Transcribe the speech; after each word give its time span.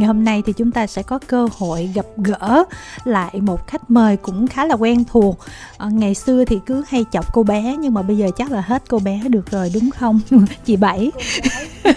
ngày 0.00 0.06
hôm 0.06 0.24
nay 0.24 0.42
thì 0.46 0.52
chúng 0.52 0.70
ta 0.70 0.86
sẽ 0.86 1.02
có 1.02 1.18
cơ 1.26 1.48
hội 1.58 1.90
gặp 1.94 2.06
gỡ 2.16 2.64
lại 3.04 3.40
một 3.40 3.66
khách 3.66 3.90
mời 3.90 4.16
cũng 4.16 4.46
khá 4.46 4.64
là 4.64 4.74
quen 4.74 5.04
thuộc. 5.10 5.38
À, 5.78 5.86
ngày 5.92 6.14
xưa 6.14 6.44
thì 6.44 6.58
cứ 6.66 6.84
hay 6.88 7.04
chọc 7.12 7.32
cô 7.32 7.42
bé 7.42 7.76
nhưng 7.80 7.94
mà 7.94 8.02
bây 8.02 8.16
giờ 8.16 8.30
chắc 8.36 8.52
là 8.52 8.60
hết 8.60 8.82
cô 8.88 8.98
bé 8.98 9.20
được 9.28 9.50
rồi 9.50 9.70
đúng 9.74 9.90
không? 9.90 10.20
Chị 10.64 10.76
bảy. 10.76 11.10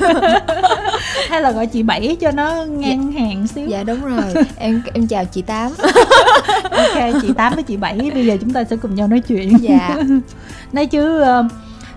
Hay 1.30 1.42
là 1.42 1.52
gọi 1.52 1.68
chị 1.68 1.84
bảy 1.84 2.18
cho 2.20 2.32
nó 2.32 2.66
ngang 2.70 3.14
dạ, 3.14 3.22
hàng 3.22 3.48
xíu. 3.48 3.68
Dạ 3.68 3.84
đúng 3.84 4.06
rồi. 4.06 4.34
Em 4.56 4.82
em 4.94 5.08
chào 5.08 5.26
chị 5.26 5.42
tám. 5.42 5.72
Ok 6.72 7.22
chị 7.22 7.34
tám 7.38 7.54
với 7.54 7.64
chị 7.64 7.78
bảy 7.78 8.12
bây 8.14 8.26
giờ 8.26 8.38
chúng 8.42 8.54
ta 8.54 8.64
sẽ 8.64 8.76
cùng 8.76 8.96
nhau 8.96 9.08
nói 9.08 9.20
chuyện. 9.20 9.58
Dạ. 9.62 9.98
Nói 10.74 10.86
chứ 10.86 11.22
uh, 11.22 11.52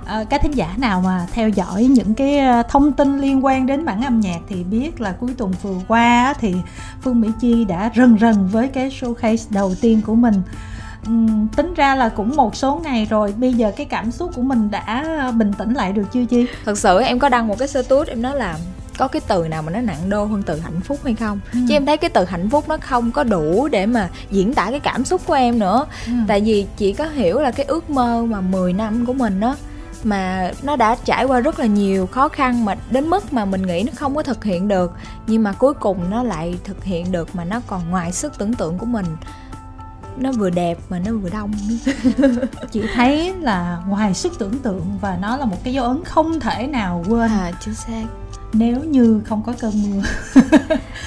à, 0.07 0.25
các 0.31 0.43
thính 0.43 0.57
giả 0.57 0.75
nào 0.77 1.01
mà 1.01 1.27
theo 1.33 1.49
dõi 1.49 1.85
những 1.85 2.15
cái 2.15 2.39
ờ, 2.39 2.63
thông 2.69 2.93
tin 2.93 3.19
liên 3.19 3.45
quan 3.45 3.67
đến 3.67 3.85
bản 3.85 4.03
âm 4.03 4.21
nhạc 4.21 4.39
thì 4.49 4.65
biết 4.65 5.01
là 5.01 5.13
cuối 5.13 5.31
tuần 5.39 5.53
vừa 5.63 5.79
qua 5.89 6.35
thì 6.41 6.55
Phương 7.03 7.21
Mỹ 7.21 7.29
Chi 7.41 7.65
đã 7.65 7.91
rần 7.97 8.19
rần 8.19 8.47
với 8.47 8.69
cái 8.69 8.91
showcase 9.01 9.47
đầu 9.51 9.75
tiên 9.81 10.01
của 10.07 10.15
mình 10.15 10.43
uhm, 11.11 11.49
tính 11.57 11.75
ra 11.75 11.95
là 11.95 12.09
cũng 12.09 12.37
một 12.37 12.57
số 12.57 12.81
ngày 12.85 13.07
rồi 13.11 13.35
bây 13.37 13.53
giờ 13.53 13.73
cái 13.77 13.87
cảm 13.87 14.11
xúc 14.11 14.31
của 14.37 14.43
mình 14.43 14.71
đã 14.71 15.05
bình 15.37 15.53
tĩnh 15.59 15.75
lại 15.75 15.93
được 15.93 16.13
chưa 16.13 16.25
chi 16.25 16.47
thật 16.65 16.79
sự 16.79 17.01
em 17.01 17.19
có 17.19 17.29
đăng 17.29 17.49
một 17.49 17.59
cái 17.59 17.69
status 17.69 18.09
em 18.09 18.23
nói 18.23 18.37
là 18.37 18.59
có 18.99 19.09
cái 19.09 19.23
từ 19.29 19.49
nào 19.49 19.63
mà 19.63 19.73
nó 19.73 19.81
nặng 19.81 20.11
đô 20.11 20.25
hơn 20.25 20.43
từ 20.43 20.61
hạnh 20.61 20.81
phúc 20.81 21.01
hay 21.05 21.15
không 21.15 21.41
ừ. 21.53 21.59
chứ 21.69 21.75
em 21.75 21.87
thấy 21.87 21.97
cái 21.97 22.11
từ 22.11 22.25
hạnh 22.25 22.51
phúc 22.51 22.69
nó 22.69 22.77
không 22.81 23.11
có 23.11 23.25
đủ 23.25 23.69
để 23.69 23.87
mà 23.87 24.09
diễn 24.31 24.55
tả 24.55 24.71
cái 24.71 24.81
cảm 24.81 25.05
xúc 25.05 25.23
của 25.27 25.35
em 25.35 25.59
nữa 25.59 25.87
ừ. 26.07 26.13
tại 26.29 26.41
vì 26.41 26.67
chị 26.77 26.93
có 26.93 27.05
hiểu 27.05 27.41
là 27.41 27.51
cái 27.51 27.67
ước 27.67 27.91
mơ 27.91 28.27
mà 28.29 28.41
10 28.41 28.73
năm 28.73 29.07
của 29.07 29.13
mình 29.13 29.41
đó 29.41 29.57
mà 30.07 30.53
nó 30.63 30.77
đã 30.77 30.97
trải 31.05 31.25
qua 31.25 31.41
rất 31.41 31.59
là 31.61 31.67
nhiều 31.67 32.07
khó 32.07 32.29
khăn 32.29 32.65
mà 32.65 32.75
đến 32.91 33.11
mức 33.11 33.33
mà 33.33 33.45
mình 33.45 33.63
nghĩ 33.63 33.83
nó 33.83 33.93
không 33.97 34.17
có 34.17 34.23
thực 34.23 34.45
hiện 34.45 34.69
được 34.69 34.93
nhưng 35.27 35.43
mà 35.43 35.53
cuối 35.53 35.75
cùng 35.75 36.11
nó 36.11 36.23
lại 36.23 36.59
thực 36.65 36.85
hiện 36.85 37.13
được 37.13 37.37
mà 37.37 37.45
nó 37.45 37.61
còn 37.67 37.91
ngoài 37.91 38.13
sức 38.13 38.39
tưởng 38.39 38.55
tượng 38.55 38.79
của 38.79 38.87
mình. 38.87 39.07
Nó 40.19 40.33
vừa 40.33 40.51
đẹp 40.51 40.79
mà 40.89 40.99
nó 40.99 41.13
vừa 41.13 41.31
đông. 41.31 41.53
Chị 42.73 42.83
thấy 42.95 43.35
là 43.41 43.79
ngoài 43.89 44.15
sức 44.15 44.33
tưởng 44.39 44.59
tượng 44.59 44.99
và 45.01 45.19
nó 45.21 45.37
là 45.37 45.45
một 45.45 45.57
cái 45.65 45.75
dấu 45.75 45.85
ấn 45.85 46.05
không 46.05 46.41
thể 46.41 46.67
nào 46.67 47.05
quên. 47.09 47.31
À 47.31 47.53
chính 47.61 47.75
xác. 47.75 48.05
Nếu 48.53 48.81
như 48.81 49.21
không 49.25 49.43
có 49.43 49.53
cơn 49.61 49.73
mưa. 49.83 50.03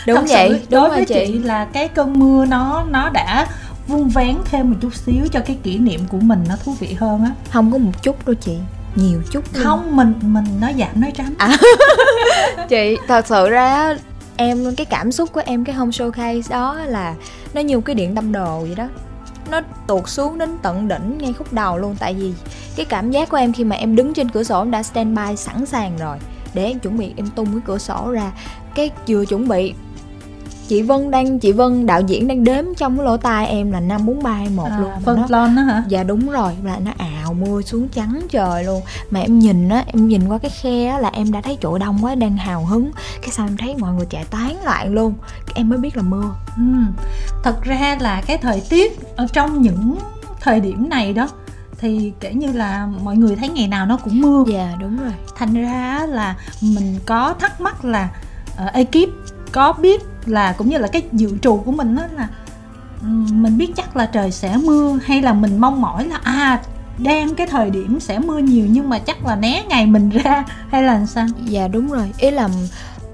Đúng 0.08 0.16
Thật 0.16 0.26
vậy 0.30 0.50
sự, 0.50 0.68
đối 0.70 0.90
với 0.90 1.06
chị. 1.06 1.26
chị 1.28 1.40
là 1.40 1.66
cái 1.66 1.88
cơn 1.88 2.20
mưa 2.20 2.46
nó 2.46 2.84
nó 2.90 3.10
đã 3.10 3.48
vun 3.88 4.08
vén 4.08 4.38
thêm 4.46 4.70
một 4.70 4.78
chút 4.82 4.96
xíu 4.96 5.28
cho 5.32 5.40
cái 5.46 5.58
kỷ 5.64 5.78
niệm 5.78 6.02
của 6.10 6.20
mình 6.20 6.44
nó 6.50 6.56
thú 6.66 6.76
vị 6.80 6.94
hơn 7.00 7.24
á. 7.24 7.32
Không 7.52 7.72
có 7.72 7.78
một 7.78 8.04
chút 8.04 8.26
đâu 8.26 8.36
chị 8.36 8.58
nhiều 8.96 9.22
chút 9.32 9.44
luôn. 9.54 9.64
không 9.64 9.96
mình 9.96 10.14
mình 10.22 10.46
nói 10.62 10.76
giảm 10.80 11.02
nói 11.02 11.12
tránh. 11.16 11.34
À. 11.38 11.58
chị 12.70 12.98
thật 13.08 13.28
sự 13.28 13.50
ra 13.50 13.96
em 14.38 14.76
cái 14.76 14.86
cảm 14.86 15.12
xúc 15.12 15.30
của 15.34 15.42
em 15.46 15.66
cái 15.66 15.76
home 15.76 15.92
showcase 15.92 16.42
đó 16.50 16.74
là 16.74 17.16
nó 17.54 17.62
như 17.62 17.82
cái 17.82 17.96
điện 17.96 18.16
tâm 18.16 18.32
đồ 18.32 18.60
vậy 18.60 18.76
đó. 18.76 18.88
Nó 19.52 19.62
tuột 19.88 20.10
xuống 20.10 20.38
đến 20.38 20.58
tận 20.62 20.88
đỉnh 20.88 21.18
ngay 21.18 21.34
khúc 21.34 21.54
đầu 21.54 21.78
luôn 21.78 21.96
tại 22.00 22.14
vì 22.14 22.34
cái 22.76 22.86
cảm 22.86 23.12
giác 23.12 23.30
của 23.30 23.38
em 23.38 23.54
khi 23.54 23.64
mà 23.64 23.76
em 23.76 23.96
đứng 23.96 24.14
trên 24.14 24.30
cửa 24.30 24.44
sổ 24.44 24.62
em 24.62 24.72
đã 24.72 24.84
standby 24.84 25.36
sẵn 25.36 25.66
sàng 25.66 25.98
rồi. 25.98 26.18
Để 26.54 26.66
em 26.66 26.80
chuẩn 26.80 26.98
bị 26.98 27.14
em 27.18 27.28
tung 27.36 27.52
cái 27.52 27.62
cửa 27.66 27.78
sổ 27.78 28.12
ra. 28.12 28.32
Cái 28.76 28.92
vừa 29.08 29.26
chuẩn 29.26 29.48
bị 29.48 29.74
chị 30.68 30.82
Vân 30.82 31.12
đang 31.12 31.40
chị 31.40 31.52
Vân 31.52 31.86
đạo 31.86 32.02
diễn 32.02 32.28
đang 32.28 32.44
đếm 32.44 32.66
trong 32.78 32.98
cái 32.98 33.06
lỗ 33.06 33.18
tai 33.18 33.48
em 33.48 33.72
là 33.72 33.80
năm 33.80 34.06
bốn 34.06 34.24
ba 34.24 34.40
một 34.56 34.68
à, 34.70 34.80
luôn. 34.80 34.92
phân 35.06 35.22
lon 35.30 35.56
đó 35.56 35.62
hả? 35.62 35.84
Dạ 35.88 36.04
đúng 36.04 36.30
rồi 36.30 36.54
là 36.64 36.80
nó 36.80 36.92
ào 37.30 37.34
mưa 37.34 37.62
xuống 37.62 37.88
trắng 37.88 38.22
trời 38.30 38.64
luôn. 38.64 38.82
Mà 39.10 39.20
em 39.20 39.40
nhìn 39.40 39.70
á 39.70 39.84
em 39.88 40.08
nhìn 40.08 40.28
qua 40.28 40.38
cái 40.38 40.52
khe 40.62 40.88
á 40.88 41.00
là 41.00 41.10
em 41.14 41.32
đã 41.32 41.42
thấy 41.42 41.58
chỗ 41.62 41.78
đông 41.78 41.98
quá 42.02 42.16
đang 42.16 42.38
hào 42.38 42.66
hứng. 42.66 42.92
Cái 43.22 43.30
sao 43.30 43.48
em 43.48 43.58
thấy 43.58 43.76
mọi 43.78 43.94
người 43.94 44.06
chạy 44.10 44.26
tán 44.26 44.64
lại 44.64 44.90
luôn. 44.90 45.14
Em 45.54 45.70
mới 45.70 45.80
biết 45.80 45.98
là 45.98 46.04
mưa. 46.04 46.36
Ừ. 46.58 46.64
thật 47.44 47.64
ra 47.64 47.98
là 48.00 48.22
cái 48.22 48.38
thời 48.38 48.62
tiết 48.70 49.00
ở 49.16 49.28
trong 49.34 49.62
những 49.62 49.98
thời 50.42 50.60
điểm 50.60 50.90
này 50.90 51.14
đó 51.14 51.30
thì 51.80 52.14
kể 52.20 52.34
như 52.34 52.52
là 52.52 52.88
mọi 53.04 53.16
người 53.16 53.36
thấy 53.36 53.50
ngày 53.50 53.68
nào 53.68 53.86
nó 53.86 53.98
cũng 53.98 54.22
mưa. 54.22 54.44
Dạ 54.48 54.76
đúng 54.80 54.98
rồi. 54.98 55.14
Thành 55.36 55.54
ra 55.54 56.06
là 56.10 56.36
mình 56.62 57.00
có 57.06 57.34
thắc 57.40 57.62
mắc 57.62 57.86
là 57.86 58.10
uh, 58.66 58.74
ekip 58.74 59.10
có 59.52 59.74
biết 59.74 60.02
là 60.26 60.54
cũng 60.58 60.70
như 60.70 60.78
là 60.78 60.88
cái 60.88 61.02
dự 61.12 61.38
trù 61.42 61.58
của 61.66 61.72
mình 61.72 61.96
đó 61.96 62.04
là 62.16 62.28
mình 63.32 63.58
biết 63.58 63.72
chắc 63.76 63.96
là 63.98 64.06
trời 64.06 64.32
sẽ 64.32 64.58
mưa 64.58 65.00
hay 65.06 65.22
là 65.22 65.34
mình 65.34 65.58
mong 65.58 65.82
mỏi 65.82 66.06
là 66.06 66.20
à 66.24 66.60
đang 67.04 67.36
cái 67.36 67.48
thời 67.48 67.70
điểm 67.70 68.00
sẽ 68.00 68.20
mưa 68.20 68.38
nhiều 68.38 68.66
nhưng 68.70 68.90
mà 68.90 69.00
chắc 69.00 69.26
là 69.26 69.36
né 69.36 69.64
ngày 69.70 69.86
mình 69.86 70.10
ra 70.24 70.44
hay 70.70 70.84
là 70.84 71.06
sao? 71.06 71.28
Dạ 71.46 71.68
đúng 71.68 71.92
rồi. 71.92 72.12
Ý 72.18 72.32
là 72.32 72.50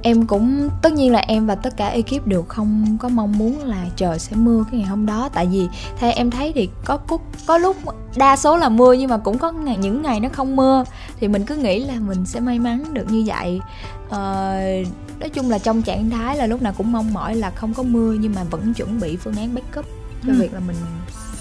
em 0.02 0.28
cũng 0.28 0.70
tất 0.82 0.94
nhiên 0.94 1.12
là 1.12 1.20
em 1.20 1.48
và 1.48 1.56
tất 1.56 1.78
cả 1.78 1.88
ekip 1.88 2.28
đều 2.28 2.44
không 2.44 2.98
có 3.00 3.10
mong 3.10 3.38
muốn 3.38 3.64
là 3.64 3.86
trời 3.96 4.20
sẽ 4.20 4.36
mưa 4.36 4.64
cái 4.72 4.80
ngày 4.80 4.90
hôm 4.90 5.06
đó. 5.06 5.30
Tại 5.34 5.46
vì 5.46 5.68
theo 6.00 6.12
em 6.16 6.32
thấy 6.32 6.52
thì 6.56 6.70
có 6.86 6.98
có, 6.98 7.18
có 7.46 7.58
lúc 7.58 7.78
đa 8.16 8.36
số 8.36 8.58
là 8.58 8.70
mưa 8.70 8.94
nhưng 8.94 9.10
mà 9.10 9.18
cũng 9.18 9.38
có 9.38 9.52
ngày, 9.52 9.78
những 9.78 10.02
ngày 10.02 10.20
nó 10.20 10.30
không 10.30 10.56
mưa. 10.56 10.84
Thì 11.20 11.28
mình 11.28 11.46
cứ 11.46 11.56
nghĩ 11.56 11.80
là 11.80 11.94
mình 12.00 12.26
sẽ 12.26 12.40
may 12.40 12.60
mắn 12.60 12.94
được 12.94 13.12
như 13.12 13.24
vậy. 13.26 13.62
Uh, 14.08 14.88
nói 15.20 15.30
chung 15.34 15.50
là 15.50 15.60
trong 15.60 15.82
trạng 15.82 16.10
thái 16.10 16.38
là 16.38 16.46
lúc 16.48 16.62
nào 16.62 16.74
cũng 16.78 16.92
mong 16.92 17.14
mỏi 17.14 17.36
là 17.36 17.50
không 17.50 17.74
có 17.74 17.84
mưa 17.84 18.16
nhưng 18.20 18.36
mà 18.36 18.44
vẫn 18.44 18.74
chuẩn 18.74 19.00
bị 19.00 19.18
phương 19.18 19.36
án 19.36 19.56
backup 19.56 19.86
cho 20.24 20.32
ừ. 20.32 20.36
việc 20.40 20.54
là 20.54 20.60
mình 20.60 20.76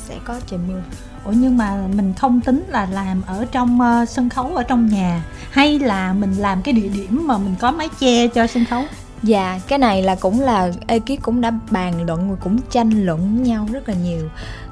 sẽ 0.08 0.18
có 0.24 0.40
trời 0.46 0.60
mưa 0.68 0.82
ủa 1.24 1.32
nhưng 1.32 1.56
mà 1.56 1.86
mình 1.94 2.12
không 2.14 2.40
tính 2.40 2.64
là 2.68 2.86
làm 2.92 3.22
ở 3.26 3.46
trong 3.52 3.78
uh, 3.80 4.08
sân 4.08 4.28
khấu 4.28 4.56
ở 4.56 4.62
trong 4.62 4.86
nhà 4.88 5.24
hay 5.50 5.78
là 5.78 6.12
mình 6.12 6.32
làm 6.32 6.62
cái 6.62 6.74
địa 6.74 6.88
điểm 6.88 7.26
mà 7.26 7.38
mình 7.38 7.54
có 7.58 7.72
mái 7.72 7.88
che 8.00 8.28
cho 8.28 8.46
sân 8.46 8.64
khấu 8.64 8.84
Dạ, 9.24 9.60
cái 9.68 9.78
này 9.78 10.02
là 10.02 10.14
cũng 10.14 10.40
là 10.40 10.70
ekip 10.86 11.22
cũng 11.22 11.40
đã 11.40 11.52
bàn 11.70 12.06
luận 12.06 12.30
và 12.30 12.36
cũng 12.40 12.58
tranh 12.70 12.90
luận 12.90 13.42
nhau 13.42 13.68
rất 13.72 13.88
là 13.88 13.94
nhiều. 13.94 14.28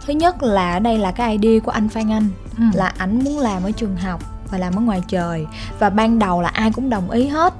Thứ 0.06 0.12
nhất 0.12 0.42
là 0.42 0.78
đây 0.78 0.98
là 0.98 1.12
cái 1.12 1.38
idea 1.38 1.60
của 1.60 1.70
anh 1.70 1.88
Phan 1.88 2.12
Anh 2.12 2.28
ừ. 2.58 2.64
là 2.74 2.92
ảnh 2.98 3.24
muốn 3.24 3.38
làm 3.38 3.62
ở 3.62 3.70
trường 3.70 3.96
học 3.96 4.20
và 4.50 4.58
làm 4.58 4.78
ở 4.78 4.80
ngoài 4.80 5.02
trời 5.08 5.46
và 5.78 5.90
ban 5.90 6.18
đầu 6.18 6.42
là 6.42 6.48
ai 6.48 6.72
cũng 6.72 6.90
đồng 6.90 7.10
ý 7.10 7.28
hết 7.28 7.54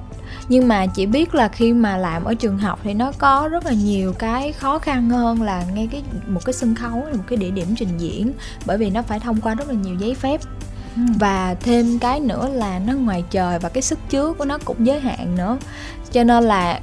nhưng 0.49 0.67
mà 0.67 0.85
chỉ 0.85 1.05
biết 1.05 1.35
là 1.35 1.47
khi 1.47 1.73
mà 1.73 1.97
làm 1.97 2.23
ở 2.23 2.33
trường 2.33 2.57
học 2.57 2.79
thì 2.83 2.93
nó 2.93 3.11
có 3.17 3.49
rất 3.51 3.65
là 3.65 3.73
nhiều 3.73 4.13
cái 4.13 4.51
khó 4.51 4.79
khăn 4.79 5.09
hơn 5.09 5.41
là 5.41 5.63
ngay 5.73 5.87
cái 5.91 6.03
một 6.27 6.45
cái 6.45 6.53
sân 6.53 6.75
khấu 6.75 6.91
một 6.91 7.23
cái 7.27 7.37
địa 7.37 7.51
điểm 7.51 7.75
trình 7.75 7.97
diễn. 7.97 8.31
Bởi 8.65 8.77
vì 8.77 8.89
nó 8.89 9.01
phải 9.01 9.19
thông 9.19 9.41
qua 9.41 9.55
rất 9.55 9.67
là 9.67 9.73
nhiều 9.73 9.95
giấy 9.95 10.15
phép. 10.15 10.41
Ừ. 10.95 11.01
và 11.19 11.55
thêm 11.61 11.99
cái 11.99 12.19
nữa 12.19 12.49
là 12.49 12.79
nó 12.79 12.93
ngoài 12.93 13.23
trời 13.29 13.59
và 13.59 13.69
cái 13.69 13.81
sức 13.81 13.99
chứa 14.09 14.33
của 14.33 14.45
nó 14.45 14.57
cũng 14.65 14.87
giới 14.87 14.99
hạn 14.99 15.35
nữa. 15.35 15.57
Cho 16.11 16.23
nên 16.23 16.43
là 16.43 16.79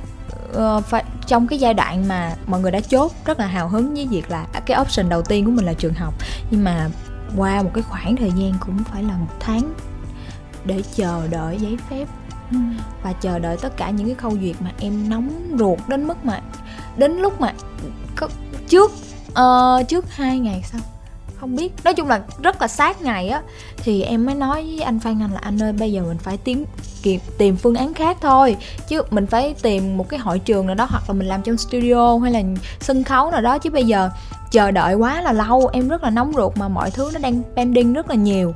uh, 0.57 0.85
phải, 0.85 1.05
trong 1.27 1.47
cái 1.47 1.59
giai 1.59 1.75
đoạn 1.75 2.09
mà 2.09 2.35
mọi 2.47 2.61
người 2.61 2.71
đã 2.71 2.81
chốt 2.81 3.13
rất 3.25 3.39
là 3.39 3.47
hào 3.47 3.69
hứng 3.69 3.95
với 3.95 4.07
việc 4.07 4.31
là 4.31 4.47
cái 4.67 4.81
option 4.81 5.09
đầu 5.09 5.23
tiên 5.23 5.45
của 5.45 5.51
mình 5.51 5.65
là 5.65 5.73
trường 5.73 5.95
học. 5.95 6.15
Nhưng 6.51 6.65
mà 6.65 6.91
qua 7.37 7.63
một 7.63 7.71
cái 7.75 7.83
khoảng 7.83 8.17
thời 8.17 8.33
gian 8.37 8.53
cũng 8.61 8.79
phải 8.85 9.03
là 9.03 9.17
một 9.17 9.35
tháng 9.41 9.75
để 10.65 10.83
chờ 10.95 11.27
đợi 11.31 11.59
giấy 11.61 11.77
phép 11.91 12.09
ừ. 12.51 12.59
và 13.03 13.13
chờ 13.13 13.39
đợi 13.39 13.57
tất 13.63 13.77
cả 13.77 13.91
những 13.91 14.07
cái 14.07 14.15
khâu 14.15 14.33
duyệt 14.43 14.57
mà 14.61 14.73
em 14.79 15.11
nóng 15.11 15.31
ruột 15.59 15.79
đến 15.89 16.07
mức 16.07 16.25
mà 16.25 16.41
đến 16.97 17.19
lúc 17.19 17.41
mà 17.41 17.53
có, 18.17 18.29
trước 18.69 18.93
uh, 19.31 19.89
trước 19.89 20.05
hai 20.11 20.39
ngày 20.39 20.63
sau 20.73 20.81
không 21.41 21.57
biết. 21.57 21.73
Nói 21.85 21.95
chung 21.95 22.09
là 22.09 22.21
rất 22.43 22.61
là 22.61 22.69
sát 22.69 23.03
ngày 23.03 23.29
á. 23.29 23.43
Thì 23.77 24.03
em 24.03 24.27
mới 24.27 24.35
nói 24.35 24.63
với 24.63 24.81
anh 24.81 25.01
phan 25.01 25.23
anh 25.23 25.33
là 25.33 25.41
anh 25.43 25.63
ơi 25.63 25.73
bây 25.73 25.93
giờ 25.93 26.03
mình 26.03 26.19
phải 26.19 26.37
tiến 26.37 26.65
kịp 27.03 27.21
tìm 27.39 27.57
phương 27.57 27.75
án 27.75 27.95
khác 27.95 28.17
thôi. 28.21 28.57
Chứ 28.89 29.03
mình 29.11 29.27
phải 29.27 29.55
tìm 29.63 29.97
một 29.97 30.09
cái 30.09 30.21
hội 30.21 30.39
trường 30.39 30.67
nào 30.67 30.75
đó 30.75 30.87
hoặc 30.91 31.03
là 31.09 31.15
mình 31.15 31.27
làm 31.27 31.43
trong 31.43 31.57
studio 31.57 32.19
hay 32.19 32.33
là 32.33 32.43
sân 32.81 33.05
khấu 33.05 33.31
nào 33.31 33.41
đó. 33.41 33.59
Chứ 33.59 33.71
bây 33.71 33.85
giờ 33.85 34.11
chờ 34.51 34.71
đợi 34.71 34.95
quá 34.95 35.23
là 35.23 35.33
lâu. 35.33 35.71
Em 35.73 35.89
rất 35.89 36.03
là 36.03 36.11
nóng 36.11 36.33
ruột 36.37 36.57
mà 36.57 36.69
mọi 36.69 36.91
thứ 36.91 37.11
nó 37.15 37.21
đang 37.21 37.43
pending 37.57 37.93
rất 37.93 38.09
là 38.09 38.15
nhiều 38.15 38.55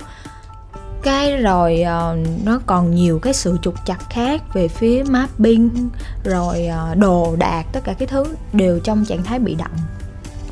cái 1.04 1.36
rồi 1.36 1.82
uh, 1.82 2.44
nó 2.44 2.60
còn 2.66 2.94
nhiều 2.94 3.18
cái 3.18 3.34
sự 3.34 3.58
trục 3.62 3.86
chặt 3.86 4.10
khác 4.10 4.42
về 4.54 4.68
phía 4.68 5.04
mapping 5.08 5.88
rồi 6.24 6.68
uh, 6.92 6.98
đồ 6.98 7.36
đạc 7.38 7.66
tất 7.72 7.80
cả 7.84 7.92
cái 7.92 8.08
thứ 8.08 8.24
đều 8.52 8.78
trong 8.78 9.04
trạng 9.04 9.22
thái 9.22 9.38
bị 9.38 9.54
động 9.54 9.76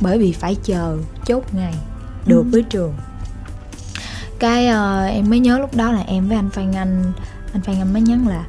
bởi 0.01 0.19
vì 0.19 0.33
phải 0.33 0.57
chờ 0.63 0.97
chốt 1.25 1.45
ngày 1.53 1.75
được 2.27 2.43
ừ. 2.43 2.49
với 2.53 2.63
trường. 2.63 2.95
Cái 4.39 4.69
uh, 4.69 5.13
em 5.13 5.31
mới 5.31 5.41
nhớ 5.41 5.59
lúc 5.59 5.77
đó 5.77 5.93
là 5.93 6.01
em 6.01 6.29
với 6.29 6.37
anh 6.37 6.51
phan 6.51 6.73
anh 6.73 7.13
anh 7.53 7.63
phan 7.63 7.77
anh 7.79 7.93
mới 7.93 8.03
nhắn 8.03 8.29
là 8.29 8.45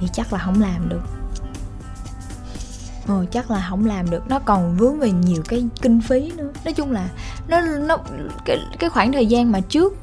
thì 0.00 0.06
chắc 0.12 0.32
là 0.32 0.38
không 0.38 0.60
làm 0.60 0.88
được. 0.88 1.02
Ồ, 3.08 3.24
chắc 3.30 3.50
là 3.50 3.66
không 3.70 3.86
làm 3.86 4.10
được. 4.10 4.28
Nó 4.28 4.38
còn 4.38 4.76
vướng 4.76 4.98
về 4.98 5.10
nhiều 5.10 5.42
cái 5.48 5.68
kinh 5.82 6.00
phí 6.00 6.32
nữa. 6.36 6.52
Nói 6.64 6.74
chung 6.74 6.92
là 6.92 7.08
nó 7.48 7.60
nó 7.60 7.98
cái 8.44 8.58
cái 8.78 8.90
khoảng 8.90 9.12
thời 9.12 9.26
gian 9.26 9.52
mà 9.52 9.60
trước 9.60 9.96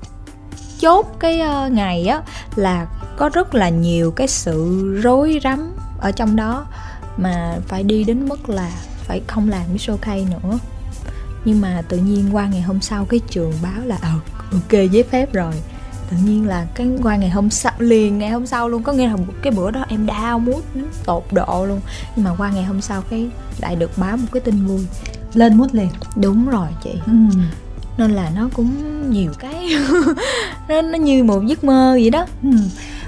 chốt 0.81 1.15
cái 1.19 1.41
uh, 1.41 1.71
ngày 1.71 2.05
á 2.05 2.21
là 2.55 2.87
có 3.17 3.29
rất 3.29 3.55
là 3.55 3.69
nhiều 3.69 4.11
cái 4.11 4.27
sự 4.27 4.85
rối 5.03 5.39
rắm 5.43 5.75
ở 5.99 6.11
trong 6.11 6.35
đó 6.35 6.65
mà 7.17 7.57
phải 7.67 7.83
đi 7.83 8.03
đến 8.03 8.29
mức 8.29 8.49
là 8.49 8.71
phải 9.03 9.21
không 9.27 9.49
làm 9.49 9.61
cái 9.67 9.77
showcase 9.77 10.29
nữa. 10.29 10.59
Nhưng 11.45 11.61
mà 11.61 11.81
tự 11.89 11.97
nhiên 11.97 12.35
qua 12.35 12.47
ngày 12.47 12.61
hôm 12.61 12.81
sau 12.81 13.05
cái 13.05 13.19
trường 13.29 13.53
báo 13.63 13.85
là 13.85 13.97
ờ 14.01 14.13
ok 14.51 14.91
giấy 14.91 15.03
phép 15.03 15.33
rồi. 15.33 15.53
Tự 16.09 16.17
nhiên 16.25 16.47
là 16.47 16.65
cái 16.75 16.87
qua 17.03 17.15
ngày 17.15 17.29
hôm 17.29 17.49
sau 17.49 17.71
liền 17.77 18.17
ngày 18.17 18.29
hôm 18.29 18.45
sau 18.45 18.69
luôn. 18.69 18.83
Có 18.83 18.93
nghĩa 18.93 19.07
là 19.07 19.15
cái 19.41 19.53
bữa 19.53 19.71
đó 19.71 19.85
em 19.89 20.05
đau 20.05 20.39
mút 20.39 20.61
tột 21.05 21.23
độ 21.31 21.65
luôn. 21.65 21.81
Nhưng 22.15 22.25
mà 22.25 22.35
qua 22.37 22.51
ngày 22.51 22.63
hôm 22.63 22.81
sau 22.81 23.01
cái 23.09 23.29
lại 23.59 23.75
được 23.75 23.91
báo 23.97 24.17
một 24.17 24.27
cái 24.31 24.41
tin 24.41 24.65
vui. 24.65 24.85
Lên 25.33 25.57
mút 25.57 25.73
liền. 25.73 25.89
Đúng 26.15 26.49
rồi 26.49 26.67
chị. 26.83 26.91
Ừ. 27.05 27.11
nên 27.97 28.11
là 28.11 28.31
nó 28.35 28.49
cũng 28.53 28.71
nhiều 29.11 29.31
cái 29.39 29.69
nó 30.67 30.81
nó 30.81 30.97
như 30.97 31.23
một 31.23 31.45
giấc 31.45 31.63
mơ 31.63 31.97
vậy 32.01 32.09
đó 32.09 32.25
ừ. 32.43 32.49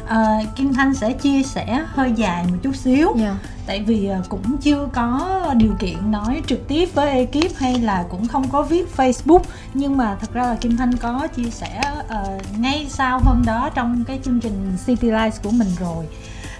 à, 0.07 0.39
kim 0.55 0.73
thanh 0.73 0.95
sẽ 0.95 1.13
chia 1.13 1.43
sẻ 1.43 1.85
hơi 1.87 2.11
dài 2.15 2.45
một 2.51 2.57
chút 2.63 2.75
xíu 2.75 3.07
yeah. 3.07 3.19
Dạ. 3.19 3.35
tại 3.67 3.83
vì 3.83 4.07
ờ, 4.07 4.21
cũng 4.29 4.57
chưa 4.61 4.87
có 4.93 5.39
điều 5.57 5.75
kiện 5.79 6.11
nói 6.11 6.41
trực 6.47 6.67
tiếp 6.67 6.89
với 6.93 7.09
ekip 7.09 7.55
hay 7.57 7.79
là 7.79 8.05
cũng 8.09 8.27
không 8.27 8.49
có 8.51 8.61
viết 8.61 8.85
facebook 8.97 9.41
nhưng 9.73 9.97
mà 9.97 10.17
thật 10.21 10.33
ra 10.33 10.43
là 10.43 10.55
kim 10.55 10.77
thanh 10.77 10.97
có 10.97 11.27
chia 11.35 11.49
sẻ 11.49 11.81
uh, 11.99 12.59
ngay 12.59 12.87
sau 12.89 13.19
hôm 13.19 13.43
đó 13.45 13.69
trong 13.75 14.03
cái 14.07 14.19
chương 14.23 14.39
trình 14.39 14.77
city 14.85 15.07
life 15.07 15.31
của 15.43 15.51
mình 15.51 15.69
rồi 15.79 16.05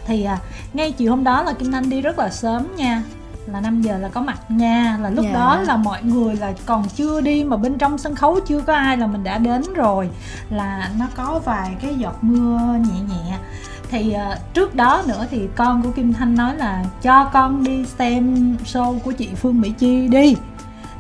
thì 0.05 0.27
uh, 0.33 0.39
ngay 0.75 0.91
chiều 0.91 1.11
hôm 1.11 1.23
đó 1.23 1.43
là 1.43 1.53
kim 1.53 1.71
thanh 1.71 1.89
đi 1.89 2.01
rất 2.01 2.19
là 2.19 2.29
sớm 2.29 2.75
nha 2.75 3.03
là 3.47 3.61
5 3.61 3.81
giờ 3.81 3.97
là 3.97 4.09
có 4.09 4.21
mặt 4.21 4.51
nha. 4.51 4.97
Là 5.01 5.09
lúc 5.09 5.25
yeah. 5.25 5.35
Dạ. 5.35 5.39
đó 5.39 5.61
là 5.61 5.77
mọi 5.77 6.03
người 6.03 6.35
là 6.35 6.53
còn 6.65 6.89
chưa 6.95 7.21
đi 7.21 7.43
mà 7.43 7.57
bên 7.57 7.77
trong 7.77 7.97
sân 7.97 8.15
khấu 8.15 8.39
chưa 8.47 8.61
có 8.61 8.73
ai 8.73 8.97
là 8.97 9.07
mình 9.07 9.23
đã 9.23 9.37
đến 9.37 9.63
rồi. 9.75 10.09
Là 10.49 10.89
nó 10.99 11.05
có 11.15 11.41
vài 11.45 11.75
cái 11.81 11.95
giọt 11.95 12.17
mưa 12.21 12.59
nhẹ 12.59 12.99
nhẹ. 13.09 13.37
Thì 13.89 14.15
uh, 14.31 14.53
trước 14.53 14.75
đó 14.75 15.03
nữa 15.07 15.25
thì 15.31 15.47
con 15.55 15.81
của 15.81 15.91
Kim 15.91 16.13
Thanh 16.13 16.35
nói 16.35 16.55
là 16.55 16.85
cho 17.01 17.25
con 17.25 17.63
đi 17.63 17.85
xem 17.85 18.55
show 18.65 18.99
của 18.99 19.11
chị 19.11 19.29
Phương 19.35 19.61
Mỹ 19.61 19.73
Chi 19.77 20.07
đi. 20.07 20.35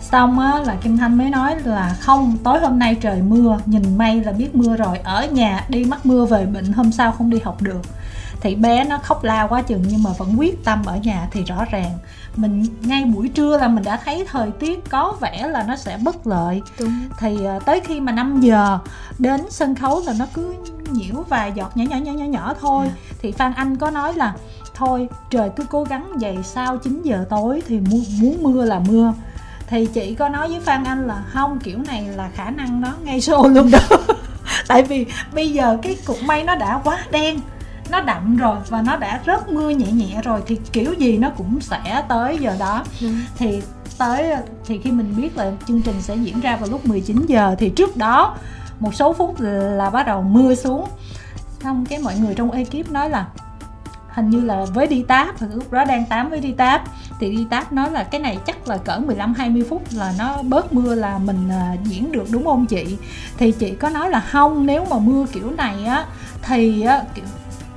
Xong 0.01 0.39
á 0.39 0.59
là 0.65 0.75
Kim 0.75 0.97
Thanh 0.97 1.17
mới 1.17 1.29
nói 1.29 1.55
là 1.63 1.95
không 1.99 2.37
tối 2.43 2.59
hôm 2.59 2.79
nay 2.79 2.97
trời 3.01 3.21
mưa 3.21 3.59
nhìn 3.65 3.97
mây 3.97 4.23
là 4.23 4.31
biết 4.31 4.55
mưa 4.55 4.75
rồi 4.75 4.97
ở 4.97 5.27
nhà 5.27 5.65
đi 5.69 5.85
mắc 5.85 6.05
mưa 6.05 6.25
về 6.25 6.45
bệnh 6.45 6.73
hôm 6.73 6.91
sau 6.91 7.11
không 7.11 7.29
đi 7.29 7.39
học 7.43 7.61
được. 7.61 7.81
Thì 8.41 8.55
bé 8.55 8.83
nó 8.83 8.97
khóc 8.97 9.23
la 9.23 9.47
quá 9.47 9.61
chừng 9.61 9.83
nhưng 9.87 10.03
mà 10.03 10.09
vẫn 10.17 10.39
quyết 10.39 10.63
tâm 10.65 10.85
ở 10.85 10.97
nhà 10.97 11.27
thì 11.31 11.43
rõ 11.43 11.65
ràng 11.71 11.91
mình 12.35 12.65
ngay 12.81 13.03
buổi 13.03 13.29
trưa 13.29 13.57
là 13.57 13.67
mình 13.67 13.83
đã 13.83 13.99
thấy 14.05 14.25
thời 14.31 14.51
tiết 14.51 14.89
có 14.89 15.15
vẻ 15.21 15.47
là 15.47 15.63
nó 15.63 15.75
sẽ 15.75 15.97
bất 16.03 16.27
lợi 16.27 16.61
Đúng. 16.79 17.07
thì 17.19 17.37
uh, 17.57 17.65
tới 17.65 17.79
khi 17.79 17.99
mà 17.99 18.11
5 18.11 18.41
giờ 18.41 18.79
đến 19.19 19.41
sân 19.49 19.75
khấu 19.75 20.01
là 20.05 20.13
nó 20.19 20.25
cứ 20.33 20.53
nhiễu 20.91 21.15
vài 21.29 21.51
giọt 21.55 21.77
nhỏ 21.77 21.83
nhỏ 21.89 21.97
nhỏ 21.97 22.11
nhỏ 22.11 22.25
nhỏ 22.25 22.53
thôi 22.61 22.85
à. 22.85 22.95
thì 23.21 23.31
phan 23.31 23.53
anh 23.53 23.75
có 23.75 23.89
nói 23.89 24.13
là 24.13 24.33
thôi 24.75 25.09
trời 25.29 25.49
cứ 25.55 25.63
cố 25.69 25.83
gắng 25.83 26.11
dậy 26.19 26.37
sau 26.43 26.77
9 26.77 27.01
giờ 27.03 27.25
tối 27.29 27.61
thì 27.67 27.79
muốn, 27.79 28.03
muốn 28.19 28.43
mưa 28.43 28.65
là 28.65 28.79
mưa 28.79 29.13
thì 29.67 29.85
chị 29.85 30.15
có 30.15 30.29
nói 30.29 30.47
với 30.47 30.59
phan 30.59 30.83
anh 30.83 31.07
là 31.07 31.23
không 31.33 31.59
kiểu 31.59 31.79
này 31.87 32.07
là 32.07 32.29
khả 32.35 32.49
năng 32.49 32.81
nó 32.81 32.93
ngay 33.03 33.19
show 33.19 33.47
luôn 33.47 33.71
đó 33.71 33.79
tại 34.67 34.83
vì 34.83 35.05
bây 35.33 35.51
giờ 35.51 35.77
cái 35.81 35.97
cục 36.05 36.17
mây 36.23 36.43
nó 36.43 36.55
đã 36.55 36.81
quá 36.83 37.05
đen 37.11 37.39
nó 37.89 38.01
đậm 38.01 38.37
rồi 38.37 38.57
và 38.69 38.81
nó 38.81 38.97
đã 38.97 39.21
rớt 39.25 39.49
mưa 39.49 39.69
nhẹ 39.69 39.91
nhẹ 39.91 40.21
rồi 40.23 40.41
thì 40.47 40.59
kiểu 40.71 40.93
gì 40.93 41.17
nó 41.17 41.29
cũng 41.37 41.61
sẽ 41.61 42.03
tới 42.09 42.37
giờ 42.37 42.55
đó. 42.59 42.83
Ừ. 43.01 43.07
thì 43.37 43.61
tới 43.97 44.33
thì 44.65 44.77
khi 44.77 44.91
mình 44.91 45.13
biết 45.17 45.37
là 45.37 45.51
chương 45.67 45.81
trình 45.81 46.01
sẽ 46.01 46.15
diễn 46.15 46.41
ra 46.41 46.55
vào 46.55 46.69
lúc 46.69 46.85
19 46.85 47.25
giờ 47.27 47.55
thì 47.59 47.69
trước 47.69 47.97
đó 47.97 48.37
một 48.79 48.95
số 48.95 49.13
phút 49.13 49.35
là 49.39 49.89
bắt 49.89 50.07
đầu 50.07 50.21
mưa 50.21 50.55
xuống. 50.55 50.87
Xong 51.63 51.85
cái 51.85 51.99
mọi 51.99 52.15
người 52.15 52.35
trong 52.35 52.51
ekip 52.51 52.91
nói 52.91 53.09
là 53.09 53.27
hình 54.09 54.29
như 54.29 54.41
là 54.41 54.65
với 54.73 54.87
đi 54.87 55.03
táp 55.07 55.35
lúc 55.55 55.71
đó 55.71 55.85
đang 55.85 56.05
tám 56.05 56.29
với 56.29 56.39
đi 56.39 56.51
táp. 56.51 56.83
Thì 57.19 57.31
đi 57.37 57.47
táp 57.49 57.73
nói 57.73 57.91
là 57.91 58.03
cái 58.03 58.21
này 58.21 58.37
chắc 58.45 58.67
là 58.67 58.77
cỡ 58.77 58.99
15 58.99 59.33
20 59.33 59.63
phút 59.69 59.83
là 59.91 60.13
nó 60.19 60.43
bớt 60.43 60.73
mưa 60.73 60.95
là 60.95 61.17
mình 61.17 61.49
uh, 61.73 61.83
diễn 61.83 62.11
được 62.11 62.25
đúng 62.31 62.45
không 62.45 62.65
chị? 62.65 62.97
Thì 63.37 63.51
chị 63.51 63.71
có 63.71 63.89
nói 63.89 64.09
là 64.09 64.19
không 64.19 64.65
nếu 64.65 64.85
mà 64.89 64.99
mưa 64.99 65.25
kiểu 65.31 65.51
này 65.51 65.85
á 65.85 66.05
thì 66.41 66.81
á 66.81 67.03
kiểu 67.15 67.25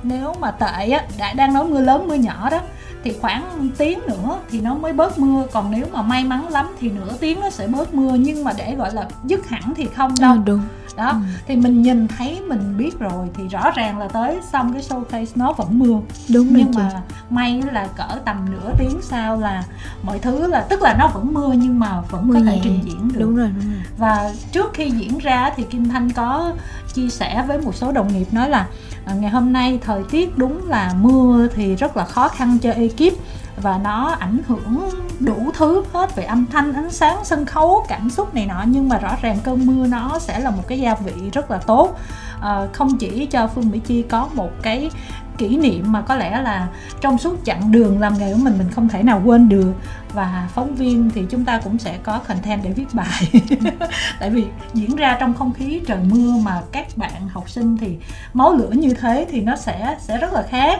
nếu 0.03 0.33
mà 0.39 0.51
tệ 0.51 0.89
á 0.89 1.05
đã 1.17 1.33
đang 1.33 1.53
nói 1.53 1.65
mưa 1.65 1.81
lớn 1.81 2.07
mưa 2.07 2.15
nhỏ 2.15 2.49
đó 2.49 2.59
thì 3.03 3.13
khoảng 3.21 3.69
tiếng 3.77 3.99
nữa 4.07 4.39
thì 4.49 4.61
nó 4.61 4.75
mới 4.75 4.93
bớt 4.93 5.19
mưa. 5.19 5.43
Còn 5.51 5.71
nếu 5.71 5.85
mà 5.91 6.01
may 6.01 6.23
mắn 6.23 6.47
lắm 6.49 6.75
thì 6.79 6.89
nửa 6.89 7.13
tiếng 7.19 7.39
nó 7.39 7.49
sẽ 7.49 7.67
bớt 7.67 7.93
mưa 7.93 8.13
nhưng 8.19 8.43
mà 8.43 8.51
để 8.57 8.75
gọi 8.75 8.93
là 8.93 9.07
dứt 9.23 9.47
hẳn 9.49 9.73
thì 9.75 9.87
không 9.95 10.15
đâu. 10.19 10.33
Ừ, 10.33 10.39
đúng 10.45 10.61
đó 10.97 11.09
ừ. 11.09 11.17
thì 11.47 11.55
mình 11.55 11.81
nhìn 11.81 12.07
thấy 12.07 12.41
mình 12.47 12.77
biết 12.77 12.99
rồi 12.99 13.29
thì 13.33 13.47
rõ 13.47 13.71
ràng 13.75 13.97
là 13.97 14.07
tới 14.07 14.39
xong 14.51 14.73
cái 14.73 14.81
showcase 14.81 15.25
nó 15.35 15.53
vẫn 15.53 15.79
mưa 15.79 15.99
đúng 16.33 16.47
nhưng 16.51 16.71
mà 16.75 16.89
chị. 16.93 17.15
may 17.29 17.61
là 17.71 17.87
cỡ 17.97 18.07
tầm 18.25 18.45
nửa 18.51 18.71
tiếng 18.77 19.01
sau 19.01 19.39
là 19.39 19.63
mọi 20.03 20.19
thứ 20.19 20.47
là 20.47 20.61
tức 20.69 20.81
là 20.81 20.95
nó 20.99 21.07
vẫn 21.13 21.33
mưa 21.33 21.53
nhưng 21.57 21.79
mà 21.79 22.01
vẫn 22.01 22.27
mưa 22.27 22.33
có 22.33 22.39
nhẹ. 22.39 22.51
thể 22.51 22.59
trình 22.63 22.79
diễn 22.83 23.07
được 23.07 23.19
đúng 23.19 23.35
rồi, 23.35 23.49
đúng 23.55 23.71
rồi 23.71 23.81
và 23.97 24.31
trước 24.51 24.73
khi 24.73 24.89
diễn 24.89 25.17
ra 25.17 25.51
thì 25.55 25.63
kim 25.63 25.89
thanh 25.89 26.11
có 26.11 26.53
chia 26.93 27.09
sẻ 27.09 27.43
với 27.47 27.61
một 27.61 27.75
số 27.75 27.91
đồng 27.91 28.07
nghiệp 28.07 28.33
nói 28.33 28.49
là 28.49 28.67
à, 29.05 29.13
ngày 29.13 29.29
hôm 29.29 29.53
nay 29.53 29.79
thời 29.81 30.03
tiết 30.11 30.37
đúng 30.37 30.67
là 30.69 30.93
mưa 31.01 31.47
thì 31.55 31.75
rất 31.75 31.97
là 31.97 32.05
khó 32.05 32.27
khăn 32.27 32.57
cho 32.61 32.71
ekip 32.71 33.13
và 33.61 33.77
nó 33.83 34.15
ảnh 34.19 34.39
hưởng 34.47 34.89
đủ 35.19 35.51
thứ 35.53 35.83
hết 35.93 36.15
về 36.15 36.23
âm 36.23 36.45
thanh 36.45 36.73
ánh 36.73 36.91
sáng 36.91 37.17
sân 37.23 37.45
khấu 37.45 37.85
cảm 37.87 38.09
xúc 38.09 38.33
này 38.33 38.45
nọ. 38.45 38.63
Nhưng 38.67 38.89
mà 38.89 38.97
rõ 38.97 39.15
ràng 39.21 39.37
cơn 39.43 39.65
mưa 39.65 39.87
nó 39.87 40.19
sẽ 40.19 40.39
là 40.39 40.49
một 40.49 40.63
cái 40.67 40.79
gia 40.79 40.95
vị 40.95 41.29
rất 41.33 41.51
là 41.51 41.57
tốt. 41.57 41.99
À, 42.41 42.67
không 42.73 42.97
chỉ 42.97 43.25
cho 43.25 43.47
phương 43.47 43.69
mỹ 43.69 43.79
chi 43.79 44.03
có 44.09 44.29
một 44.33 44.51
cái 44.61 44.89
kỷ 45.37 45.57
niệm 45.57 45.91
mà 45.91 46.01
có 46.01 46.15
lẽ 46.15 46.41
là 46.41 46.67
trong 47.01 47.17
suốt 47.17 47.35
chặng 47.45 47.71
đường 47.71 47.99
làm 47.99 48.17
nghề 48.17 48.33
của 48.33 48.39
mình 48.39 48.57
mình 48.57 48.71
không 48.71 48.89
thể 48.89 49.03
nào 49.03 49.21
quên 49.25 49.49
được. 49.49 49.73
Và 50.13 50.49
phóng 50.53 50.75
viên 50.75 51.09
thì 51.15 51.25
chúng 51.29 51.45
ta 51.45 51.59
cũng 51.63 51.77
sẽ 51.77 51.97
có 52.03 52.19
content 52.27 52.63
để 52.63 52.71
viết 52.71 52.87
bài. 52.93 53.31
Tại 54.19 54.29
vì 54.29 54.45
diễn 54.73 54.95
ra 54.95 55.17
trong 55.19 55.33
không 55.33 55.53
khí 55.53 55.81
trời 55.87 55.99
mưa 56.09 56.33
mà 56.43 56.61
các 56.71 56.87
bạn 56.95 57.29
học 57.29 57.49
sinh 57.49 57.77
thì 57.77 57.97
máu 58.33 58.53
lửa 58.53 58.71
như 58.71 58.93
thế 58.93 59.27
thì 59.31 59.41
nó 59.41 59.55
sẽ 59.55 59.95
sẽ 59.99 60.17
rất 60.17 60.33
là 60.33 60.43
khác 60.49 60.79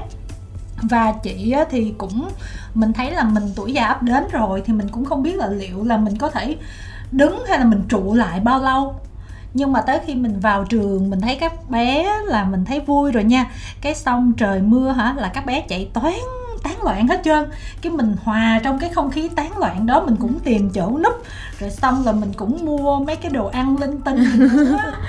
và 0.81 1.13
chị 1.23 1.53
thì 1.69 1.93
cũng 1.97 2.29
mình 2.73 2.93
thấy 2.93 3.11
là 3.11 3.23
mình 3.23 3.43
tuổi 3.55 3.73
già 3.73 3.85
ấp 3.85 4.03
đến 4.03 4.23
rồi 4.31 4.63
thì 4.65 4.73
mình 4.73 4.87
cũng 4.89 5.05
không 5.05 5.23
biết 5.23 5.35
là 5.35 5.47
liệu 5.47 5.83
là 5.83 5.97
mình 5.97 6.17
có 6.17 6.29
thể 6.29 6.57
đứng 7.11 7.45
hay 7.47 7.59
là 7.59 7.65
mình 7.65 7.81
trụ 7.89 8.13
lại 8.13 8.39
bao 8.39 8.59
lâu. 8.59 8.95
Nhưng 9.53 9.73
mà 9.73 9.81
tới 9.81 9.99
khi 10.05 10.15
mình 10.15 10.39
vào 10.39 10.63
trường 10.63 11.09
mình 11.09 11.21
thấy 11.21 11.35
các 11.35 11.69
bé 11.69 12.13
là 12.25 12.43
mình 12.43 12.65
thấy 12.65 12.79
vui 12.79 13.11
rồi 13.11 13.23
nha. 13.23 13.45
Cái 13.81 13.95
xong 13.95 14.33
trời 14.37 14.61
mưa 14.61 14.91
hả 14.91 15.13
là 15.17 15.27
các 15.27 15.45
bé 15.45 15.61
chạy 15.61 15.89
toán 15.93 16.13
tán 16.63 16.83
loạn 16.83 17.07
hết 17.07 17.21
trơn. 17.23 17.45
Cái 17.81 17.91
mình 17.91 18.15
hòa 18.23 18.59
trong 18.63 18.79
cái 18.79 18.89
không 18.89 19.11
khí 19.11 19.29
tán 19.35 19.57
loạn 19.57 19.85
đó 19.85 20.03
mình 20.05 20.15
cũng 20.15 20.39
tìm 20.39 20.69
chỗ 20.69 20.97
núp. 21.03 21.23
Rồi 21.59 21.69
xong 21.69 22.05
là 22.05 22.11
mình 22.11 22.33
cũng 22.33 22.65
mua 22.65 22.99
mấy 22.99 23.15
cái 23.15 23.31
đồ 23.31 23.47
ăn 23.47 23.77
linh 23.77 24.01
tinh. 24.01 24.23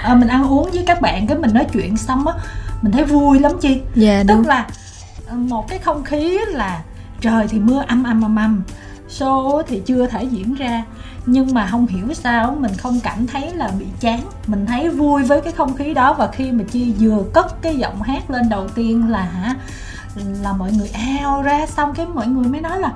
À, 0.03 0.15
mình 0.19 0.29
ăn 0.29 0.49
uống 0.51 0.71
với 0.71 0.85
các 0.87 1.01
bạn 1.01 1.27
cái 1.27 1.39
mình 1.39 1.55
nói 1.55 1.67
chuyện 1.73 1.97
xong 1.97 2.27
á 2.27 2.35
mình 2.83 2.93
thấy 2.93 3.05
vui 3.05 3.39
lắm 3.39 3.53
chi 3.61 3.81
dạ, 3.95 4.25
tức 4.29 4.35
đúng. 4.35 4.47
là 4.47 4.57
ờ, 4.57 4.88
một 5.33 5.69
cái 5.69 5.79
không 5.79 6.05
khí 6.05 6.39
là 6.49 6.83
trời 7.21 7.47
thì 7.49 7.59
mưa 7.59 7.85
âm 7.89 8.05
âm 8.05 8.25
âm 8.25 8.37
âm. 8.39 8.63
Show 9.09 9.63
thì 9.63 9.83
chưa 9.87 10.07
thể 10.07 10.25
diễn 10.25 10.55
ra. 10.55 10.85
Nhưng 11.27 11.55
mà 11.55 11.67
không 11.67 11.87
hiểu 11.87 12.15
sao 12.15 12.57
mình 12.61 12.73
không 12.79 13.01
cảm 13.03 13.27
thấy 13.27 13.55
là 13.55 13.71
bị 13.79 13.87
chán. 14.01 14.21
Mình 14.47 14.67
thấy 14.67 14.89
vui 14.89 15.23
với 15.23 15.41
cái 15.41 15.53
không 15.53 15.75
khí 15.75 15.95
đó 15.95 16.13
và 16.13 16.27
khi 16.27 16.53
mà 16.53 16.65
chi 16.71 16.95
vừa 16.99 17.23
cất 17.33 17.63
cái 17.63 17.77
giọng 17.77 18.03
hát 18.03 18.31
lên 18.31 18.49
đầu 18.49 18.69
tiên 18.69 19.11
là 19.11 19.23
hả, 19.23 19.55
là 20.43 20.53
mọi 20.53 20.73
người 20.73 20.91
ao 21.19 21.43
ra, 21.43 21.67
xong 21.67 21.95
cái 21.95 22.07
mọi 22.07 22.27
người 22.27 22.45
mới 22.45 22.61
nói 22.61 22.81
là 22.81 22.93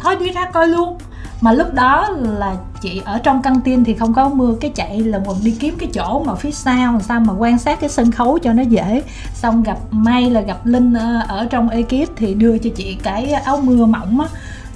thôi 0.00 0.16
đi 0.16 0.30
ra 0.30 0.50
coi 0.50 0.68
luôn 0.68 0.98
mà 1.44 1.52
lúc 1.52 1.74
đó 1.74 2.08
là 2.20 2.56
chị 2.80 3.02
ở 3.04 3.18
trong 3.18 3.42
căng 3.42 3.60
tin 3.60 3.84
thì 3.84 3.94
không 3.94 4.14
có 4.14 4.28
mưa, 4.28 4.54
cái 4.60 4.70
chạy 4.74 5.00
là 5.00 5.20
quần 5.24 5.36
đi 5.44 5.56
kiếm 5.60 5.74
cái 5.78 5.88
chỗ 5.94 6.22
mà 6.26 6.34
phía 6.34 6.50
sau, 6.50 6.92
làm 6.92 7.00
sao 7.00 7.20
mà 7.20 7.32
quan 7.38 7.58
sát 7.58 7.80
cái 7.80 7.90
sân 7.90 8.12
khấu 8.12 8.38
cho 8.38 8.52
nó 8.52 8.62
dễ. 8.62 9.02
Xong 9.34 9.62
gặp 9.62 9.78
may 9.90 10.30
là 10.30 10.40
gặp 10.40 10.66
linh 10.66 10.94
ở 11.28 11.46
trong 11.50 11.68
ekip 11.68 12.16
thì 12.16 12.34
đưa 12.34 12.58
cho 12.58 12.70
chị 12.76 12.98
cái 13.02 13.32
áo 13.32 13.60
mưa 13.60 13.86
mỏng 13.86 14.20
á, 14.20 14.26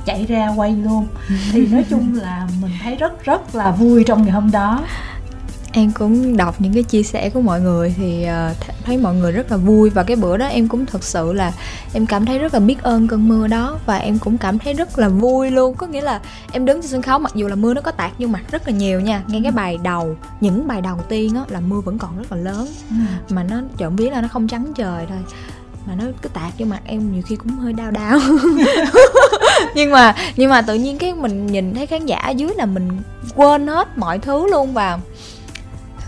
chạy 0.05 0.25
ra 0.25 0.53
quay 0.57 0.73
luôn. 0.73 1.07
Thì 1.53 1.67
nói 1.67 1.85
chung 1.91 2.15
là 2.15 2.49
mình 2.63 2.71
thấy 2.83 2.97
rất 2.97 3.25
rất 3.25 3.55
là 3.55 3.71
vui 3.71 4.05
trong 4.05 4.23
ngày 4.23 4.31
hôm 4.31 4.51
đó 4.51 4.81
em 5.79 5.93
cũng 5.93 6.37
đọc 6.37 6.61
những 6.61 6.75
cái 6.75 6.83
chia 6.83 7.03
sẻ 7.03 7.31
của 7.31 7.41
mọi 7.41 7.61
người 7.61 7.95
thì 7.97 8.27
uh, 8.51 8.57
thấy 8.85 8.97
mọi 8.97 9.15
người 9.15 9.33
rất 9.33 9.51
là 9.51 9.57
vui. 9.57 9.91
Và 9.91 10.03
cái 10.03 10.17
bữa 10.17 10.37
đó 10.37 10.47
em 10.47 10.69
cũng 10.69 10.87
thật 10.87 11.05
sự 11.05 11.33
là 11.33 11.53
em 11.93 12.07
cảm 12.07 12.27
thấy 12.27 12.39
rất 12.39 12.55
là 12.55 12.61
biết 12.61 12.83
ơn 12.83 13.09
cơn 13.09 13.29
mưa 13.29 13.47
đó 13.47 13.79
và 13.87 13.97
em 13.97 14.19
cũng 14.19 14.39
cảm 14.39 14.59
thấy 14.59 14.75
rất 14.75 14.99
là 14.99 15.09
vui 15.09 15.51
luôn. 15.51 15.75
Có 15.75 15.87
nghĩa 15.87 16.01
là 16.01 16.21
em 16.53 16.65
đứng 16.65 16.83
trên 16.83 16.91
sân 16.91 17.03
khấu 17.03 17.19
mặc 17.19 17.33
dù 17.35 17.49
là 17.49 17.55
mưa 17.55 17.75
nó 17.75 17.81
có 17.81 17.91
tạt 17.91 18.13
vô 18.19 18.27
mặt 18.27 18.43
rất 18.51 18.69
là 18.69 18.75
nhiều 18.75 19.01
nha. 19.01 19.23
Ngay 19.27 19.41
cái 19.43 19.53
bài 19.53 19.79
đầu 19.83 20.17
những 20.41 20.69
bài 20.69 20.81
đầu 20.81 20.99
tiên 21.09 21.35
á 21.35 21.43
là 21.49 21.61
mưa 21.61 21.81
vẫn 21.81 21.99
còn 21.99 22.19
rất 22.19 22.33
là 22.33 22.39
lớn. 22.39 22.69
Ừ. 22.91 22.97
mà 23.29 23.43
nó 23.43 23.63
trộm 23.77 23.97
biết 23.97 24.13
là 24.13 24.21
nó 24.21 24.29
không 24.29 24.49
trắng 24.49 24.73
trời 24.77 25.07
thôi. 25.09 25.19
Mà 25.87 25.95
nó 25.95 26.05
cứ 26.23 26.29
tạt 26.29 26.53
vô 26.59 26.67
mặt 26.67 26.81
em 26.85 27.13
nhiều 27.13 27.23
khi 27.27 27.37
cũng 27.37 27.53
hơi 27.53 27.73
đau 27.73 27.91
đau. 27.91 28.21
Nhưng 29.75 29.91
mà 29.91 30.15
nhưng 30.37 30.51
mà 30.51 30.63
tự 30.63 30.75
nhiên 30.75 30.99
cái 30.99 31.15
mình 31.15 31.47
nhìn 31.47 31.75
thấy 31.75 31.87
khán 31.87 32.07
giả 32.07 32.31
dưới 32.31 32.51
là 32.57 32.67
mình 32.67 32.89
quên 33.35 33.67
hết 33.67 33.99
mọi 33.99 34.19
thứ 34.19 34.47
luôn 34.51 34.75
và 34.75 34.99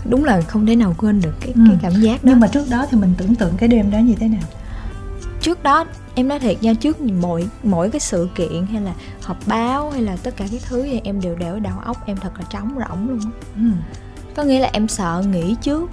đúng 0.05 0.23
là 0.23 0.41
không 0.41 0.65
thể 0.65 0.75
nào 0.75 0.95
quên 0.97 1.21
được 1.21 1.33
cái, 1.39 1.51
ừ. 1.55 1.61
cái 1.67 1.77
cảm 1.81 2.01
giác 2.01 2.23
đó 2.23 2.29
nhưng 2.29 2.39
mà 2.39 2.47
trước 2.47 2.69
đó 2.69 2.85
thì 2.89 2.97
mình 2.97 3.13
tưởng 3.17 3.35
tượng 3.35 3.53
cái 3.57 3.69
đêm 3.69 3.91
đó 3.91 3.97
như 3.97 4.15
thế 4.15 4.27
nào 4.27 4.43
trước 5.41 5.63
đó 5.63 5.85
em 6.15 6.27
nói 6.27 6.39
thiệt 6.39 6.63
nha 6.63 6.73
trước 6.73 7.01
mỗi 7.01 7.47
mỗi 7.63 7.89
cái 7.89 7.99
sự 7.99 8.29
kiện 8.35 8.65
hay 8.71 8.81
là 8.81 8.93
họp 9.23 9.37
báo 9.47 9.89
hay 9.89 10.01
là 10.01 10.17
tất 10.23 10.37
cả 10.37 10.45
cái 10.51 10.59
thứ 10.69 10.83
thì 10.83 11.01
em 11.03 11.21
đều 11.21 11.35
đều 11.35 11.59
đầu 11.59 11.73
óc 11.85 11.97
em 12.05 12.17
thật 12.17 12.31
là 12.39 12.45
trống 12.49 12.69
rỗng 12.79 13.09
luôn 13.09 13.19
ừ. 13.55 13.61
có 14.35 14.43
nghĩa 14.43 14.59
là 14.59 14.69
em 14.73 14.87
sợ 14.87 15.23
nghĩ 15.31 15.55
trước 15.61 15.89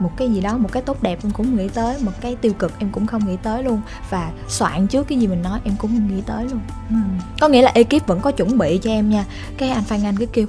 một 0.00 0.10
cái 0.16 0.30
gì 0.30 0.40
đó 0.40 0.58
một 0.58 0.72
cái 0.72 0.82
tốt 0.82 1.02
đẹp 1.02 1.18
em 1.22 1.32
cũng 1.32 1.56
nghĩ 1.56 1.68
tới 1.68 1.96
một 2.00 2.12
cái 2.20 2.36
tiêu 2.36 2.52
cực 2.52 2.78
em 2.78 2.90
cũng 2.90 3.06
không 3.06 3.26
nghĩ 3.26 3.36
tới 3.42 3.62
luôn 3.62 3.80
và 4.10 4.30
soạn 4.48 4.86
trước 4.86 5.08
cái 5.08 5.18
gì 5.18 5.26
mình 5.26 5.42
nói 5.42 5.60
em 5.64 5.74
cũng 5.78 5.90
không 5.90 6.16
nghĩ 6.16 6.22
tới 6.26 6.44
luôn 6.44 6.60
ừ. 6.90 6.96
có 7.40 7.48
nghĩa 7.48 7.62
là 7.62 7.72
ekip 7.74 8.06
vẫn 8.06 8.20
có 8.20 8.30
chuẩn 8.30 8.58
bị 8.58 8.78
cho 8.78 8.90
em 8.90 9.10
nha 9.10 9.24
cái 9.58 9.70
anh 9.70 9.84
phan 9.84 10.04
anh 10.04 10.16
cứ 10.16 10.26
kêu 10.26 10.46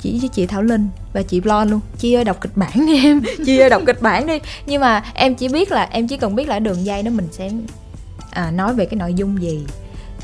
chỉ 0.00 0.18
với 0.20 0.28
chị 0.28 0.46
Thảo 0.46 0.62
Linh 0.62 0.88
và 1.12 1.22
chị 1.22 1.40
lo 1.44 1.64
luôn. 1.64 1.80
Chị 1.98 2.14
ơi 2.14 2.24
đọc 2.24 2.40
kịch 2.40 2.56
bản 2.56 2.86
đi 2.86 3.04
em. 3.04 3.22
Chị 3.46 3.58
ơi 3.58 3.70
đọc 3.70 3.82
kịch 3.86 4.02
bản 4.02 4.26
đi. 4.26 4.38
Nhưng 4.66 4.80
mà 4.80 5.02
em 5.14 5.34
chỉ 5.34 5.48
biết 5.48 5.72
là 5.72 5.88
Em 5.90 6.06
chỉ 6.06 6.16
cần 6.16 6.34
biết 6.34 6.48
là 6.48 6.58
đường 6.58 6.84
dây 6.84 7.02
đó 7.02 7.10
mình 7.10 7.28
sẽ 7.30 7.50
à, 8.30 8.50
Nói 8.50 8.74
về 8.74 8.84
cái 8.84 8.96
nội 8.96 9.14
dung 9.14 9.42
gì 9.42 9.66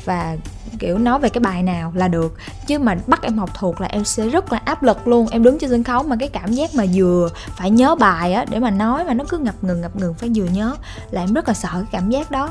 Và 0.05 0.37
kiểu 0.79 0.97
nói 0.97 1.19
về 1.19 1.29
cái 1.29 1.39
bài 1.39 1.63
nào 1.63 1.91
là 1.95 2.07
được. 2.07 2.37
Chứ 2.67 2.79
mà 2.79 2.95
bắt 3.07 3.21
em 3.21 3.37
học 3.37 3.49
thuộc 3.53 3.81
là 3.81 3.87
em 3.87 4.05
sẽ 4.05 4.27
rất 4.27 4.53
là 4.53 4.61
áp 4.65 4.83
lực 4.83 5.07
luôn. 5.07 5.27
Em 5.31 5.43
đứng 5.43 5.59
trên 5.59 5.69
sân 5.69 5.83
khấu 5.83 6.03
mà 6.03 6.15
cái 6.19 6.29
cảm 6.29 6.53
giác 6.53 6.75
mà 6.75 6.83
vừa 6.93 7.29
phải 7.57 7.71
nhớ 7.71 7.95
bài 7.95 8.33
á 8.33 8.45
để 8.49 8.59
mà 8.59 8.71
nói 8.71 9.03
mà 9.03 9.13
nó 9.13 9.23
cứ 9.29 9.37
ngập 9.37 9.63
ngừng 9.63 9.81
ngập 9.81 9.95
ngừng 9.95 10.13
phải 10.13 10.29
vừa 10.35 10.45
nhớ 10.45 10.75
là 11.11 11.21
em 11.21 11.33
rất 11.33 11.47
là 11.47 11.53
sợ 11.53 11.69
cái 11.73 11.83
cảm 11.91 12.09
giác 12.09 12.31
đó. 12.31 12.49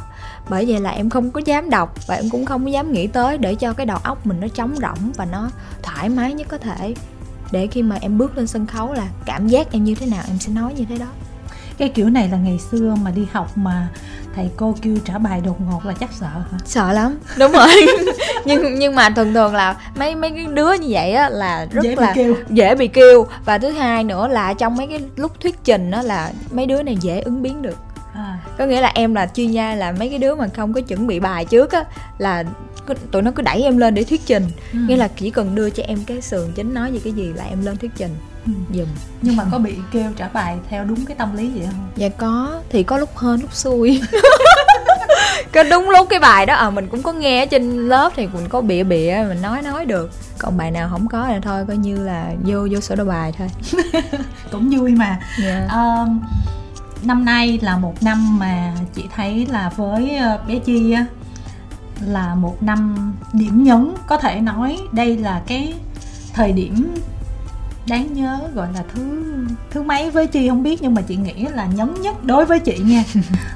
Bởi 0.48 0.64
vậy 0.68 0.80
là 0.80 0.90
em 0.90 1.10
không 1.10 1.30
có 1.30 1.40
dám 1.44 1.70
đọc 1.70 1.94
và 2.06 2.14
em 2.14 2.30
cũng 2.30 2.46
không 2.46 2.64
có 2.64 2.70
dám 2.70 2.92
nghĩ 2.92 3.06
tới 3.06 3.38
để 3.38 3.54
cho 3.54 3.72
cái 3.72 3.86
đầu 3.86 3.98
óc 4.02 4.26
mình 4.26 4.40
nó 4.40 4.48
trống 4.48 4.74
rỗng 4.76 5.12
và 5.16 5.24
nó 5.24 5.50
thoải 5.82 6.08
mái 6.08 6.34
nhất 6.34 6.46
có 6.50 6.58
thể 6.58 6.94
để 7.50 7.66
khi 7.66 7.82
mà 7.82 7.98
em 8.00 8.18
bước 8.18 8.36
lên 8.36 8.46
sân 8.46 8.66
khấu 8.66 8.92
là 8.92 9.08
cảm 9.24 9.48
giác 9.48 9.72
em 9.72 9.84
như 9.84 9.94
thế 9.94 10.06
nào 10.06 10.22
em 10.28 10.38
sẽ 10.38 10.52
nói 10.52 10.74
như 10.74 10.84
thế 10.88 10.98
đó. 10.98 11.06
Cái 11.78 11.88
kiểu 11.88 12.10
này 12.10 12.28
là 12.28 12.36
ngày 12.36 12.58
xưa 12.58 12.94
mà 13.02 13.10
đi 13.10 13.26
học 13.32 13.58
mà 13.58 13.88
thầy 14.36 14.50
cô 14.56 14.74
kêu 14.82 14.96
trả 15.04 15.18
bài 15.18 15.40
đột 15.44 15.60
ngột 15.60 15.86
là 15.86 15.94
chắc 16.00 16.10
sợ 16.12 16.26
hả? 16.26 16.58
Sợ 16.64 16.92
lắm. 16.92 17.18
Đúng 17.38 17.52
rồi. 17.52 17.68
Nhưng 18.44 18.78
nhưng 18.78 18.94
mà 18.94 19.10
thường 19.10 19.34
thường 19.34 19.54
là 19.54 19.76
mấy 19.96 20.14
mấy 20.14 20.30
cái 20.30 20.46
đứa 20.46 20.72
như 20.72 20.86
vậy 20.90 21.12
á 21.12 21.28
là 21.28 21.66
rất 21.70 21.82
dễ 21.82 21.96
là 21.96 22.06
bị 22.06 22.12
kêu. 22.14 22.34
dễ 22.50 22.74
bị 22.74 22.88
kêu. 22.88 23.26
Và 23.44 23.58
thứ 23.58 23.70
hai 23.70 24.04
nữa 24.04 24.28
là 24.28 24.54
trong 24.54 24.76
mấy 24.76 24.86
cái 24.86 25.00
lúc 25.16 25.40
thuyết 25.40 25.64
trình 25.64 25.90
đó 25.90 26.02
là 26.02 26.32
mấy 26.50 26.66
đứa 26.66 26.82
này 26.82 26.96
dễ 27.00 27.20
ứng 27.20 27.42
biến 27.42 27.62
được 27.62 27.76
à. 28.14 28.38
có 28.58 28.66
nghĩa 28.66 28.80
là 28.80 28.92
em 28.94 29.14
là 29.14 29.26
chuyên 29.34 29.50
gia 29.50 29.74
là 29.74 29.92
mấy 29.92 30.08
cái 30.08 30.18
đứa 30.18 30.34
mà 30.34 30.48
không 30.56 30.72
có 30.72 30.80
chuẩn 30.80 31.06
bị 31.06 31.20
bài 31.20 31.44
trước 31.44 31.72
á 31.72 31.84
là 32.18 32.44
tụi 33.10 33.22
nó 33.22 33.30
cứ 33.30 33.42
đẩy 33.42 33.62
em 33.62 33.78
lên 33.78 33.94
để 33.94 34.04
thuyết 34.04 34.26
trình 34.26 34.46
ừ. 34.72 34.78
nghĩa 34.88 34.96
là 34.96 35.08
chỉ 35.08 35.30
cần 35.30 35.54
đưa 35.54 35.70
cho 35.70 35.82
em 35.82 35.98
cái 36.06 36.20
sườn 36.20 36.52
chính 36.54 36.74
nói 36.74 36.92
gì 36.92 37.00
cái 37.04 37.12
gì 37.12 37.32
là 37.32 37.44
em 37.44 37.64
lên 37.64 37.76
thuyết 37.76 37.90
trình 37.96 38.16
ừ. 38.46 38.52
dùm 38.74 38.88
nhưng 39.22 39.36
mà 39.36 39.44
có 39.52 39.58
bị 39.58 39.74
kêu 39.92 40.10
trả 40.16 40.28
bài 40.28 40.56
theo 40.70 40.84
đúng 40.84 41.06
cái 41.06 41.16
tâm 41.16 41.36
lý 41.36 41.50
vậy 41.54 41.66
không 41.66 41.88
dạ 41.96 42.08
có 42.08 42.60
thì 42.70 42.82
có 42.82 42.98
lúc 42.98 43.16
hơn 43.16 43.40
lúc 43.40 43.54
xui 43.54 44.00
cái 45.52 45.64
đúng 45.64 45.90
lúc 45.90 46.06
cái 46.10 46.20
bài 46.20 46.46
đó 46.46 46.54
à 46.54 46.70
mình 46.70 46.88
cũng 46.88 47.02
có 47.02 47.12
nghe 47.12 47.42
ở 47.42 47.46
trên 47.46 47.88
lớp 47.88 48.12
thì 48.16 48.26
mình 48.26 48.48
có 48.48 48.60
bịa 48.60 48.84
bịa 48.84 49.24
mình 49.28 49.42
nói 49.42 49.62
nói 49.62 49.84
được 49.84 50.10
còn 50.38 50.56
bài 50.56 50.70
nào 50.70 50.88
không 50.90 51.08
có 51.08 51.26
thì 51.28 51.34
thôi 51.42 51.64
coi 51.68 51.76
như 51.76 52.04
là 52.04 52.32
vô 52.44 52.68
vô 52.70 52.80
sổ 52.80 52.94
đầu 52.94 53.06
bài 53.06 53.32
thôi 53.38 53.48
cũng 54.50 54.70
vui 54.78 54.90
mà 54.90 55.20
yeah. 55.42 55.64
Dạ. 55.68 55.76
um, 55.76 56.20
năm 57.06 57.24
nay 57.24 57.58
là 57.62 57.78
một 57.78 58.02
năm 58.02 58.38
mà 58.38 58.72
chị 58.94 59.04
thấy 59.14 59.46
là 59.46 59.70
với 59.76 60.16
ờ, 60.16 60.40
bé 60.48 60.58
chi 60.58 60.92
á 60.92 61.06
là 62.00 62.34
một 62.34 62.62
năm 62.62 63.12
điểm 63.32 63.64
nhấn 63.64 63.94
có 64.06 64.18
thể 64.18 64.40
nói 64.40 64.78
đây 64.92 65.16
là 65.16 65.42
cái 65.46 65.74
thời 66.32 66.52
điểm 66.52 66.94
đáng 67.86 68.14
nhớ 68.14 68.38
gọi 68.54 68.68
là 68.74 68.82
thứ 68.94 69.24
thứ 69.70 69.82
mấy 69.82 70.10
với 70.10 70.26
chi 70.26 70.48
không 70.48 70.62
biết 70.62 70.82
nhưng 70.82 70.94
mà 70.94 71.02
chị 71.02 71.16
nghĩ 71.16 71.46
là 71.54 71.66
nhấn 71.66 71.94
nhất 72.00 72.24
đối 72.24 72.44
với 72.44 72.60
chị 72.60 72.78
nha 72.78 73.04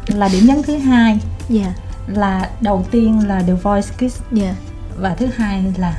là 0.06 0.28
điểm 0.28 0.46
nhấn 0.46 0.62
thứ 0.62 0.76
hai 0.76 1.10
yeah. 1.10 1.20
Dạ. 1.50 1.72
là 2.06 2.50
đầu 2.60 2.86
tiên 2.90 3.28
là 3.28 3.42
The 3.46 3.52
Voice 3.52 3.88
Kids 3.96 4.02
yeah. 4.02 4.32
Dạ. 4.32 4.54
và 4.96 5.14
thứ 5.14 5.26
hai 5.36 5.64
là 5.76 5.94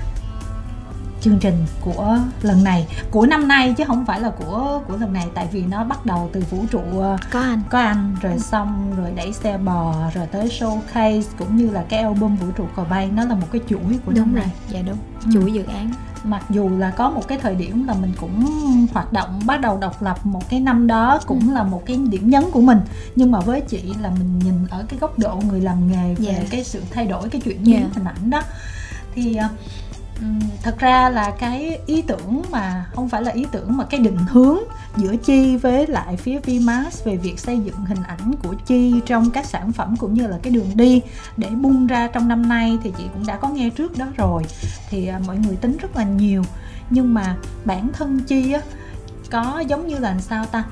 chương 1.21 1.39
trình 1.39 1.65
của 1.81 2.17
lần 2.41 2.63
này 2.63 2.88
của 3.11 3.25
năm 3.25 3.47
nay 3.47 3.73
chứ 3.77 3.83
không 3.88 4.05
phải 4.05 4.21
là 4.21 4.29
của 4.29 4.81
của 4.88 4.97
lần 4.97 5.13
này 5.13 5.27
tại 5.33 5.47
vì 5.51 5.61
nó 5.61 5.83
bắt 5.83 6.05
đầu 6.05 6.29
từ 6.33 6.43
vũ 6.49 6.65
trụ 6.71 6.81
ờ, 6.99 7.17
có 7.31 7.39
anh 7.41 7.61
có 7.69 7.79
anh 7.79 8.15
rồi 8.21 8.33
ừ. 8.33 8.39
xong 8.39 8.95
rồi 8.97 9.11
đẩy 9.15 9.33
xe 9.33 9.57
bò 9.57 9.95
rồi 10.13 10.27
tới 10.27 10.47
showcase 10.47 11.23
cũng 11.38 11.57
như 11.57 11.69
là 11.69 11.83
cái 11.89 11.99
album 11.99 12.35
vũ 12.35 12.47
trụ 12.57 12.65
cò 12.75 12.83
bay 12.89 13.09
nó 13.15 13.25
là 13.25 13.35
một 13.35 13.47
cái 13.51 13.61
chuỗi 13.69 13.99
của 14.05 14.11
đúng 14.11 14.15
năm 14.15 14.33
rồi 14.33 14.43
này 14.43 14.53
dạ 14.69 14.81
đúng 14.81 14.97
ừ. 15.25 15.31
chuỗi 15.33 15.53
dự 15.53 15.63
án 15.63 15.93
mặc 16.23 16.43
dù 16.49 16.69
là 16.77 16.91
có 16.91 17.09
một 17.09 17.27
cái 17.27 17.38
thời 17.38 17.55
điểm 17.55 17.88
là 17.88 17.93
mình 17.93 18.11
cũng 18.19 18.45
hoạt 18.93 19.13
động 19.13 19.39
bắt 19.45 19.61
đầu 19.61 19.77
độc 19.77 20.01
lập 20.01 20.25
một 20.25 20.49
cái 20.49 20.59
năm 20.59 20.88
đó 20.88 21.19
cũng 21.25 21.39
ừ. 21.49 21.53
là 21.53 21.63
một 21.63 21.83
cái 21.85 21.97
điểm 22.09 22.29
nhấn 22.29 22.43
của 22.51 22.61
mình 22.61 22.79
nhưng 23.15 23.31
mà 23.31 23.39
với 23.39 23.61
chị 23.61 23.93
là 24.01 24.09
mình 24.09 24.39
nhìn 24.39 24.67
ở 24.69 24.85
cái 24.88 24.99
góc 24.99 25.19
độ 25.19 25.41
người 25.49 25.61
làm 25.61 25.91
nghề 25.91 26.15
về 26.15 26.27
yeah. 26.27 26.41
Dạ. 26.41 26.47
cái 26.51 26.63
sự 26.63 26.81
thay 26.91 27.05
đổi 27.05 27.29
cái 27.29 27.41
chuyện 27.41 27.65
yeah. 27.65 27.93
hình 27.93 28.03
ảnh 28.03 28.29
đó 28.29 28.41
thì 29.15 29.38
uh, 29.45 29.51
thật 30.63 30.79
ra 30.79 31.09
là 31.09 31.31
cái 31.39 31.79
ý 31.85 32.01
tưởng 32.01 32.41
mà, 32.51 32.85
không 32.95 33.09
phải 33.09 33.23
là 33.23 33.31
ý 33.31 33.45
tưởng 33.51 33.77
mà 33.77 33.85
cái 33.85 33.99
định 33.99 34.17
hướng 34.29 34.57
giữa 34.97 35.15
chi 35.15 35.57
với 35.57 35.88
lại 35.88 36.17
phía 36.17 36.39
Vmax 36.39 37.03
về 37.03 37.17
việc 37.17 37.39
xây 37.39 37.59
dựng 37.59 37.85
hình 37.85 38.03
ảnh 38.07 38.33
của 38.43 38.53
chi 38.65 38.93
trong 39.05 39.31
các 39.31 39.45
sản 39.45 39.71
phẩm 39.71 39.95
cũng 39.97 40.13
như 40.13 40.27
là 40.27 40.38
cái 40.41 40.53
đường 40.53 40.71
đi 40.75 41.01
để 41.38 41.49
bung 41.49 41.88
ra 41.88 42.07
trong 42.07 42.27
năm 42.27 42.49
nay 42.49 42.77
thì 42.83 42.93
chị 42.97 43.03
cũng 43.13 43.25
đã 43.27 43.38
có 43.38 43.49
nghe 43.49 43.69
trước 43.69 43.97
đó 43.97 44.05
rồi. 44.17 44.43
Thì 44.89 45.07
à, 45.07 45.19
mọi 45.27 45.38
người 45.38 45.55
tính 45.55 45.77
rất 45.77 45.95
là 45.95 46.03
nhiều. 46.03 46.43
Nhưng 46.89 47.13
mà 47.13 47.35
bản 47.65 47.89
thân 47.93 48.19
chi 48.19 48.51
á, 48.53 48.61
có 49.31 49.63
giống 49.67 49.88
như 49.88 49.97
là 49.97 50.19
sao 50.19 50.45
ta? 50.45 50.63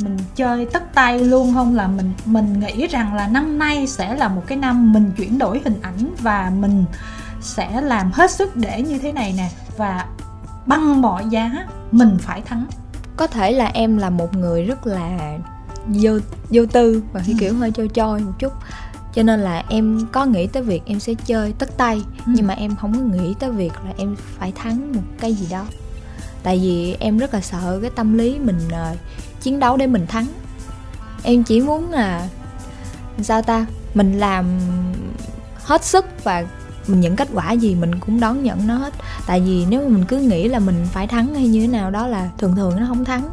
Mình 0.00 0.18
chơi 0.36 0.66
tất 0.66 0.94
tay 0.94 1.18
luôn, 1.18 1.54
không 1.54 1.74
là 1.74 1.86
mình 1.86 2.12
mình 2.24 2.60
nghĩ 2.60 2.86
rằng 2.86 3.14
là 3.14 3.28
năm 3.28 3.58
nay 3.58 3.86
sẽ 3.86 4.16
là 4.16 4.28
một 4.28 4.42
cái 4.46 4.58
năm 4.58 4.92
mình 4.92 5.12
chuyển 5.16 5.38
đổi 5.38 5.60
hình 5.64 5.80
ảnh 5.82 6.14
và 6.20 6.52
mình 6.60 6.84
sẽ 7.44 7.80
làm 7.80 8.12
hết 8.12 8.30
sức 8.30 8.56
để 8.56 8.82
như 8.82 8.98
thế 8.98 9.12
này 9.12 9.34
nè 9.36 9.48
và 9.76 10.06
bằng 10.66 11.02
mọi 11.02 11.24
giá 11.30 11.50
mình 11.90 12.18
phải 12.20 12.40
thắng 12.40 12.66
có 13.16 13.26
thể 13.26 13.52
là 13.52 13.66
em 13.66 13.96
là 13.96 14.10
một 14.10 14.36
người 14.36 14.62
rất 14.62 14.86
là 14.86 15.38
vô 15.86 16.18
vô 16.50 16.66
tư 16.72 17.02
và 17.12 17.22
ừ. 17.26 17.32
kiểu 17.40 17.54
hơi 17.54 17.70
trôi 17.70 17.88
trôi 17.88 18.20
một 18.20 18.32
chút 18.38 18.52
cho 19.14 19.22
nên 19.22 19.40
là 19.40 19.64
em 19.68 20.06
có 20.12 20.24
nghĩ 20.24 20.46
tới 20.46 20.62
việc 20.62 20.82
em 20.86 21.00
sẽ 21.00 21.14
chơi 21.26 21.54
tất 21.58 21.76
tay 21.76 22.02
ừ. 22.26 22.32
nhưng 22.36 22.46
mà 22.46 22.54
em 22.54 22.76
không 22.76 22.94
có 22.94 23.00
nghĩ 23.00 23.34
tới 23.38 23.50
việc 23.50 23.72
là 23.84 23.92
em 23.96 24.16
phải 24.38 24.52
thắng 24.52 24.92
một 24.92 25.02
cái 25.20 25.34
gì 25.34 25.46
đó 25.50 25.64
tại 26.42 26.58
vì 26.58 26.96
em 27.00 27.18
rất 27.18 27.34
là 27.34 27.40
sợ 27.40 27.78
cái 27.82 27.90
tâm 27.90 28.18
lý 28.18 28.38
mình 28.38 28.58
uh, 28.68 28.98
chiến 29.40 29.58
đấu 29.58 29.76
để 29.76 29.86
mình 29.86 30.06
thắng 30.06 30.26
em 31.22 31.42
chỉ 31.42 31.60
muốn 31.60 31.90
là 31.90 32.28
sao 33.22 33.42
ta 33.42 33.66
mình 33.94 34.18
làm 34.18 34.46
hết 35.64 35.84
sức 35.84 36.24
và 36.24 36.44
những 36.86 37.16
kết 37.16 37.28
quả 37.34 37.52
gì 37.52 37.74
mình 37.74 38.00
cũng 38.00 38.20
đón 38.20 38.42
nhận 38.42 38.66
nó 38.66 38.74
hết. 38.76 38.94
Tại 39.26 39.40
vì 39.40 39.66
nếu 39.68 39.82
mà 39.82 39.88
mình 39.88 40.04
cứ 40.04 40.18
nghĩ 40.18 40.48
là 40.48 40.58
mình 40.58 40.86
phải 40.92 41.06
thắng 41.06 41.34
hay 41.34 41.48
như 41.48 41.60
thế 41.60 41.66
nào 41.66 41.90
đó 41.90 42.06
là 42.06 42.30
thường 42.38 42.56
thường 42.56 42.76
nó 42.76 42.86
không 42.88 43.04
thắng. 43.04 43.30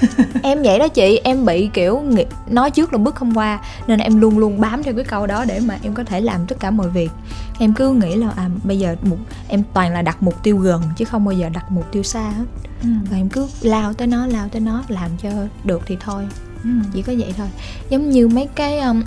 Em 0.42 0.62
vậy 0.62 0.78
đó 0.78 0.88
chị 0.88 1.20
em 1.24 1.44
bị 1.44 1.70
kiểu 1.72 2.02
nói 2.50 2.70
trước 2.70 2.92
là 2.92 2.98
bước 2.98 3.14
không 3.14 3.38
qua 3.38 3.60
nên 3.86 3.98
em 3.98 4.20
luôn 4.20 4.38
luôn 4.38 4.60
bám 4.60 4.82
theo 4.82 4.94
cái 4.94 5.04
câu 5.04 5.26
đó 5.26 5.44
để 5.44 5.60
mà 5.60 5.78
em 5.82 5.94
có 5.94 6.04
thể 6.04 6.20
làm 6.20 6.46
tất 6.46 6.60
cả 6.60 6.70
mọi 6.70 6.88
việc. 6.88 7.10
Em 7.58 7.74
cứ 7.74 7.92
nghĩ 7.92 8.14
là 8.14 8.30
à 8.36 8.48
bây 8.64 8.78
giờ 8.78 8.96
mục 9.02 9.18
em 9.48 9.62
toàn 9.74 9.92
là 9.92 10.02
đặt 10.02 10.22
mục 10.22 10.42
tiêu 10.42 10.56
gần 10.56 10.82
chứ 10.96 11.04
không 11.04 11.24
bao 11.24 11.32
giờ 11.32 11.48
đặt 11.48 11.70
mục 11.70 11.92
tiêu 11.92 12.02
xa 12.02 12.30
hết. 12.30 12.44
Ừ. 12.82 12.88
và 13.10 13.16
em 13.16 13.28
cứ 13.28 13.46
lao 13.60 13.92
tới 13.92 14.06
nó 14.06 14.26
lao 14.26 14.48
tới 14.48 14.60
nó 14.60 14.82
làm 14.88 15.10
cho 15.22 15.30
được 15.64 15.82
thì 15.86 15.96
thôi. 16.00 16.26
Ừ. 16.62 16.70
chỉ 16.94 17.02
có 17.02 17.12
vậy 17.18 17.34
thôi. 17.36 17.46
Giống 17.88 18.10
như 18.10 18.28
mấy 18.28 18.48
cái 18.54 18.78
um, 18.80 19.02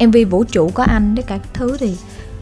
mv 0.06 0.16
vũ 0.30 0.44
trụ 0.44 0.70
có 0.74 0.84
anh 0.84 1.14
tất 1.16 1.22
cả 1.26 1.38
các 1.38 1.48
thứ 1.54 1.76
thì 1.80 1.96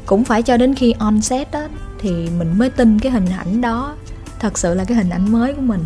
cũng 0.06 0.25
phải 0.25 0.42
cho 0.42 0.56
đến 0.56 0.75
khi 0.75 0.94
on 0.99 1.23
set 1.23 1.50
đó 1.50 1.61
thì 1.99 2.11
mình 2.38 2.59
mới 2.59 2.71
tin 2.71 2.99
cái 2.99 3.12
hình 3.12 3.26
ảnh 3.26 3.61
đó. 3.61 3.94
Thật 4.38 4.59
sự 4.59 4.75
là 4.75 4.85
cái 4.85 4.97
hình 4.97 5.11
ảnh 5.11 5.32
mới 5.32 5.52
của 5.52 5.62
mình. 5.62 5.85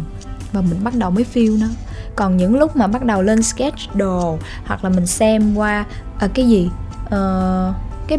Và 0.52 0.60
mình 0.60 0.84
bắt 0.84 0.94
đầu 0.94 1.10
mới 1.10 1.26
feel 1.34 1.60
nó. 1.60 1.66
Còn 2.16 2.36
những 2.36 2.58
lúc 2.58 2.76
mà 2.76 2.86
bắt 2.86 3.04
đầu 3.04 3.22
lên 3.22 3.42
sketch 3.42 3.94
đồ 3.94 4.38
hoặc 4.64 4.84
là 4.84 4.90
mình 4.90 5.06
xem 5.06 5.54
qua 5.54 5.84
uh, 6.24 6.34
cái 6.34 6.48
gì 6.48 6.70
uh, 7.04 7.74
cái 8.08 8.18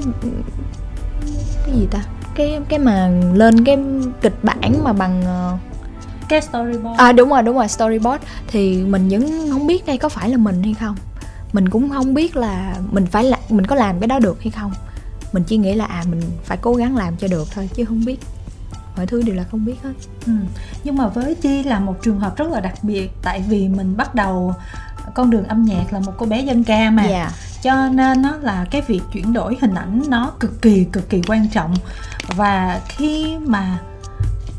cái 1.66 1.76
gì 1.76 1.88
ta? 1.92 2.00
Cái 2.36 2.60
cái 2.70 2.80
mà 2.80 3.10
lên 3.34 3.66
cái 3.66 3.78
kịch 4.22 4.44
bản 4.44 4.84
mà 4.84 4.94
bằng 4.94 5.22
uh, 5.22 5.60
cái 6.30 6.42
storyboard. 6.42 7.00
À 7.00 7.12
đúng 7.12 7.30
rồi 7.30 7.44
đúng 7.44 7.56
rồi 7.56 7.68
storyboard. 7.68 8.24
Thì 8.48 8.84
mình 8.84 9.10
vẫn 9.10 9.50
không 9.52 9.68
biết 9.68 9.86
đây 9.86 9.98
có 9.98 10.10
phải 10.10 10.30
là 10.30 10.38
mình 10.38 10.64
hay 10.64 10.74
không. 10.74 10.96
Mình 11.54 11.70
cũng 11.70 11.90
không 11.90 12.14
biết 12.14 12.36
là 12.36 12.76
mình 12.92 13.06
phải 13.06 13.24
là 13.24 13.38
mình 13.50 13.66
có 13.66 13.76
làm 13.76 14.00
cái 14.00 14.08
đó 14.08 14.20
được 14.20 14.42
hay 14.42 14.52
không 14.52 14.72
mình 15.34 15.44
chỉ 15.44 15.58
nghĩ 15.58 15.74
là 15.74 15.86
à 15.86 16.04
mình 16.10 16.22
phải 16.44 16.58
cố 16.62 16.74
gắng 16.74 16.98
làm 16.98 17.18
cho 17.18 17.28
được 17.28 17.48
thôi 17.52 17.70
chứ 17.76 17.86
không 17.86 18.06
biết 18.06 18.20
mọi 18.98 19.08
thứ 19.08 19.22
đều 19.22 19.36
là 19.36 19.44
không 19.44 19.66
biết 19.66 19.76
hết 19.84 19.94
ừ. 20.26 20.32
nhưng 20.84 20.98
mà 20.98 21.08
với 21.08 21.36
chi 21.36 21.64
là 21.64 21.80
một 21.80 21.96
trường 22.04 22.20
hợp 22.20 22.38
rất 22.38 22.52
là 22.52 22.60
đặc 22.60 22.74
biệt 22.82 23.12
tại 23.22 23.44
vì 23.48 23.68
mình 23.68 23.98
bắt 23.98 24.16
đầu 24.16 24.54
con 25.14 25.30
đường 25.30 25.44
âm 25.44 25.66
nhạc 25.66 25.94
là 25.94 26.00
một 26.00 26.14
cô 26.18 26.26
bé 26.26 26.42
dân 26.42 26.64
ca 26.64 26.90
mà 26.90 27.04
yeah. 27.04 27.12
Dạ. 27.12 27.32
cho 27.62 27.90
nên 27.90 28.22
nó 28.22 28.36
là 28.42 28.66
cái 28.72 28.82
việc 28.88 29.02
chuyển 29.14 29.34
đổi 29.34 29.58
hình 29.62 29.76
ảnh 29.76 30.02
nó 30.08 30.32
cực 30.40 30.62
kỳ 30.62 30.84
cực 30.84 31.10
kỳ 31.10 31.22
quan 31.28 31.50
trọng 31.50 31.74
và 32.36 32.82
khi 32.88 33.38
mà 33.38 33.80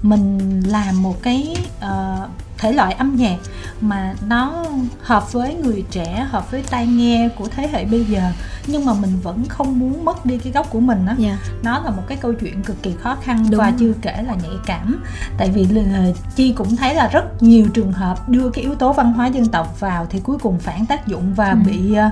mình 0.02 0.60
làm 0.60 1.02
một 1.02 1.22
cái 1.22 1.56
uh, 1.78 2.30
thể 2.58 2.72
loại 2.72 2.92
âm 2.92 3.16
nhạc 3.16 3.36
mà 3.80 4.14
nó 4.28 4.64
hợp 5.02 5.32
với 5.32 5.54
người 5.54 5.84
trẻ 5.90 6.26
hợp 6.30 6.50
với 6.50 6.62
tai 6.70 6.86
nghe 6.86 7.28
của 7.38 7.48
thế 7.48 7.68
hệ 7.72 7.84
bây 7.84 8.04
giờ 8.04 8.22
nhưng 8.66 8.84
mà 8.84 8.92
mình 8.94 9.18
vẫn 9.22 9.44
không 9.48 9.78
muốn 9.78 10.04
mất 10.04 10.26
đi 10.26 10.38
cái 10.38 10.52
gốc 10.52 10.70
của 10.70 10.80
mình 10.80 11.06
đó 11.06 11.12
Dạ. 11.18 11.38
nó 11.62 11.78
là 11.78 11.90
một 11.90 12.02
cái 12.08 12.18
câu 12.20 12.32
chuyện 12.32 12.62
cực 12.62 12.82
kỳ 12.82 12.92
khó 13.02 13.16
khăn 13.22 13.46
Đúng. 13.50 13.58
và 13.58 13.72
chưa 13.78 13.92
kể 14.02 14.22
là 14.26 14.34
nhạy 14.34 14.56
cảm 14.66 15.02
tại 15.38 15.50
vì 15.50 15.66
ờ, 15.94 16.12
chi 16.36 16.52
cũng 16.52 16.76
thấy 16.76 16.94
là 16.94 17.08
rất 17.08 17.42
nhiều 17.42 17.66
trường 17.74 17.92
hợp 17.92 18.28
đưa 18.28 18.50
cái 18.50 18.64
yếu 18.64 18.74
tố 18.74 18.92
văn 18.92 19.12
hóa 19.12 19.26
dân 19.26 19.46
tộc 19.46 19.80
vào 19.80 20.06
thì 20.10 20.20
cuối 20.20 20.38
cùng 20.38 20.58
phản 20.58 20.86
tác 20.86 21.06
dụng 21.06 21.34
và 21.34 21.50
Ừ. 21.50 21.56
bị 21.66 21.94
ờ, 21.94 22.10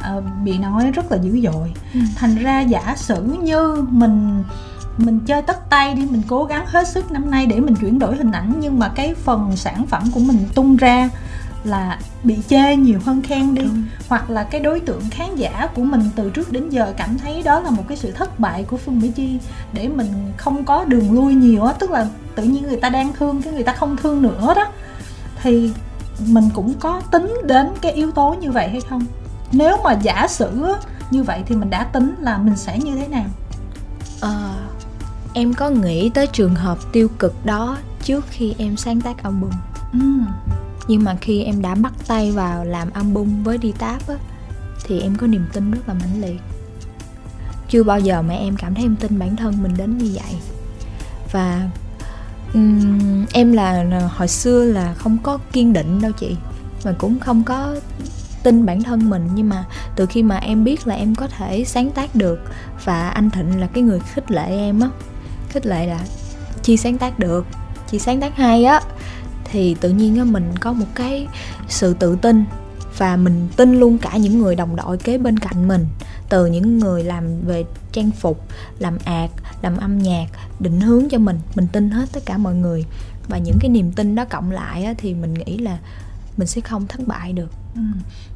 ờ, 0.00 0.22
bị 0.44 0.58
nói 0.58 0.90
rất 0.90 1.12
là 1.12 1.18
dữ 1.22 1.40
dội 1.40 1.72
Ừ. 1.94 2.00
thành 2.16 2.34
ra 2.36 2.60
giả 2.60 2.94
sử 2.96 3.22
như 3.22 3.86
mình 3.90 4.42
mình 4.98 5.20
chơi 5.26 5.42
tất 5.42 5.70
tay 5.70 5.94
đi 5.94 6.06
mình 6.10 6.22
cố 6.28 6.44
gắng 6.44 6.66
hết 6.66 6.88
sức 6.88 7.12
năm 7.12 7.30
nay 7.30 7.46
để 7.46 7.60
mình 7.60 7.74
chuyển 7.74 7.98
đổi 7.98 8.16
hình 8.16 8.32
ảnh 8.32 8.52
nhưng 8.60 8.78
mà 8.78 8.88
cái 8.88 9.14
phần 9.14 9.56
sản 9.56 9.86
phẩm 9.86 10.02
của 10.14 10.20
mình 10.20 10.38
tung 10.54 10.76
ra 10.76 11.08
là 11.64 11.98
bị 12.22 12.38
chê 12.48 12.76
nhiều 12.76 12.98
hơn 13.04 13.22
khen 13.22 13.54
đi. 13.54 13.62
Đúng. 13.62 13.82
hoặc 14.08 14.30
là 14.30 14.44
cái 14.44 14.60
đối 14.60 14.80
tượng 14.80 15.02
khán 15.10 15.36
giả 15.36 15.68
của 15.74 15.82
mình 15.82 16.02
từ 16.16 16.30
trước 16.30 16.52
đến 16.52 16.68
giờ 16.68 16.94
cảm 16.96 17.18
thấy 17.18 17.42
đó 17.42 17.60
là 17.60 17.70
một 17.70 17.82
cái 17.88 17.96
sự 17.96 18.12
thất 18.12 18.40
bại 18.40 18.64
của 18.64 18.76
phương 18.76 19.00
mỹ 19.00 19.10
chi 19.14 19.38
để 19.72 19.88
mình 19.88 20.32
không 20.36 20.64
có 20.64 20.84
đường 20.84 21.12
lui 21.12 21.34
nhiều 21.34 21.64
á 21.64 21.72
tức 21.72 21.90
là 21.90 22.06
tự 22.34 22.42
nhiên 22.42 22.62
người 22.62 22.76
ta 22.76 22.88
đang 22.88 23.12
thương 23.12 23.42
cái 23.42 23.52
người 23.52 23.62
ta 23.62 23.72
không 23.72 23.96
thương 23.96 24.22
nữa 24.22 24.52
đó. 24.56 24.66
Thì 25.42 25.72
mình 26.26 26.44
cũng 26.54 26.74
có 26.80 27.00
tính 27.10 27.34
đến 27.44 27.68
cái 27.80 27.92
yếu 27.92 28.10
tố 28.10 28.34
như 28.40 28.52
vậy 28.52 28.68
hay 28.68 28.80
không? 28.80 29.06
Nếu 29.52 29.76
mà 29.84 29.92
giả 29.92 30.26
sử 30.28 30.74
như 31.10 31.22
vậy 31.22 31.42
thì 31.46 31.56
mình 31.56 31.70
đã 31.70 31.84
tính 31.84 32.14
là 32.20 32.38
mình 32.38 32.56
sẽ 32.56 32.78
như 32.78 32.96
thế 32.96 33.08
nào? 33.08 33.24
Ờ, 34.20 34.54
em 35.34 35.54
có 35.54 35.70
nghĩ 35.70 36.10
tới 36.10 36.26
trường 36.26 36.54
hợp 36.54 36.78
tiêu 36.92 37.08
cực 37.18 37.46
đó 37.46 37.78
trước 38.02 38.24
khi 38.30 38.54
em 38.58 38.76
sáng 38.76 39.00
tác 39.00 39.22
album? 39.22 39.50
Ừ. 39.92 39.98
nhưng 40.88 41.04
mà 41.04 41.16
khi 41.20 41.42
em 41.42 41.62
đã 41.62 41.74
bắt 41.74 41.92
tay 42.06 42.32
vào 42.32 42.64
làm 42.64 42.90
album 42.90 43.42
với 43.42 43.58
đi 43.58 43.72
táp 43.78 44.08
á 44.08 44.14
thì 44.84 45.00
em 45.00 45.16
có 45.16 45.26
niềm 45.26 45.44
tin 45.52 45.70
rất 45.70 45.88
là 45.88 45.94
mãnh 45.94 46.20
liệt. 46.20 46.40
Chưa 47.68 47.82
bao 47.82 48.00
giờ 48.00 48.22
mà 48.22 48.34
em 48.34 48.56
cảm 48.56 48.74
thấy 48.74 48.84
em 48.84 48.96
tin 48.96 49.18
bản 49.18 49.36
thân 49.36 49.62
mình 49.62 49.72
đến 49.76 49.98
như 49.98 50.10
vậy. 50.14 50.34
Và 51.32 51.68
ừm, 52.54 53.26
em 53.32 53.52
là 53.52 53.84
hồi 54.16 54.28
xưa 54.28 54.64
là 54.64 54.94
không 54.94 55.18
có 55.22 55.38
kiên 55.52 55.72
định 55.72 56.00
đâu 56.00 56.12
chị 56.12 56.36
mà 56.84 56.94
cũng 56.98 57.18
không 57.18 57.44
có 57.44 57.76
tin 58.42 58.66
bản 58.66 58.82
thân 58.82 59.10
mình. 59.10 59.28
Nhưng 59.34 59.48
mà 59.48 59.64
từ 59.96 60.06
khi 60.06 60.22
mà 60.22 60.36
em 60.36 60.64
biết 60.64 60.86
là 60.86 60.94
em 60.94 61.14
có 61.14 61.26
thể 61.26 61.64
sáng 61.64 61.90
tác 61.90 62.14
được 62.14 62.40
và 62.84 63.08
anh 63.08 63.30
thịnh 63.30 63.60
là 63.60 63.66
cái 63.66 63.82
người 63.82 64.00
khích 64.00 64.30
lệ 64.30 64.46
em 64.46 64.80
á 64.80 64.88
khích 65.54 65.66
lệ 65.66 65.86
là 65.86 66.00
chi 66.62 66.76
sáng 66.76 66.98
tác 66.98 67.18
được 67.18 67.46
chị 67.86 67.98
sáng 67.98 68.20
tác 68.20 68.36
hay 68.36 68.64
á. 68.64 68.80
Thì 69.44 69.76
tự 69.80 69.90
nhiên 69.90 70.18
á 70.18 70.24
mình 70.24 70.52
có 70.60 70.72
một 70.72 70.86
cái 70.94 71.26
sự 71.68 71.94
tự 71.94 72.16
tin 72.22 72.44
và 72.98 73.16
mình 73.16 73.48
tin 73.56 73.80
luôn 73.80 73.98
cả 73.98 74.16
những 74.16 74.38
người 74.38 74.56
đồng 74.56 74.76
đội 74.76 74.98
kế 74.98 75.18
bên 75.18 75.38
cạnh 75.38 75.68
mình. 75.68 75.86
Từ 76.28 76.46
những 76.46 76.78
người 76.78 77.04
làm 77.04 77.40
về 77.40 77.64
trang 77.92 78.10
phục 78.10 78.46
làm 78.78 78.98
ạt 79.04 79.30
làm 79.62 79.76
âm 79.76 79.98
nhạc 79.98 80.26
định 80.60 80.80
hướng 80.80 81.08
cho 81.08 81.18
mình 81.18 81.38
mình 81.54 81.66
tin 81.72 81.90
hết 81.90 82.08
tất 82.12 82.20
cả 82.26 82.38
mọi 82.38 82.54
người. 82.54 82.84
Và 83.28 83.38
những 83.38 83.56
cái 83.60 83.68
niềm 83.68 83.92
tin 83.92 84.14
đó 84.14 84.24
cộng 84.24 84.50
lại 84.50 84.84
á, 84.84 84.94
thì 84.98 85.14
mình 85.14 85.34
nghĩ 85.34 85.58
là 85.58 85.78
mình 86.36 86.46
sẽ 86.46 86.60
không 86.60 86.86
thất 86.86 87.06
bại 87.06 87.32
được. 87.32 87.50
Ừ. 87.74 87.80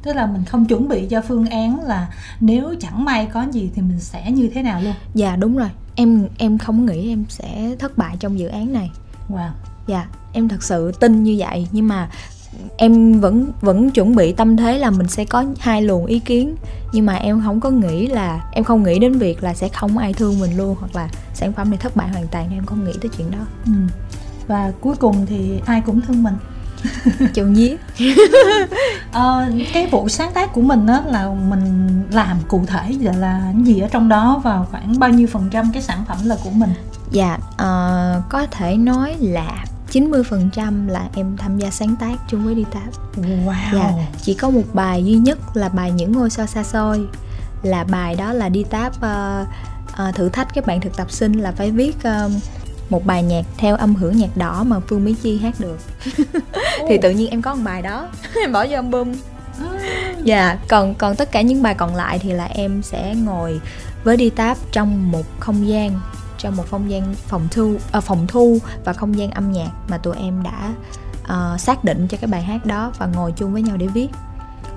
tức 0.03 0.15
là 0.15 0.25
mình 0.25 0.45
không 0.45 0.65
chuẩn 0.65 0.87
bị 0.87 1.07
cho 1.09 1.21
phương 1.27 1.49
án 1.49 1.83
là 1.83 2.13
nếu 2.39 2.75
chẳng 2.79 3.05
may 3.05 3.25
có 3.25 3.45
gì 3.51 3.69
thì 3.75 3.81
mình 3.81 3.99
sẽ 3.99 4.31
như 4.31 4.49
thế 4.53 4.63
nào 4.63 4.81
luôn? 4.81 4.93
Dạ 5.13 5.35
đúng 5.35 5.57
rồi 5.57 5.69
em 5.99 6.27
em 6.37 6.57
không 6.57 6.85
nghĩ 6.85 7.11
em 7.11 7.25
sẽ 7.29 7.75
thất 7.79 7.97
bại 7.97 8.15
trong 8.19 8.39
dự 8.39 8.47
án 8.47 8.73
này. 8.73 8.91
Wow. 9.29 9.49
Dạ 9.87 10.07
em 10.33 10.47
thật 10.47 10.63
sự 10.63 10.91
tin 10.99 11.23
như 11.23 11.35
vậy 11.39 11.67
nhưng 11.71 11.87
mà 11.87 12.09
em 12.77 13.19
vẫn 13.19 13.51
vẫn 13.61 13.91
chuẩn 13.91 14.15
bị 14.15 14.31
tâm 14.31 14.57
thế 14.57 14.77
là 14.77 14.89
mình 14.89 15.07
sẽ 15.07 15.25
có 15.25 15.45
hai 15.59 15.81
luồng 15.81 16.05
ý 16.05 16.19
kiến. 16.19 16.55
Nhưng 16.93 17.05
mà 17.05 17.13
em 17.13 17.41
không 17.45 17.59
có 17.59 17.69
nghĩ 17.69 18.07
là 18.07 18.49
em 18.51 18.63
không 18.63 18.83
nghĩ 18.83 18.99
đến 18.99 19.13
việc 19.13 19.43
là 19.43 19.53
sẽ 19.53 19.69
không 19.69 19.97
ai 19.97 20.13
thương 20.13 20.39
mình 20.39 20.57
luôn 20.57 20.75
hoặc 20.79 20.95
là 20.95 21.09
sản 21.33 21.53
phẩm 21.53 21.69
này 21.69 21.79
thất 21.81 21.95
bại 21.95 22.09
hoàn 22.09 22.27
toàn 22.27 22.49
em 22.51 22.65
không 22.65 22.85
nghĩ 22.85 22.93
tới 23.01 23.11
chuyện 23.17 23.31
đó. 23.31 23.45
Ừ. 23.65 23.71
và 24.47 24.71
cuối 24.81 24.95
cùng 24.95 25.25
thì 25.25 25.61
ai 25.65 25.81
cũng 25.85 26.01
thương 26.01 26.23
mình 26.23 26.35
chịu 27.33 27.47
nhía 27.47 27.75
Ờ, 29.11 29.45
cái 29.73 29.87
vụ 29.87 30.09
sáng 30.09 30.31
tác 30.33 30.53
của 30.53 30.61
mình 30.61 30.87
á 30.87 31.01
là 31.05 31.29
mình 31.49 31.89
làm 32.11 32.37
cụ 32.47 32.63
thể 32.67 32.93
là, 33.01 33.11
là 33.11 33.53
gì 33.63 33.79
ở 33.79 33.87
trong 33.91 34.09
đó 34.09 34.41
và 34.43 34.65
khoảng 34.71 34.99
bao 34.99 35.09
nhiêu 35.09 35.27
phần 35.27 35.49
trăm 35.51 35.71
cái 35.73 35.81
sản 35.81 36.03
phẩm 36.07 36.17
là 36.23 36.37
của 36.43 36.49
mình? 36.49 36.69
Dạ 37.11 37.37
ờ, 37.57 38.21
có 38.29 38.45
thể 38.51 38.77
nói 38.77 39.15
là 39.19 39.65
90% 39.91 40.87
là 40.87 41.07
em 41.15 41.37
tham 41.37 41.57
gia 41.57 41.69
sáng 41.69 41.95
tác 41.95 42.15
chung 42.29 42.45
với 42.45 42.55
đi 42.55 42.65
táp. 42.71 43.17
Wow. 43.17 43.53
Dạ, 43.73 43.91
chỉ 44.21 44.33
có 44.33 44.49
một 44.49 44.63
bài 44.73 45.05
duy 45.05 45.15
nhất 45.15 45.39
là 45.53 45.69
bài 45.69 45.91
những 45.91 46.11
ngôi 46.11 46.29
sao 46.29 46.45
xa 46.45 46.63
xôi. 46.63 47.07
Là 47.63 47.83
bài 47.83 48.15
đó 48.15 48.33
là 48.33 48.49
đi 48.49 48.63
táp 48.63 49.01
ờ, 49.01 49.45
ờ, 49.93 50.11
thử 50.11 50.29
thách 50.29 50.53
các 50.53 50.65
bạn 50.65 50.81
thực 50.81 50.97
tập 50.97 51.11
sinh 51.11 51.33
là 51.33 51.51
phải 51.51 51.71
viết 51.71 52.03
ờ, 52.03 52.29
một 52.89 53.05
bài 53.05 53.23
nhạc 53.23 53.45
theo 53.57 53.75
âm 53.75 53.95
hưởng 53.95 54.17
nhạc 54.17 54.37
đỏ 54.37 54.63
mà 54.63 54.79
Phương 54.79 55.05
Mỹ 55.05 55.15
Chi 55.21 55.37
hát 55.37 55.55
được. 55.59 55.77
Thì 56.87 56.97
tự 57.01 57.09
nhiên 57.09 57.29
em 57.29 57.41
có 57.41 57.55
một 57.55 57.61
bài 57.65 57.81
đó 57.81 58.07
em 58.41 58.51
bỏ 58.51 58.65
vô 58.65 58.75
album. 58.75 59.13
Dạ 60.23 60.57
còn 60.67 60.95
còn 60.95 61.15
tất 61.15 61.31
cả 61.31 61.41
những 61.41 61.63
bài 61.63 61.75
còn 61.75 61.95
lại 61.95 62.19
thì 62.19 62.31
là 62.33 62.45
em 62.45 62.81
sẽ 62.81 63.15
ngồi 63.15 63.61
với 64.03 64.17
đi 64.17 64.29
táp 64.29 64.57
trong 64.71 65.11
một 65.11 65.23
không 65.39 65.67
gian 65.67 65.99
trong 66.37 66.55
một 66.55 66.63
không 66.71 66.89
gian 66.89 67.15
phòng 67.15 67.47
thu 67.51 67.75
à, 67.91 67.99
phòng 67.99 68.27
thu 68.27 68.57
và 68.85 68.93
không 68.93 69.17
gian 69.17 69.31
âm 69.31 69.51
nhạc 69.51 69.71
mà 69.87 69.97
tụi 69.97 70.15
em 70.17 70.43
đã 70.43 70.73
ờ, 71.23 71.57
xác 71.59 71.83
định 71.83 72.07
cho 72.07 72.17
cái 72.21 72.27
bài 72.27 72.41
hát 72.41 72.65
đó 72.65 72.91
và 72.97 73.05
ngồi 73.05 73.31
chung 73.31 73.53
với 73.53 73.61
nhau 73.61 73.77
để 73.77 73.87
viết. 73.87 74.07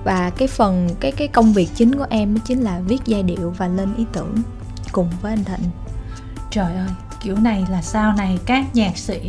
Và 0.05 0.31
cái 0.31 0.49
phần 0.49 0.89
cái 1.01 1.13
cái 1.13 1.29
công 1.29 1.53
việc 1.53 1.69
chính 1.75 1.95
của 1.95 2.07
em 2.11 2.35
đó 2.35 2.41
chính 2.45 2.61
là 2.61 2.81
viết 2.87 3.01
giai 3.05 3.23
điệu 3.23 3.55
và 3.59 3.69
lên 3.69 3.95
ý 3.97 4.05
tưởng 4.13 4.35
cùng 4.93 5.11
với 5.23 5.33
anh 5.33 5.45
Thịnh. 5.45 5.71
Trời 6.51 6.75
ơi 6.75 6.89
kiểu 7.23 7.37
này 7.37 7.65
là 7.71 7.83
sau 7.83 8.13
này 8.13 8.39
các 8.47 8.65
nhạc 8.75 8.99
sĩ 8.99 9.21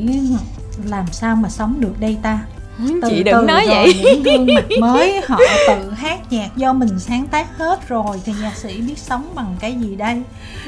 làm 0.85 1.05
sao 1.11 1.35
mà 1.35 1.49
sống 1.49 1.81
được 1.81 1.99
đây 1.99 2.17
ta? 2.21 2.39
Từ 2.77 3.09
chị 3.09 3.17
từ 3.17 3.23
đừng 3.23 3.45
nói 3.45 3.65
rồi 3.67 3.75
vậy. 3.75 3.93
những 4.03 4.23
gương 4.23 4.55
mặt 4.55 4.65
mới 4.79 5.21
họ 5.27 5.39
tự 5.67 5.91
hát 5.91 6.31
nhạc 6.31 6.49
do 6.55 6.73
mình 6.73 6.99
sáng 6.99 7.27
tác 7.27 7.57
hết 7.57 7.87
rồi 7.87 8.21
thì 8.25 8.33
nhạc 8.41 8.55
sĩ 8.55 8.81
biết 8.81 8.97
sống 8.97 9.31
bằng 9.35 9.55
cái 9.59 9.75
gì 9.75 9.95
đây? 9.95 10.21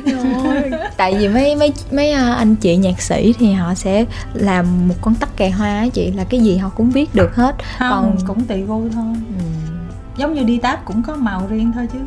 Tại 0.97 1.15
vì 1.19 1.27
mấy 1.27 1.55
mấy 1.55 1.73
mấy 1.91 2.11
à, 2.11 2.33
anh 2.33 2.55
chị 2.55 2.75
nhạc 2.77 3.01
sĩ 3.01 3.33
thì 3.39 3.51
họ 3.53 3.73
sẽ 3.73 4.05
làm 4.33 4.88
một 4.88 4.95
con 5.01 5.15
tắc 5.15 5.38
kè 5.38 5.49
hoa 5.49 5.69
á 5.79 5.88
chị 5.93 6.11
là 6.11 6.23
cái 6.23 6.39
gì 6.39 6.57
họ 6.57 6.69
cũng 6.69 6.89
viết 6.89 7.15
được 7.15 7.35
hết. 7.35 7.55
Không 7.79 7.89
Còn- 7.89 8.27
cũng 8.27 8.43
tùy 8.45 8.61
gu 8.61 8.81
thôi. 8.93 9.03
Ừm, 9.13 9.88
giống 10.17 10.33
như 10.33 10.43
đi 10.43 10.57
táp 10.57 10.85
cũng 10.85 11.03
có 11.03 11.15
màu 11.15 11.47
riêng 11.49 11.71
thôi 11.75 11.88
chứ 11.93 11.99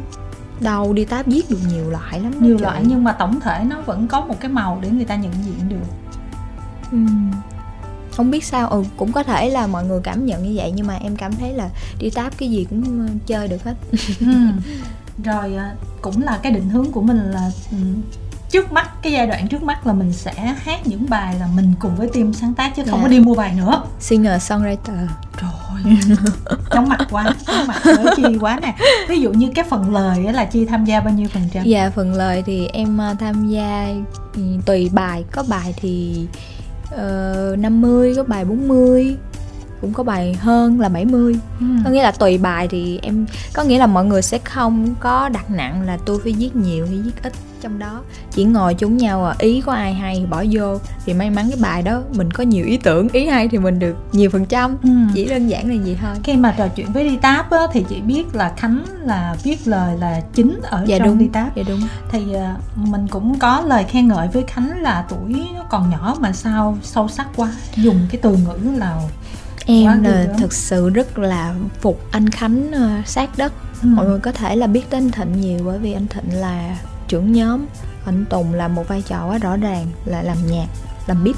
đâu 0.60 0.92
đi 0.92 1.04
táp 1.04 1.26
viết 1.26 1.50
được 1.50 1.58
nhiều 1.68 1.90
loại 1.90 2.20
lắm 2.20 2.32
nhiều 2.40 2.58
loại 2.60 2.82
nhưng 2.86 3.04
mà 3.04 3.12
tổng 3.12 3.40
thể 3.40 3.64
nó 3.64 3.80
vẫn 3.80 4.08
có 4.08 4.20
một 4.20 4.34
cái 4.40 4.50
màu 4.50 4.78
để 4.82 4.90
người 4.90 5.04
ta 5.04 5.16
nhận 5.16 5.32
diện 5.46 5.68
được 5.68 5.86
Ừm. 6.92 7.30
không 8.12 8.30
biết 8.30 8.44
sao 8.44 8.68
ừ 8.68 8.84
cũng 8.96 9.12
có 9.12 9.22
thể 9.22 9.48
là 9.50 9.66
mọi 9.66 9.84
người 9.84 10.00
cảm 10.02 10.26
nhận 10.26 10.42
như 10.42 10.52
vậy 10.56 10.72
nhưng 10.76 10.86
mà 10.86 10.94
em 10.96 11.16
cảm 11.16 11.32
thấy 11.36 11.52
là 11.52 11.68
đi 11.98 12.10
táp 12.10 12.38
cái 12.38 12.50
gì 12.50 12.66
cũng 12.70 13.08
chơi 13.26 13.48
được 13.48 13.64
hết 13.64 13.74
Ừ. 14.20 14.26
rồi 15.24 15.54
à, 15.54 15.74
cũng 16.02 16.22
là 16.22 16.38
cái 16.42 16.52
định 16.52 16.68
hướng 16.68 16.90
của 16.92 17.02
mình 17.02 17.18
là 17.18 17.50
ừ, 17.70 17.76
trước 18.50 18.72
mắt 18.72 18.90
cái 19.02 19.12
giai 19.12 19.26
đoạn 19.26 19.48
trước 19.48 19.62
mắt 19.62 19.86
là 19.86 19.92
mình 19.92 20.12
sẽ 20.12 20.54
hát 20.64 20.86
những 20.86 21.06
bài 21.10 21.34
là 21.40 21.46
mình 21.54 21.72
cùng 21.80 21.96
với 21.96 22.08
team 22.14 22.32
sáng 22.32 22.54
tác 22.54 22.76
chứ 22.76 22.82
không 22.90 22.98
Dạ. 22.98 23.02
có 23.02 23.08
đi 23.08 23.20
mua 23.20 23.34
bài 23.34 23.54
nữa. 23.56 23.82
Singer 24.00 24.32
songwriter. 24.52 25.06
Rồi 25.40 25.96
chóng 26.70 26.88
mặt 26.88 26.98
quá 27.10 27.34
chóng 27.46 27.66
mặt 27.66 27.80
với 27.84 28.06
chi 28.16 28.22
quá 28.40 28.58
nè. 28.62 28.74
Ví 29.08 29.20
dụ 29.20 29.32
như 29.32 29.50
cái 29.54 29.64
phần 29.68 29.94
lời 29.94 30.26
á 30.26 30.32
là 30.32 30.44
chi 30.44 30.64
tham 30.66 30.84
gia 30.84 31.00
bao 31.00 31.14
nhiêu 31.14 31.28
phần 31.32 31.42
trăm? 31.52 31.64
Dạ 31.64 31.90
phần 31.94 32.14
lời 32.14 32.42
thì 32.46 32.66
em 32.66 32.98
ờ, 32.98 33.14
tham 33.20 33.48
gia 33.48 33.88
ừ, 34.34 34.42
tùy 34.66 34.90
bài. 34.92 35.24
Có 35.32 35.44
bài 35.48 35.74
thì 35.76 36.26
uh, 36.94 37.58
50, 37.58 38.14
có 38.16 38.22
bài 38.24 38.44
40 38.44 39.16
Cũng 39.80 39.92
có 39.92 40.02
bài 40.02 40.34
hơn 40.34 40.80
là 40.80 40.88
70 40.88 41.36
ừ. 41.60 41.66
Có 41.84 41.90
nghĩa 41.90 42.02
là 42.02 42.10
tùy 42.10 42.38
bài 42.38 42.68
thì 42.68 42.98
em 43.02 43.26
Có 43.52 43.62
nghĩa 43.62 43.78
là 43.78 43.86
mọi 43.86 44.04
người 44.04 44.22
sẽ 44.22 44.38
không 44.38 44.94
có 45.00 45.28
đặt 45.28 45.50
nặng 45.50 45.82
là 45.82 45.98
tôi 46.06 46.20
phải 46.22 46.32
viết 46.32 46.56
nhiều 46.56 46.86
hay 46.86 46.98
viết 46.98 47.22
ít 47.22 47.32
trong 47.60 47.78
đó. 47.78 48.00
Chỉ 48.30 48.44
ngồi 48.44 48.74
chúng 48.74 48.96
nhau 48.96 49.24
à 49.24 49.34
ý 49.38 49.60
có 49.60 49.72
ai 49.72 49.94
hay 49.94 50.26
bỏ 50.30 50.44
vô. 50.50 50.78
Thì 51.06 51.14
may 51.14 51.30
mắn 51.30 51.46
cái 51.50 51.58
bài 51.62 51.82
đó 51.82 52.02
mình 52.14 52.30
có 52.30 52.44
nhiều 52.44 52.64
ý 52.64 52.76
tưởng 52.76 53.08
Ý 53.08 53.26
hay 53.26 53.48
thì 53.48 53.58
mình 53.58 53.78
được 53.78 53.96
nhiều 54.12 54.30
phần 54.30 54.46
trăm. 54.46 54.76
Ừ. 54.82 54.88
Chỉ 55.14 55.24
đơn 55.24 55.48
giản 55.48 55.68
là 55.68 55.84
gì 55.84 55.96
thôi. 56.00 56.16
Khi 56.24 56.36
mà 56.36 56.54
trò 56.58 56.68
chuyện 56.68 56.92
với 56.92 57.04
đi 57.04 57.16
táp 57.16 57.50
á, 57.50 57.58
thì 57.72 57.84
chị 57.88 58.00
biết 58.00 58.34
là 58.34 58.52
khánh 58.56 58.84
là 59.04 59.36
viết 59.42 59.68
lời 59.68 59.96
là 59.98 60.20
chính 60.34 60.60
ở 60.62 60.84
Dạ 60.86 60.98
trong 60.98 61.08
đúng, 61.08 61.18
đi 61.18 61.28
táp 61.32 61.56
dạ 61.56 61.62
đúng. 61.68 61.80
Thì 62.10 62.34
à, 62.34 62.56
mình 62.74 63.06
cũng 63.10 63.38
có 63.38 63.60
lời 63.60 63.84
khen 63.84 64.08
ngợi 64.08 64.28
với 64.28 64.44
khánh 64.46 64.82
là 64.82 65.04
tuổi 65.08 65.46
nó 65.54 65.64
còn 65.70 65.90
nhỏ 65.90 66.16
mà 66.20 66.32
sao 66.32 66.78
sâu 66.82 67.08
sắc 67.08 67.28
quá. 67.36 67.52
Dùng 67.76 68.06
cái 68.10 68.20
từ 68.22 68.36
ngữ 68.36 68.70
là 68.78 69.00
Em 69.68 70.02
là 70.02 70.26
thực 70.38 70.52
sự 70.52 70.90
rất 70.90 71.18
là 71.18 71.54
phục 71.80 72.00
anh 72.10 72.28
Khánh 72.30 72.72
ờ, 72.72 72.90
sát 73.06 73.30
đất. 73.36 73.52
Ừ. 73.82 73.88
Mọi 73.88 74.06
người 74.06 74.18
có 74.18 74.32
thể 74.32 74.56
là 74.56 74.66
biết 74.66 74.90
anh 74.90 75.10
Thịnh 75.10 75.40
nhiều 75.40 75.58
bởi 75.64 75.78
vì 75.78 75.92
anh 75.92 76.06
Thịnh 76.06 76.40
là 76.40 76.78
trưởng 77.08 77.32
nhóm. 77.32 77.66
Anh 78.04 78.24
Tùng 78.30 78.54
là 78.54 78.68
một 78.68 78.88
vai 78.88 79.02
trò 79.02 79.26
quá 79.28 79.38
rõ 79.38 79.56
ràng 79.56 79.86
là 80.04 80.22
làm 80.22 80.36
nhạc, 80.46 80.66
làm 81.06 81.24
beat. 81.24 81.36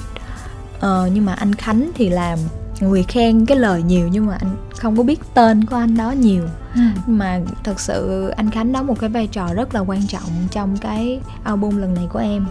Ờ, 0.80 1.08
Nhưng 1.12 1.24
mà 1.24 1.32
anh 1.32 1.54
Khánh 1.54 1.90
thì 1.94 2.08
làm 2.08 2.38
người 2.80 3.02
khen 3.02 3.46
cái 3.46 3.56
lời 3.56 3.82
nhiều 3.82 4.08
nhưng 4.08 4.26
mà 4.26 4.36
anh 4.40 4.56
không 4.76 4.96
có 4.96 5.02
biết 5.02 5.20
tên 5.34 5.64
của 5.64 5.76
anh 5.76 5.96
đó 5.96 6.10
nhiều. 6.10 6.44
Ừ. 6.74 6.80
mà 7.06 7.40
thật 7.64 7.80
sự 7.80 8.28
anh 8.28 8.50
khánh 8.50 8.72
đóng 8.72 8.86
một 8.86 9.00
cái 9.00 9.10
vai 9.10 9.26
trò 9.26 9.54
rất 9.54 9.74
là 9.74 9.80
quan 9.80 10.06
trọng 10.06 10.30
trong 10.50 10.76
cái 10.76 11.20
album 11.44 11.76
lần 11.76 11.94
này 11.94 12.06
của 12.12 12.18
em. 12.18 12.46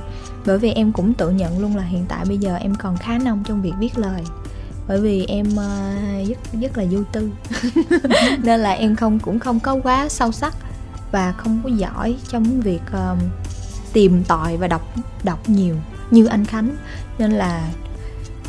Bởi 0.46 0.58
vì 0.58 0.72
em 0.72 0.92
cũng 0.92 1.14
tự 1.14 1.30
nhận 1.30 1.60
luôn 1.60 1.76
là 1.76 1.84
hiện 1.84 2.06
tại 2.08 2.26
bây 2.28 2.38
giờ 2.38 2.56
em 2.56 2.76
còn 2.76 2.98
khá 2.98 3.18
nông 3.18 3.44
trong 3.48 3.62
việc 3.62 3.74
viết 3.80 3.98
lời 3.98 4.24
bởi 4.90 5.02
vì 5.02 5.26
em 5.26 5.46
uh, 5.48 6.30
rất 6.30 6.60
rất 6.62 6.78
là 6.78 6.86
vô 6.92 7.00
tư. 7.12 7.30
Nên 8.44 8.60
là 8.60 8.72
em 8.72 8.96
không 8.96 9.20
cũng 9.20 9.40
không 9.40 9.60
có 9.60 9.80
quá 9.84 10.10
sâu 10.10 10.32
sắc 10.32 10.54
và 11.12 11.32
không 11.32 11.62
có 11.64 11.70
giỏi 11.70 12.16
trong 12.30 12.62
việc 12.62 12.82
uh, 12.92 13.18
tìm 13.94 14.24
tòi 14.24 14.58
và 14.58 14.68
đọc 14.68 14.82
đọc 15.24 15.50
nhiều 15.50 15.76
như 16.12 16.26
anh 16.26 16.46
khánh. 16.46 16.76
Nên 17.18 17.32
là 17.32 17.70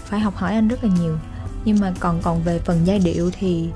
phải 0.04 0.20
học 0.20 0.36
hỏi 0.36 0.54
anh 0.54 0.68
rất 0.68 0.84
là 0.84 0.90
nhiều. 1.00 1.18
Nhưng 1.64 1.80
mà 1.80 1.92
còn 2.00 2.22
còn 2.22 2.42
về 2.42 2.58
phần 2.58 2.80
giai 2.84 2.98
điệu 2.98 3.30
thì 3.38 3.68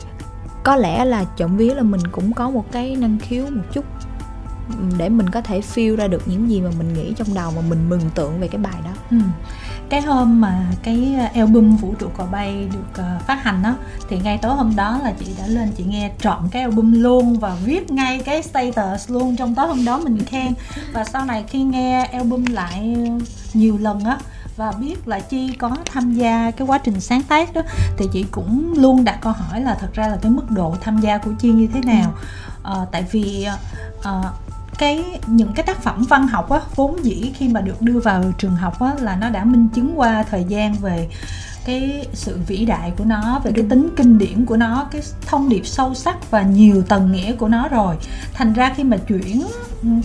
có 0.64 0.77
lẽ 0.77 1.05
là 1.05 1.24
trộm 1.24 1.57
vía 1.57 1.74
là 1.74 1.83
mình 1.83 2.07
cũng 2.12 2.33
có 2.33 2.50
một 2.50 2.72
cái 2.72 2.96
năng 2.96 3.18
khiếu 3.18 3.44
một 3.50 3.62
chút 3.72 3.85
để 4.98 5.09
mình 5.09 5.31
có 5.31 5.40
thể 5.40 5.61
feel 5.61 5.96
ra 5.96 6.07
được 6.07 6.29
những 6.29 6.50
gì 6.50 6.61
mà 6.61 6.70
mình 6.79 6.94
nghĩ 6.94 7.12
trong 7.16 7.35
đầu 7.35 7.53
mà 7.57 7.62
mình 7.68 7.88
mừng 7.88 8.11
tượng 8.14 8.40
về 8.40 8.48
cái 8.48 8.59
bài 8.59 8.81
đó. 8.85 8.90
Ừ 9.11 9.16
cái 9.88 10.01
hôm 10.01 10.40
mà 10.40 10.66
cái 10.83 11.14
album 11.35 11.77
vũ 11.77 11.94
trụ 11.99 12.09
cò 12.16 12.25
bay 12.25 12.68
được 12.73 13.03
uh, 13.03 13.23
phát 13.27 13.42
hành 13.42 13.62
đó 13.62 13.75
thì 14.09 14.18
ngay 14.18 14.38
tối 14.38 14.55
hôm 14.55 14.77
đó 14.77 15.01
là 15.03 15.12
chị 15.18 15.27
đã 15.38 15.47
lên 15.47 15.73
chị 15.77 15.85
nghe 15.85 16.11
trọn 16.20 16.49
cái 16.51 16.62
album 16.62 16.92
luôn 16.92 17.38
và 17.38 17.57
viết 17.64 17.90
ngay 17.90 18.18
cái 18.18 18.42
status 18.42 19.11
luôn 19.11 19.37
trong 19.37 19.55
tối 19.55 19.66
hôm 19.66 19.85
đó 19.85 19.99
mình 19.99 20.25
khen. 20.25 20.55
Và 20.92 21.05
sau 21.05 21.25
này 21.25 21.44
khi 21.49 21.62
nghe 21.62 22.05
album 22.05 22.44
lại 22.44 22.97
nhiều 23.55 23.79
lần 23.79 24.05
á 24.05 24.18
và 24.57 24.73
biết 24.73 25.09
là 25.09 25.20
chi 25.20 25.53
có 25.53 25.77
tham 25.92 26.14
gia 26.14 26.51
cái 26.51 26.66
quá 26.66 26.79
trình 26.79 27.01
sáng 27.01 27.23
tác 27.23 27.55
đó 27.55 27.62
thì 27.97 28.07
chị 28.12 28.25
cũng 28.31 28.75
luôn 28.77 29.05
đặt 29.05 29.18
câu 29.20 29.33
hỏi 29.33 29.61
là 29.61 29.75
thật 29.81 29.94
ra 29.94 30.09
là 30.09 30.16
cái 30.23 30.33
mức 30.33 30.51
độ 30.51 30.77
tham 30.81 31.01
gia 31.01 31.18
của 31.18 31.31
chi 31.38 31.49
như 31.49 31.68
thế 31.75 31.81
nào? 31.81 32.14
À, 32.64 32.75
tại 32.92 33.05
vì 33.11 33.47
à, 34.03 34.23
cái, 34.79 35.21
những 35.27 35.53
cái 35.53 35.67
tác 35.67 35.83
phẩm 35.83 36.05
văn 36.09 36.27
học 36.27 36.51
á, 36.51 36.61
vốn 36.75 37.05
dĩ 37.05 37.33
khi 37.35 37.49
mà 37.49 37.61
được 37.61 37.83
đưa 37.83 38.01
vào 38.01 38.25
trường 38.39 38.57
học 38.57 38.81
á, 38.81 38.95
là 39.01 39.17
nó 39.17 39.31
đã 39.31 39.45
minh 39.45 39.69
chứng 39.75 40.01
qua 40.01 40.23
thời 40.31 40.45
gian 40.45 40.75
về 40.75 41.09
cái 41.65 42.07
sự 42.13 42.39
vĩ 42.47 42.65
đại 42.65 42.93
của 42.99 43.05
nó, 43.05 43.41
về 43.45 43.53
cái 43.55 43.65
tính 43.71 43.89
kinh 43.97 44.19
điển 44.19 44.47
của 44.47 44.57
nó, 44.57 44.89
cái 44.91 45.03
thông 45.27 45.49
điệp 45.49 45.67
sâu 45.67 45.95
sắc 45.95 46.31
và 46.31 46.43
nhiều 46.43 46.83
tầng 46.83 47.13
nghĩa 47.13 47.33
của 47.33 47.49
nó 47.49 47.69
rồi. 47.69 47.97
Thành 48.35 48.53
ra 48.53 48.73
khi 48.77 48.85
mà 48.85 48.97
chuyển 48.97 49.47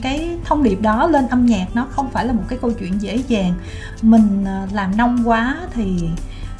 cái 0.02 0.38
thông 0.46 0.64
điệp 0.64 0.82
đó 0.82 1.08
lên 1.08 1.28
âm 1.28 1.46
nhạc, 1.46 1.66
nó 1.74 1.88
không 1.92 2.12
phải 2.12 2.26
là 2.26 2.34
một 2.34 2.44
cái 2.48 2.60
câu 2.62 2.72
chuyện 2.72 3.02
dễ 3.02 3.20
dàng. 3.28 3.54
Mình 4.02 4.46
à, 4.46 4.68
làm 4.72 4.98
nông 4.98 5.30
quá 5.30 5.58
thì 5.74 6.10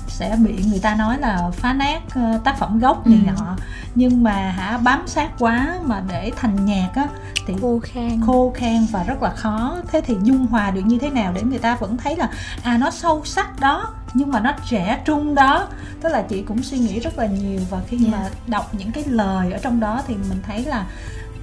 sẽ 0.10 0.36
bị 0.40 0.64
người 0.70 0.80
ta 0.80 0.96
nói 0.96 1.18
là 1.20 1.52
phá 1.54 1.74
nát 1.74 2.02
ờ, 2.16 2.40
tác 2.44 2.58
phẩm 2.58 2.80
gốc 2.80 3.08
này 3.08 3.20
ừ. 3.28 3.32
nọ. 3.32 3.56
Nhưng 3.96 4.24
mà 4.24 4.32
hả 4.32 4.78
bám 4.78 5.08
sát 5.08 5.32
quá 5.40 5.80
mà 5.84 6.02
để 6.10 6.32
thành 6.36 6.66
nhạc 6.66 6.90
á 6.96 7.08
thì 7.48 7.54
khô 7.62 7.80
khan. 7.84 8.22
khô 8.26 8.52
khan 8.56 8.86
và 8.92 9.04
rất 9.04 9.24
là 9.24 9.30
khó. 9.30 9.78
Thế 9.88 10.02
thì 10.02 10.16
dung 10.24 10.48
hòa 10.48 10.72
được 10.72 10.82
như 10.86 10.98
thế 10.98 11.10
nào 11.10 11.34
để 11.34 11.42
người 11.42 11.60
ta 11.60 11.76
vẫn 11.76 11.98
thấy 11.98 12.16
là 12.16 12.30
à 12.64 12.78
nó 12.78 12.90
sâu 12.92 13.26
sắc 13.26 13.60
đó 13.60 13.94
nhưng 14.14 14.32
mà 14.32 14.40
nó 14.40 14.52
trẻ 14.70 15.02
trung 15.06 15.36
đó? 15.36 15.68
Tức 16.02 16.10
là 16.10 16.22
chị 16.22 16.42
cũng 16.42 16.64
suy 16.64 16.78
nghĩ 16.78 17.00
rất 17.00 17.18
là 17.18 17.26
nhiều 17.26 17.60
và 17.70 17.82
khi 17.88 17.98
yeah. 17.98 18.12
mà 18.12 18.30
đọc 18.48 18.76
những 18.76 18.92
cái 18.92 19.04
lời 19.08 19.52
ở 19.52 19.58
trong 19.58 19.80
đó 19.80 20.02
thì 20.08 20.16
mình 20.16 20.42
thấy 20.48 20.66
là 20.66 20.86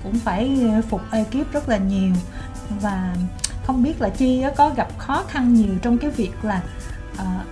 cũng 0.03 0.19
phải 0.19 0.61
phục 0.89 1.03
ekip 1.11 1.53
rất 1.53 1.69
là 1.69 1.77
nhiều. 1.77 2.13
Và 2.81 3.15
không 3.67 3.83
biết 3.83 4.01
là 4.01 4.09
chi 4.09 4.45
có 4.57 4.71
gặp 4.77 4.89
khó 4.99 5.23
khăn 5.29 5.55
nhiều 5.55 5.75
trong 5.83 5.99
cái 5.99 6.11
việc 6.11 6.33
là 6.43 6.61
uh, 7.15 7.47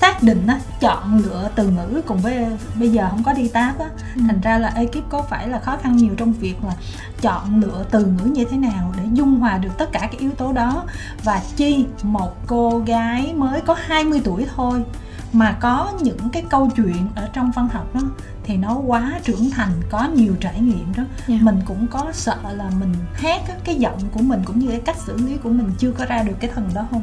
xác 0.00 0.22
định 0.22 0.46
á, 0.46 0.60
chọn 0.80 1.18
lựa 1.18 1.48
từ 1.54 1.68
ngữ 1.68 2.02
cùng 2.06 2.18
với 2.18 2.46
bây 2.74 2.88
giờ 2.88 3.08
không 3.10 3.22
có 3.22 3.32
đi 3.32 3.48
táp 3.48 3.78
á 3.78 3.86
ừ. 4.14 4.22
thành 4.26 4.40
ra 4.40 4.58
là 4.58 4.68
ekip 4.68 5.08
có 5.08 5.22
phải 5.22 5.48
là 5.48 5.60
khó 5.60 5.76
khăn 5.82 5.96
nhiều 5.96 6.14
trong 6.16 6.32
việc 6.32 6.64
là 6.64 6.74
chọn 7.20 7.60
lựa 7.60 7.84
từ 7.90 8.04
ngữ 8.04 8.24
như 8.24 8.44
thế 8.50 8.56
nào 8.56 8.94
để 8.96 9.02
dung 9.12 9.40
hòa 9.40 9.58
được 9.58 9.78
tất 9.78 9.92
cả 9.92 10.00
các 10.00 10.20
yếu 10.20 10.30
tố 10.30 10.52
đó 10.52 10.84
và 11.24 11.42
chi 11.56 11.86
một 12.02 12.46
cô 12.46 12.78
gái 12.78 13.34
mới 13.36 13.60
có 13.60 13.76
20 13.86 14.20
tuổi 14.24 14.46
thôi 14.56 14.84
mà 15.32 15.56
có 15.60 15.92
những 16.00 16.28
cái 16.32 16.44
câu 16.50 16.70
chuyện 16.76 17.08
ở 17.14 17.28
trong 17.32 17.50
văn 17.50 17.68
học 17.72 17.94
đó 17.94 18.00
thì 18.44 18.56
nó 18.56 18.74
quá 18.74 19.20
trưởng 19.24 19.50
thành 19.50 19.72
có 19.90 20.08
nhiều 20.14 20.34
trải 20.40 20.60
nghiệm 20.60 20.92
đó 20.96 21.02
yeah. 21.02 21.28
Dạ. 21.28 21.36
mình 21.42 21.60
cũng 21.64 21.86
có 21.86 22.06
sợ 22.12 22.38
là 22.52 22.70
mình 22.80 22.94
hát 23.12 23.42
cái 23.64 23.74
giọng 23.74 24.00
của 24.12 24.20
mình 24.20 24.42
cũng 24.44 24.58
như 24.58 24.68
cái 24.68 24.80
cách 24.80 24.96
xử 25.06 25.16
lý 25.16 25.36
của 25.36 25.50
mình 25.50 25.70
chưa 25.78 25.90
có 25.90 26.04
ra 26.04 26.22
được 26.22 26.34
cái 26.40 26.50
thần 26.54 26.70
đó 26.74 26.86
không 26.90 27.02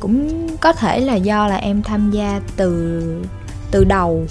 cũng 0.00 0.48
có 0.56 0.72
thể 0.72 1.00
là 1.00 1.14
do 1.14 1.46
là 1.46 1.56
em 1.56 1.82
tham 1.82 2.10
gia 2.10 2.40
từ 2.56 3.02
từ 3.70 3.84
đầu 3.84 4.26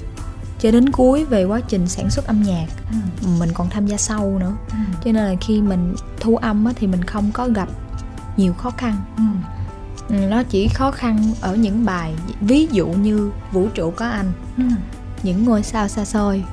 cho 0.60 0.72
đến 0.72 0.90
cuối 0.90 1.26
về 1.26 1.44
quá 1.44 1.60
trình 1.68 1.88
sản 1.88 2.10
xuất 2.10 2.28
âm 2.28 2.44
nhạc 2.44 2.68
ừ. 2.92 3.28
mình 3.40 3.50
còn 3.54 3.70
tham 3.70 3.88
gia 3.88 3.98
sau 3.98 4.38
nữa 4.40 4.54
ừ. 4.70 4.78
cho 5.04 5.12
nên 5.12 5.16
là 5.16 5.36
khi 5.42 5.62
mình 5.62 5.96
thu 6.20 6.36
âm 6.36 6.66
á, 6.66 6.74
thì 6.76 6.88
mình 6.88 7.04
không 7.04 7.32
có 7.34 7.48
gặp 7.48 7.70
nhiều 8.38 8.54
khó 8.54 8.70
khăn 8.70 8.96
ừ. 9.18 9.24
ừ. 10.10 10.16
nó 10.16 10.44
chỉ 10.44 10.68
khó 10.68 10.92
khăn 10.92 11.34
ở 11.42 11.56
những 11.56 11.86
bài 11.86 12.14
ví 12.42 12.68
dụ 12.72 12.88
như 12.88 13.32
vũ 13.52 13.68
trụ 13.74 13.92
có 13.92 14.06
anh 14.06 14.32
ừ. 14.58 14.64
những 15.24 15.46
ngôi 15.46 15.64
sao 15.64 15.88
xa 15.88 16.06
xôi 16.06 16.44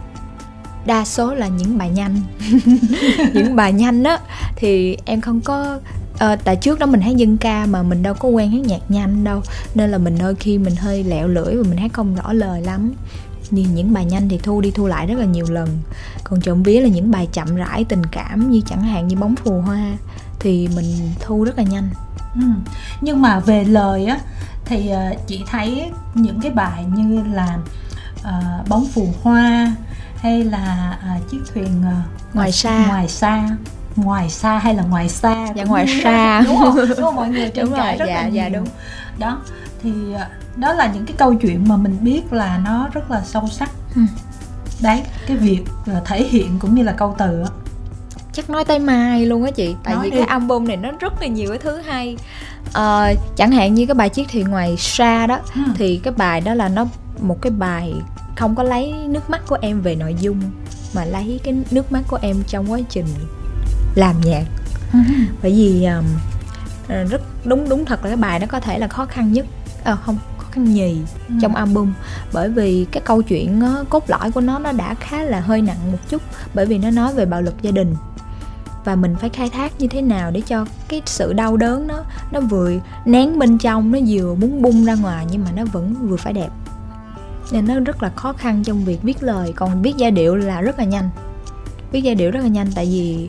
đa 0.86 1.04
số 1.04 1.34
là 1.34 1.48
những 1.48 1.78
bài 1.78 1.90
nhanh 1.90 2.20
những 3.34 3.56
bài 3.56 3.72
nhanh 3.72 4.04
á 4.04 4.18
thì 4.56 4.96
em 5.04 5.20
không 5.20 5.40
có 5.40 5.78
à, 6.18 6.36
tại 6.36 6.56
trước 6.56 6.78
đó 6.78 6.86
mình 6.86 7.00
hát 7.00 7.16
dân 7.16 7.36
ca 7.36 7.66
mà 7.66 7.82
mình 7.82 8.02
đâu 8.02 8.14
có 8.14 8.28
quen 8.28 8.50
hát 8.50 8.60
nhạc 8.60 8.90
nhanh 8.90 9.24
đâu. 9.24 9.42
Nên 9.74 9.90
là 9.90 9.98
mình 9.98 10.18
đôi 10.18 10.34
khi 10.34 10.58
mình 10.58 10.76
hơi 10.76 11.04
lẹo 11.04 11.28
lưỡi 11.28 11.56
và 11.56 11.62
mình 11.68 11.78
hát 11.78 11.92
không 11.92 12.14
rõ 12.14 12.32
lời 12.32 12.62
lắm. 12.62 12.92
Như 13.50 13.66
những 13.74 13.92
bài 13.92 14.04
nhanh 14.04 14.28
thì 14.28 14.38
thu 14.38 14.60
đi 14.60 14.70
thu 14.70 14.86
lại 14.86 15.06
rất 15.06 15.18
là 15.18 15.24
nhiều 15.24 15.46
lần. 15.48 15.68
Còn 16.24 16.40
trộm 16.40 16.62
vía 16.62 16.80
là 16.80 16.88
những 16.88 17.10
bài 17.10 17.28
chậm 17.32 17.56
rãi 17.56 17.84
tình 17.84 18.06
cảm 18.06 18.50
như 18.50 18.60
chẳng 18.66 18.82
hạn 18.82 19.08
như 19.08 19.16
bóng 19.16 19.36
phù 19.36 19.60
hoa 19.60 19.92
thì 20.40 20.68
mình 20.76 21.10
thu 21.20 21.44
rất 21.44 21.58
là 21.58 21.64
nhanh. 21.64 21.90
Ừ. 22.34 22.42
nhưng 23.00 23.22
mà 23.22 23.40
về 23.40 23.64
lời 23.64 24.06
á 24.06 24.18
thì 24.64 24.90
uh, 24.92 25.26
chị 25.26 25.44
thấy 25.50 25.90
những 26.14 26.40
cái 26.40 26.50
bài 26.50 26.84
như 26.96 27.22
là 27.32 27.58
uh, 28.20 28.68
bóng 28.68 28.86
phù 28.86 29.08
hoa 29.22 29.72
hay 30.16 30.44
là 30.44 30.98
uh, 31.16 31.30
chiếc 31.30 31.38
thuyền 31.54 31.80
uh, 31.80 32.34
ngoài 32.34 32.52
xa. 32.52 32.86
ngoài 32.86 33.08
xa 33.08 33.48
ngoài 33.96 34.30
xa 34.30 34.58
hay 34.58 34.74
là 34.74 34.82
ngoài 34.82 35.08
xa 35.08 35.46
dạ 35.56 35.64
ngoài 35.64 35.86
xa 36.02 36.40
đúng 36.40 36.56
không 36.56 36.76
đúng 36.88 37.00
không 37.00 37.16
mọi 37.16 37.28
người 37.28 37.50
tranh 37.50 37.72
cãi 37.76 37.96
rất 37.96 38.06
dạ, 38.08 38.14
là 38.14 38.26
dạ, 38.26 38.48
nhiều 38.48 38.60
đúng. 38.60 38.68
đó 39.18 39.40
thì 39.82 39.90
à, 40.14 40.28
đó 40.56 40.72
là 40.72 40.92
những 40.94 41.06
cái 41.06 41.14
câu 41.18 41.34
chuyện 41.34 41.68
mà 41.68 41.76
mình 41.76 41.96
biết 42.00 42.32
là 42.32 42.60
nó 42.64 42.88
rất 42.92 43.10
là 43.10 43.22
sâu 43.24 43.48
sắc 43.50 43.70
ừ. 43.94 44.02
đấy 44.82 45.02
cái 45.26 45.36
việc 45.36 45.62
à, 45.86 46.00
thể 46.04 46.22
hiện 46.22 46.58
cũng 46.58 46.74
như 46.74 46.82
là 46.82 46.92
câu 46.92 47.14
từ 47.18 47.42
á 47.42 47.50
chắc 48.32 48.50
nói 48.50 48.64
tới 48.64 48.78
mai 48.78 49.26
luôn 49.26 49.44
á 49.44 49.50
chị 49.50 49.74
tại 49.84 49.94
nói 49.94 50.04
vì 50.04 50.10
đi. 50.10 50.16
cái 50.16 50.26
album 50.26 50.64
này 50.64 50.76
nó 50.76 50.90
rất 51.00 51.12
là 51.20 51.26
nhiều 51.26 51.48
cái 51.48 51.58
thứ 51.58 51.80
hay 51.80 52.16
à, 52.72 53.12
chẳng 53.36 53.52
hạn 53.52 53.74
như 53.74 53.86
cái 53.86 53.94
bài 53.94 54.08
chiếc 54.08 54.28
thuyền 54.32 54.48
ngoài 54.48 54.76
xa 54.76 55.26
đó 55.26 55.38
ừ. 55.54 55.60
thì 55.74 56.00
cái 56.02 56.14
bài 56.16 56.40
đó 56.40 56.54
là 56.54 56.68
nó 56.68 56.86
một 57.20 57.42
cái 57.42 57.50
bài 57.50 57.94
không 58.36 58.54
có 58.54 58.62
lấy 58.62 58.92
nước 59.06 59.30
mắt 59.30 59.42
của 59.46 59.58
em 59.60 59.80
về 59.80 59.94
nội 59.94 60.16
dung 60.20 60.40
mà 60.94 61.04
lấy 61.04 61.40
cái 61.44 61.54
nước 61.70 61.92
mắt 61.92 62.02
của 62.08 62.18
em 62.22 62.36
trong 62.46 62.72
quá 62.72 62.78
trình 62.88 63.06
làm 63.96 64.20
nhạc. 64.20 64.44
Ừ. 64.92 64.98
bởi 65.42 65.52
vì 65.52 65.84
um, 65.84 66.04
rất 67.08 67.22
đúng 67.44 67.68
đúng 67.68 67.84
thật 67.84 68.02
là 68.02 68.08
cái 68.08 68.16
bài 68.16 68.38
đó 68.38 68.46
có 68.50 68.60
thể 68.60 68.78
là 68.78 68.88
khó 68.88 69.06
khăn 69.06 69.32
nhất 69.32 69.46
à, 69.84 69.96
không 69.96 70.18
khó 70.38 70.44
khăn 70.50 70.64
nhì 70.64 70.96
ừ. 71.28 71.34
trong 71.42 71.54
album. 71.54 71.92
Bởi 72.32 72.48
vì 72.48 72.86
cái 72.92 73.02
câu 73.06 73.22
chuyện 73.22 73.62
uh, 73.80 73.90
cốt 73.90 74.04
lõi 74.10 74.30
của 74.30 74.40
nó 74.40 74.58
nó 74.58 74.72
đã 74.72 74.94
khá 74.94 75.22
là 75.22 75.40
hơi 75.40 75.62
nặng 75.62 75.92
một 75.92 75.98
chút 76.08 76.22
bởi 76.54 76.66
vì 76.66 76.78
nó 76.78 76.90
nói 76.90 77.14
về 77.14 77.26
bạo 77.26 77.42
lực 77.42 77.54
gia 77.62 77.70
đình. 77.70 77.96
Và 78.84 78.96
mình 78.96 79.16
phải 79.20 79.30
khai 79.30 79.50
thác 79.50 79.80
như 79.80 79.86
thế 79.88 80.02
nào 80.02 80.30
để 80.30 80.40
cho 80.40 80.66
cái 80.88 81.02
sự 81.06 81.32
đau 81.32 81.56
đớn 81.56 81.86
nó 81.86 82.04
nó 82.32 82.40
vừa 82.40 82.72
nén 83.04 83.38
bên 83.38 83.58
trong 83.58 83.92
nó 83.92 83.98
vừa 84.06 84.34
muốn 84.34 84.62
bung 84.62 84.84
ra 84.84 84.94
ngoài 84.94 85.26
nhưng 85.30 85.44
mà 85.44 85.50
nó 85.56 85.64
vẫn 85.64 85.94
vừa 86.08 86.16
phải 86.16 86.32
đẹp. 86.32 86.48
Nên 87.52 87.66
nó 87.66 87.80
rất 87.80 88.02
là 88.02 88.10
khó 88.16 88.32
khăn 88.32 88.62
trong 88.64 88.84
việc 88.84 89.02
viết 89.02 89.22
lời. 89.22 89.52
Còn 89.56 89.82
viết 89.82 89.96
giai 89.96 90.10
điệu 90.10 90.36
là 90.36 90.60
rất 90.60 90.78
là 90.78 90.84
nhanh. 90.84 91.10
Viết 91.92 92.00
giai 92.00 92.14
điệu 92.14 92.30
rất 92.30 92.40
là 92.40 92.48
nhanh 92.48 92.66
tại 92.74 92.86
vì 92.86 93.28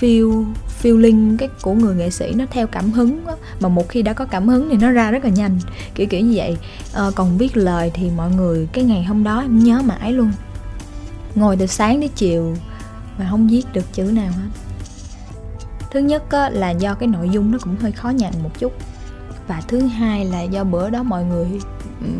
feel 0.00 0.44
feeling 0.82 1.36
cái 1.36 1.48
của 1.62 1.74
người 1.74 1.94
nghệ 1.94 2.10
sĩ 2.10 2.32
nó 2.34 2.44
theo 2.50 2.66
cảm 2.66 2.90
hứng 2.90 3.26
đó. 3.26 3.36
mà 3.60 3.68
một 3.68 3.88
khi 3.88 4.02
đã 4.02 4.12
có 4.12 4.24
cảm 4.24 4.48
hứng 4.48 4.68
thì 4.70 4.76
nó 4.76 4.90
ra 4.90 5.10
rất 5.10 5.24
là 5.24 5.30
nhanh. 5.30 5.58
Kiểu 5.94 6.06
kiểu 6.06 6.20
như 6.20 6.32
vậy. 6.36 6.56
À, 6.94 7.04
còn 7.14 7.38
viết 7.38 7.56
lời 7.56 7.90
thì 7.94 8.10
mọi 8.16 8.30
người 8.30 8.68
cái 8.72 8.84
ngày 8.84 9.04
hôm 9.04 9.24
đó 9.24 9.40
em 9.40 9.58
nhớ 9.58 9.82
mãi 9.84 10.12
luôn. 10.12 10.32
Ngồi 11.34 11.56
từ 11.56 11.66
sáng 11.66 12.00
đến 12.00 12.10
chiều 12.14 12.56
mà 13.18 13.26
không 13.30 13.48
viết 13.48 13.62
được 13.72 13.92
chữ 13.92 14.02
nào 14.02 14.32
hết. 14.32 14.48
Thứ 15.92 16.00
nhất 16.00 16.30
á, 16.30 16.50
là 16.50 16.70
do 16.70 16.94
cái 16.94 17.06
nội 17.06 17.28
dung 17.28 17.50
nó 17.50 17.58
cũng 17.58 17.76
hơi 17.76 17.92
khó 17.92 18.10
nhận 18.10 18.42
một 18.42 18.50
chút. 18.58 18.72
Và 19.48 19.62
thứ 19.68 19.80
hai 19.80 20.24
là 20.24 20.42
do 20.42 20.64
bữa 20.64 20.90
đó 20.90 21.02
mọi 21.02 21.24
người 21.24 21.46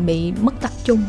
bị 0.05 0.31
mất 0.41 0.53
tập 0.61 0.71
trung 0.83 1.03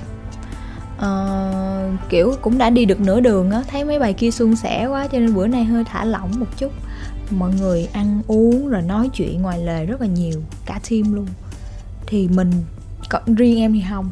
uh, 1.04 2.08
kiểu 2.08 2.34
cũng 2.42 2.58
đã 2.58 2.70
đi 2.70 2.84
được 2.84 3.00
nửa 3.00 3.20
đường 3.20 3.50
á 3.50 3.62
thấy 3.68 3.84
mấy 3.84 3.98
bài 3.98 4.12
kia 4.12 4.30
suôn 4.30 4.56
sẻ 4.56 4.86
quá 4.86 5.06
cho 5.06 5.18
nên 5.18 5.34
bữa 5.34 5.46
nay 5.46 5.64
hơi 5.64 5.84
thả 5.84 6.04
lỏng 6.04 6.40
một 6.40 6.58
chút. 6.58 6.72
Mọi 7.30 7.50
người 7.60 7.88
ăn 7.92 8.22
uống 8.26 8.68
rồi 8.68 8.82
nói 8.82 9.08
chuyện 9.08 9.42
ngoài 9.42 9.58
lề 9.58 9.86
rất 9.86 10.00
là 10.00 10.06
nhiều 10.06 10.42
cả 10.66 10.80
team 10.90 11.12
luôn. 11.12 11.26
Thì 12.06 12.28
mình 12.28 12.52
còn 13.08 13.34
riêng 13.34 13.58
em 13.58 13.72
thì 13.72 13.84
không. 13.90 14.10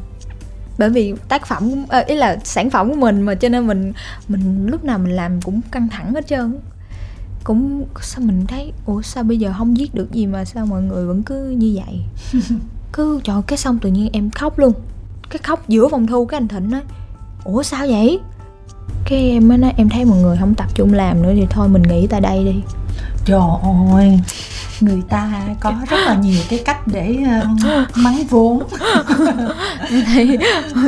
Bởi 0.77 0.89
vì 0.89 1.13
tác 1.29 1.47
phẩm 1.47 1.85
à, 1.89 1.99
ý 1.99 2.15
là 2.15 2.37
sản 2.43 2.69
phẩm 2.69 2.89
của 2.89 2.95
mình 2.95 3.21
mà 3.21 3.35
cho 3.35 3.49
nên 3.49 3.67
mình 3.67 3.93
mình 4.27 4.67
lúc 4.67 4.83
nào 4.83 4.99
mình 4.99 5.11
làm 5.11 5.41
cũng 5.41 5.61
căng 5.71 5.87
thẳng 5.89 6.13
hết 6.13 6.27
trơn 6.27 6.59
cũng 7.43 7.85
sao 8.01 8.25
mình 8.25 8.45
thấy 8.47 8.73
ủa 8.85 9.01
sao 9.01 9.23
bây 9.23 9.37
giờ 9.37 9.53
không 9.57 9.73
viết 9.73 9.95
được 9.95 10.11
gì 10.11 10.27
mà 10.27 10.45
sao 10.45 10.65
mọi 10.65 10.81
người 10.81 11.05
vẫn 11.05 11.23
cứ 11.23 11.49
như 11.49 11.79
vậy? 11.85 12.01
Cứ 12.93 13.19
trời 13.23 13.41
cái 13.47 13.57
xong 13.57 13.79
tự 13.79 13.89
nhiên 13.89 14.09
em 14.13 14.29
khóc 14.29 14.59
luôn 14.59 14.73
cái 15.31 15.39
khóc 15.43 15.69
giữa 15.69 15.87
phòng 15.87 16.07
thu 16.07 16.25
cái 16.25 16.37
anh 16.37 16.47
thịnh 16.47 16.71
nói 16.71 16.81
ủa 17.43 17.63
sao 17.63 17.87
vậy? 17.87 18.19
Cái 19.05 19.31
em 19.31 19.47
mới 19.47 19.57
nói 19.57 19.73
em 19.77 19.89
thấy 19.89 20.05
mọi 20.05 20.17
người 20.17 20.37
không 20.39 20.55
tập 20.55 20.67
trung 20.75 20.93
làm 20.93 21.21
nữa 21.21 21.31
thì 21.35 21.47
thôi 21.49 21.67
mình 21.67 21.81
nghỉ 21.81 22.07
tại 22.07 22.21
đây 22.21 22.45
đi. 22.45 22.61
Trời 23.25 23.41
ơi 23.91 24.19
người 24.81 25.01
ta 25.09 25.31
có 25.59 25.73
rất 25.89 25.97
là 26.05 26.15
nhiều 26.15 26.41
cái 26.49 26.61
cách 26.65 26.87
để 26.87 27.17
uh, 27.41 27.97
mắng 27.97 28.23
vốn. 28.29 28.63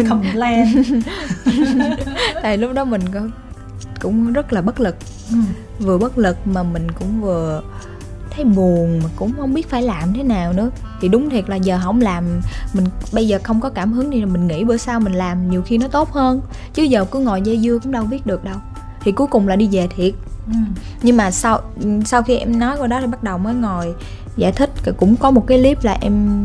Complain. 0.10 0.84
Tại 2.42 2.58
lúc 2.58 2.74
đó 2.74 2.86
mình 2.86 3.02
cũng 4.00 4.34
rất 4.34 4.54
là 4.54 4.62
bất 4.62 4.80
lực. 4.80 4.96
Ừ. 5.32 5.38
vừa 5.80 5.98
bất 5.98 6.18
lực 6.18 6.48
mà 6.48 6.64
mình 6.64 6.92
cũng 6.92 7.22
vừa 7.22 7.62
thấy 8.36 8.46
buồn 8.46 9.00
mà 9.04 9.10
cũng 9.16 9.34
không 9.38 9.54
biết 9.54 9.70
phải 9.70 9.82
làm 9.82 10.14
thế 10.14 10.24
nào 10.24 10.54
nữa. 10.54 10.70
Thì 11.02 11.08
đúng 11.08 11.30
thiệt 11.30 11.50
là 11.50 11.56
giờ 11.56 11.80
không 11.84 12.02
làm 12.02 12.42
mình 12.74 12.86
bây 13.14 13.28
giờ 13.28 13.40
không 13.44 13.62
có 13.62 13.70
cảm 13.70 13.94
hứng 13.94 14.12
thì 14.12 14.26
mình 14.26 14.48
nghĩ 14.48 14.64
bữa 14.64 14.78
sau 14.78 15.00
mình 15.00 15.14
làm 15.14 15.50
nhiều 15.50 15.62
khi 15.62 15.78
nó 15.78 15.88
tốt 15.88 16.12
hơn. 16.12 16.42
Chứ 16.74 16.84
giờ 16.84 17.06
cứ 17.06 17.20
ngồi 17.20 17.42
dây 17.42 17.60
dưa 17.60 17.80
cũng 17.84 17.92
đâu 17.92 18.06
biết 18.06 18.26
được 18.26 18.44
đâu. 18.44 18.58
Thì 19.02 19.12
cuối 19.12 19.28
cùng 19.28 19.48
là 19.48 19.56
đi 19.56 19.70
về 19.72 19.88
thiệt. 19.88 20.14
Ừ. 20.48 20.54
nhưng 21.02 21.18
mà 21.18 21.32
sau 21.32 21.62
sau 22.06 22.24
khi 22.24 22.38
em 22.38 22.60
nói 22.60 22.78
qua 22.80 22.88
đó 22.88 23.02
thì 23.02 23.08
bắt 23.08 23.24
đầu 23.24 23.38
mới 23.38 23.54
ngồi 23.54 23.94
giải 24.38 24.52
thích. 24.52 24.70
Cũng 24.98 25.16
có 25.16 25.32
một 25.32 25.48
cái 25.48 25.58
clip 25.58 25.84
là 25.84 25.98
em 26.02 26.42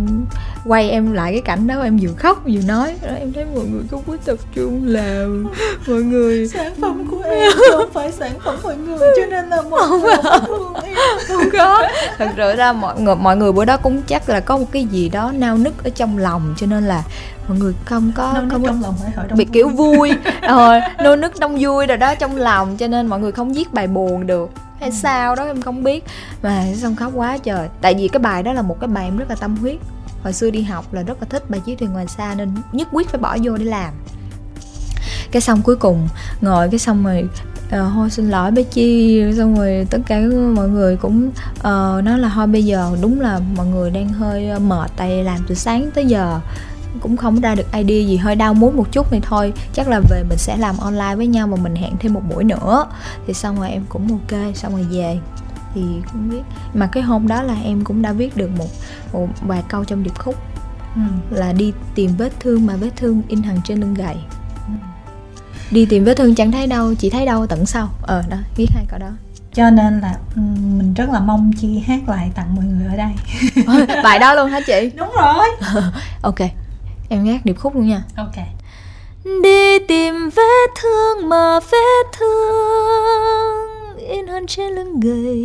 quay 0.65 0.91
em 0.91 1.13
lại 1.13 1.33
cái 1.33 1.41
cảnh 1.41 1.67
đó 1.67 1.83
em 1.83 1.99
vừa 2.03 2.13
khóc 2.17 2.43
vừa 2.45 2.61
nói. 2.67 2.95
Đó 3.03 3.09
em 3.19 3.33
thấy 3.33 3.45
mọi 3.55 3.65
người 3.65 3.83
không 3.91 4.03
có 4.07 4.17
tập 4.25 4.39
trung 4.55 4.87
làm. 4.87 5.47
Mọi 5.87 6.03
người 6.03 6.49
sản 6.49 6.73
phẩm 6.81 7.07
của 7.11 7.23
em 7.23 7.53
không 7.71 7.91
phải 7.93 8.13
sản 8.13 8.33
phẩm 8.45 8.57
mọi 8.63 8.77
người 8.77 8.99
cho 8.99 9.27
nên 9.31 9.49
là 9.49 9.63
mọi 9.63 9.89
người 9.89 10.17
không 10.23 10.75
em. 10.75 10.95
Không 11.29 11.45
có. 11.53 11.83
Thật 12.19 12.29
sự 12.37 12.55
ra 12.57 12.73
mọi 12.73 13.01
người 13.01 13.15
mọi 13.15 13.37
người 13.37 13.53
bữa 13.53 13.65
đó 13.65 13.77
cũng 13.77 14.03
chắc 14.03 14.29
là 14.29 14.41
có 14.41 14.57
một 14.57 14.67
cái 14.73 14.85
gì 14.85 15.09
đó 15.09 15.33
nao 15.35 15.59
nức 15.59 15.85
ở 15.85 15.91
trong 15.91 16.19
lòng 16.19 16.55
cho 16.57 16.67
nên 16.67 16.85
là 16.85 17.03
mọi 17.49 17.59
người 17.59 17.73
không 17.85 18.13
có 18.17 18.33
nô 18.35 18.41
không 18.51 18.65
trong 18.65 18.83
lòng 18.83 18.95
phải 19.03 19.11
hỏi 19.11 19.27
bị 19.35 19.45
kiểu 19.45 19.69
vui. 19.69 20.13
Ờ 20.43 20.81
nô 21.05 21.17
nức 21.17 21.39
đông 21.41 21.57
vui 21.61 21.87
rồi 21.87 21.97
đó 21.97 22.15
trong 22.15 22.37
lòng 22.37 22.77
cho 22.77 22.89
nên 22.89 23.07
mọi 23.07 23.21
người 23.21 23.33
không 23.33 23.53
viết 23.53 23.73
bài 23.73 23.87
buồn 23.87 24.27
được 24.27 24.51
hay 24.81 24.93
sao 24.93 25.35
đó 25.35 25.45
em 25.45 25.63
không 25.63 25.83
biết. 25.85 26.05
Mà 26.43 26.65
xong 26.77 26.97
khóc 26.97 27.13
quá 27.15 27.39
trời. 27.39 27.69
Tại 27.81 27.95
vì 27.95 28.09
cái 28.09 28.21
bài 28.21 28.43
đó 28.43 28.53
là 28.53 28.63
một 28.63 28.77
cái 28.81 28.89
bài 28.89 29.05
em 29.05 29.17
rất 29.17 29.29
là 29.29 29.37
tâm 29.37 29.57
huyết. 29.57 29.77
Hồi 30.23 30.33
xưa 30.33 30.51
đi 30.51 30.63
học 30.63 30.95
là 30.95 31.03
rất 31.03 31.19
là 31.21 31.27
thích 31.31 31.51
bài 31.51 31.61
chiếc 31.61 31.79
thuyền 31.79 31.93
ngoài 31.93 32.07
xa 32.07 32.35
nên 32.35 32.51
nhất 32.73 32.89
quyết 32.93 33.09
phải 33.09 33.21
bỏ 33.21 33.37
vô 33.43 33.57
để 33.57 33.65
làm. 33.65 33.95
Cái 35.31 35.43
xong 35.43 35.63
cuối 35.63 35.77
cùng 35.77 36.09
ngồi 36.41 36.69
cái 36.71 36.79
xong 36.79 37.05
rồi 37.05 37.29
ờ, 37.71 37.87
uh, 37.87 37.93
thôi 37.95 38.11
xin 38.11 38.31
lỗi 38.31 38.51
bé 38.51 38.63
chi 38.63 39.23
xong 39.37 39.57
rồi 39.57 39.87
tất 39.91 39.99
cả 40.07 40.21
mọi 40.55 40.69
người 40.69 40.97
cũng 40.97 41.31
uh, 41.59 42.05
nói 42.05 42.19
là 42.19 42.31
thôi 42.35 42.47
bây 42.47 42.65
giờ 42.65 42.97
đúng 43.03 43.21
là 43.21 43.41
mọi 43.57 43.67
người 43.67 43.91
đang 43.91 44.09
hơi 44.09 44.49
ờ, 44.49 44.59
mệt 44.59 44.91
tại 44.97 45.25
làm 45.25 45.39
từ 45.49 45.55
sáng 45.55 45.91
tới 45.95 46.07
giờ 46.07 46.41
cũng 47.01 47.17
không 47.17 47.41
ra 47.41 47.55
được 47.55 47.73
idea 47.73 48.09
gì 48.09 48.17
hơi 48.17 48.35
đau 48.35 48.55
muốn 48.55 48.77
một 48.77 48.93
chút 48.93 49.07
thì 49.11 49.21
thôi. 49.23 49.53
Chắc 49.73 49.89
là 49.89 50.01
về 50.11 50.23
mình 50.29 50.39
sẽ 50.39 50.57
làm 50.57 50.79
online 50.79 51.15
với 51.17 51.27
nhau 51.27 51.47
mà 51.47 51.57
mình 51.57 51.75
hẹn 51.75 51.93
thêm 52.01 52.15
một 52.15 52.23
buổi 52.29 52.45
nữa. 52.45 52.87
Thì 53.27 53.35
xong 53.35 53.57
rồi 53.57 53.71
em 53.71 53.85
cũng 53.89 54.09
ok 54.09 54.41
xong 54.55 54.73
rồi 54.73 54.87
về. 54.91 55.19
Thì 55.75 55.83
không 56.07 56.29
biết. 56.31 56.43
Mà 56.75 56.87
cái 56.87 57.03
hôm 57.03 57.29
đó 57.29 57.43
là 57.43 57.55
em 57.65 57.85
cũng 57.85 58.03
đã 58.03 58.13
viết 58.13 58.37
được 58.37 58.51
một 58.59 58.69
một 59.13 59.29
vài 59.43 59.63
câu 59.69 59.85
trong 59.85 60.03
điệp 60.03 60.19
khúc. 60.19 60.35
Ừ. 60.95 61.37
là 61.37 61.53
đi 61.53 61.73
tìm 61.95 62.11
vết 62.19 62.33
thương 62.41 62.67
mà 62.67 62.77
vết 62.77 62.91
thương 62.97 63.23
in 63.29 63.43
hằn 63.43 63.57
trên 63.65 63.81
lưng 63.81 63.95
gầy 63.95 64.17
ừ. 64.67 64.73
đi 65.71 65.87
tìm 65.87 66.05
vết 66.05 66.15
thương 66.15 66.35
chẳng 66.35 66.53
thấy 66.53 66.67
đâu 66.67 66.95
chỉ 66.95 67.11
thấy 67.11 67.27
đâu 67.27 67.47
tận 67.47 67.67
sau. 67.67 67.89
Ờ 68.03 68.23
đó 68.29 68.37
viết 68.57 68.67
hai 68.75 68.85
câu 68.89 68.99
đó. 68.99 69.11
Cho 69.53 69.71
nên 69.71 70.01
là 70.01 70.17
ừ, 70.35 70.41
mình 70.79 70.95
rất 70.95 71.11
là 71.11 71.21
mong 71.21 71.53
chi 71.53 71.79
hát 71.79 72.09
lại 72.09 72.31
tặng 72.35 72.55
mọi 72.55 72.65
người 72.65 72.87
ở 72.87 72.97
đây. 72.97 73.11
Bài 74.03 74.19
đó 74.19 74.35
luôn 74.35 74.51
hả 74.51 74.61
chị? 74.67 74.91
Đúng 74.97 75.11
rồi. 75.17 75.47
Ok 76.23 76.41
em 77.09 77.27
hát 77.27 77.41
điệp 77.45 77.55
khúc 77.59 77.75
luôn 77.75 77.89
nha. 77.89 78.03
Ok. 78.17 78.35
Đi 79.43 79.79
tìm 79.79 80.31
vết 80.37 80.71
thương 80.75 81.29
mà 81.29 81.61
vết 81.61 82.07
thương 82.13 83.97
in 83.97 84.27
hằn 84.27 84.47
trên 84.47 84.75
lưng 84.75 85.01
gầy 85.01 85.39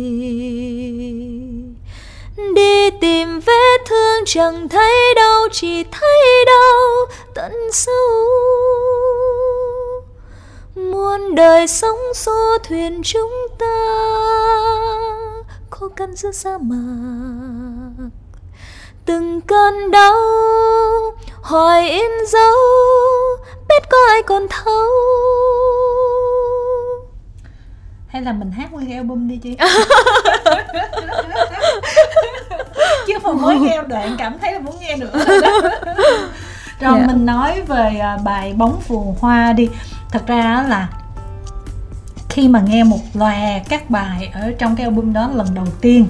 đi 2.54 2.90
tìm 3.00 3.40
vết 3.40 3.78
thương 3.86 4.24
chẳng 4.26 4.68
thấy 4.68 5.14
đâu 5.16 5.48
chỉ 5.52 5.84
thấy 5.84 6.44
đau 6.46 7.06
tận 7.34 7.52
sâu. 7.72 8.26
Muôn 10.74 11.34
đời 11.34 11.66
sống 11.66 11.98
xô 12.14 12.58
thuyền 12.68 13.02
chúng 13.04 13.32
ta 13.58 13.86
khô 15.70 15.88
cằn 15.88 16.14
giữa 16.16 16.32
sa 16.32 16.58
mạc 16.58 17.43
từng 19.06 19.40
cơn 19.40 19.90
đau 19.90 20.14
hỏi 21.42 21.88
in 21.88 22.10
dấu 22.28 22.56
biết 23.68 23.88
có 23.90 23.96
ai 24.10 24.22
còn 24.22 24.46
thấu 24.50 24.86
hay 28.06 28.22
là 28.22 28.32
mình 28.32 28.50
hát 28.50 28.72
nguyên 28.72 28.92
album 28.92 29.28
đi 29.28 29.36
chị 29.36 29.56
chứ 33.06 33.14
mà 33.22 33.32
mới 33.32 33.58
nghe 33.58 33.82
đoạn 33.88 34.16
cảm 34.18 34.38
thấy 34.38 34.52
là 34.52 34.58
muốn 34.58 34.74
nghe 34.80 34.96
nữa 34.96 35.10
rồi 35.14 35.40
yeah. 36.80 37.00
Dạ. 37.00 37.06
mình 37.06 37.26
nói 37.26 37.62
về 37.62 37.98
à, 37.98 38.18
bài 38.24 38.54
bóng 38.56 38.80
phù 38.80 39.16
hoa 39.20 39.52
đi 39.52 39.68
thật 40.10 40.26
ra 40.26 40.64
là 40.68 40.88
khi 42.28 42.48
mà 42.48 42.60
nghe 42.60 42.84
một 42.84 43.00
loạt 43.14 43.62
các 43.68 43.90
bài 43.90 44.30
ở 44.34 44.52
trong 44.58 44.76
cái 44.76 44.84
album 44.84 45.12
đó 45.12 45.30
lần 45.34 45.46
đầu 45.54 45.66
tiên 45.80 46.06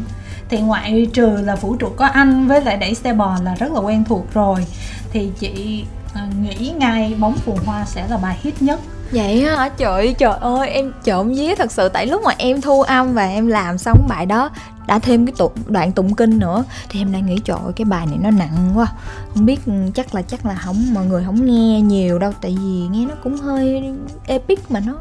thì 0.54 0.60
ngoại 0.60 1.06
trừ 1.12 1.26
là 1.26 1.54
vũ 1.54 1.76
trụ 1.76 1.88
có 1.96 2.06
anh 2.06 2.48
với 2.48 2.60
lại 2.64 2.76
đẩy 2.76 2.94
xe 2.94 3.12
bò 3.12 3.36
là 3.44 3.54
rất 3.54 3.72
là 3.72 3.80
quen 3.80 4.04
thuộc 4.04 4.34
rồi 4.34 4.66
thì 5.12 5.30
chị 5.38 5.84
à, 6.14 6.28
nghĩ 6.42 6.72
ngay 6.76 7.14
bóng 7.18 7.36
phù 7.36 7.58
hoa 7.66 7.84
sẽ 7.84 8.08
là 8.08 8.16
bài 8.16 8.38
hit 8.42 8.62
nhất. 8.62 8.80
Vậy 9.12 9.44
á 9.44 9.68
trời 9.76 10.14
trời 10.18 10.32
ơi 10.40 10.68
em 10.68 10.92
trộm 11.04 11.34
vía 11.34 11.54
thật 11.54 11.72
sự. 11.72 11.88
Tại 11.88 12.06
lúc 12.06 12.22
mà 12.24 12.34
em 12.38 12.60
thu 12.60 12.82
âm 12.82 13.14
và 13.14 13.26
em 13.26 13.46
làm 13.46 13.78
xong 13.78 14.06
bài 14.08 14.26
đó 14.26 14.50
đã 14.86 14.98
thêm 14.98 15.26
cái 15.26 15.34
tụng, 15.38 15.52
đoạn 15.66 15.92
tụng 15.92 16.14
kinh 16.14 16.38
nữa 16.38 16.64
thì 16.88 17.00
em 17.00 17.12
đang 17.12 17.26
nghĩ 17.26 17.38
trời 17.44 17.58
ơi 17.64 17.72
cái 17.76 17.84
bài 17.84 18.06
này 18.06 18.18
nó 18.22 18.30
nặng 18.30 18.72
quá. 18.74 18.86
Không 19.34 19.46
biết 19.46 19.60
chắc 19.94 20.14
là 20.14 20.22
chắc 20.22 20.46
là 20.46 20.54
không 20.54 20.94
mọi 20.94 21.06
người 21.06 21.24
không 21.26 21.46
nghe 21.46 21.80
nhiều 21.80 22.18
đâu 22.18 22.32
tại 22.40 22.56
vì 22.62 22.86
nghe 22.90 23.06
nó 23.06 23.14
cũng 23.22 23.36
hơi 23.36 23.92
epic 24.26 24.70
mà 24.70 24.80
nó 24.80 24.92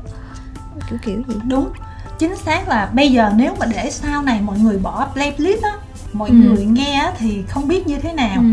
kiểu 0.90 1.00
kiểu 1.06 1.22
gì 1.28 1.36
đúng 1.48 1.70
chính 2.20 2.36
xác 2.36 2.68
là 2.68 2.90
bây 2.94 3.12
giờ 3.12 3.32
nếu 3.36 3.56
mà 3.60 3.66
để 3.66 3.92
sau 3.92 4.22
này 4.22 4.42
mọi 4.42 4.60
người 4.60 4.78
bỏ 4.78 5.08
playlist 5.14 5.64
á 5.64 5.72
mọi 6.14 6.30
ừ. 6.30 6.36
người 6.36 6.66
nghe 6.66 7.12
thì 7.18 7.44
không 7.48 7.68
biết 7.68 7.88
như 7.88 8.00
thế 8.00 8.14
nào 8.14 8.38
ừ. 8.38 8.46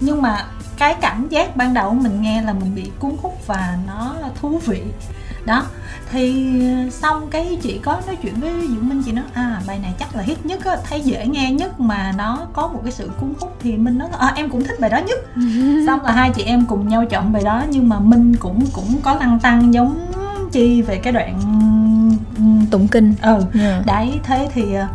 nhưng 0.00 0.22
mà 0.22 0.44
cái 0.78 0.94
cảm 1.00 1.28
giác 1.28 1.56
ban 1.56 1.74
đầu 1.74 1.94
mình 1.94 2.22
nghe 2.22 2.42
là 2.42 2.52
mình 2.52 2.74
bị 2.74 2.90
cuốn 2.98 3.12
hút 3.22 3.46
và 3.46 3.78
nó 3.86 4.14
thú 4.40 4.60
vị 4.66 4.82
đó 5.44 5.64
thì 6.10 6.54
xong 6.90 7.28
cái 7.30 7.58
chị 7.62 7.80
có 7.84 8.00
nói 8.06 8.16
chuyện 8.22 8.34
với 8.40 8.52
Dũng 8.68 8.88
Minh 8.88 9.02
chị 9.06 9.12
nói 9.12 9.24
à 9.34 9.60
bài 9.66 9.78
này 9.78 9.94
chắc 9.98 10.16
là 10.16 10.22
hit 10.22 10.46
nhất 10.46 10.64
á 10.64 10.76
thấy 10.88 11.00
dễ 11.00 11.26
nghe 11.26 11.52
nhất 11.52 11.80
mà 11.80 12.12
nó 12.16 12.46
có 12.52 12.68
một 12.68 12.80
cái 12.82 12.92
sự 12.92 13.10
cuốn 13.20 13.34
hút 13.40 13.56
thì 13.60 13.76
Minh 13.76 13.98
nói 13.98 14.08
à 14.18 14.32
em 14.36 14.50
cũng 14.50 14.64
thích 14.64 14.80
bài 14.80 14.90
đó 14.90 14.98
nhất 14.98 15.18
xong 15.86 16.04
là 16.04 16.12
hai 16.12 16.30
chị 16.34 16.42
em 16.42 16.64
cùng 16.66 16.88
nhau 16.88 17.04
chọn 17.10 17.32
bài 17.32 17.42
đó 17.44 17.64
nhưng 17.70 17.88
mà 17.88 17.98
Minh 17.98 18.36
cũng 18.36 18.66
cũng 18.72 19.00
có 19.02 19.14
lăng 19.14 19.40
tăng 19.40 19.74
giống 19.74 20.06
chi 20.52 20.82
về 20.82 20.96
cái 20.98 21.12
đoạn 21.12 21.40
tụng 22.68 22.88
kinh. 22.88 23.14
Ừ. 23.22 23.44
Yeah. 23.60 23.86
Đấy 23.86 24.20
thế 24.22 24.48
thì 24.54 24.74
ờ, 24.74 24.86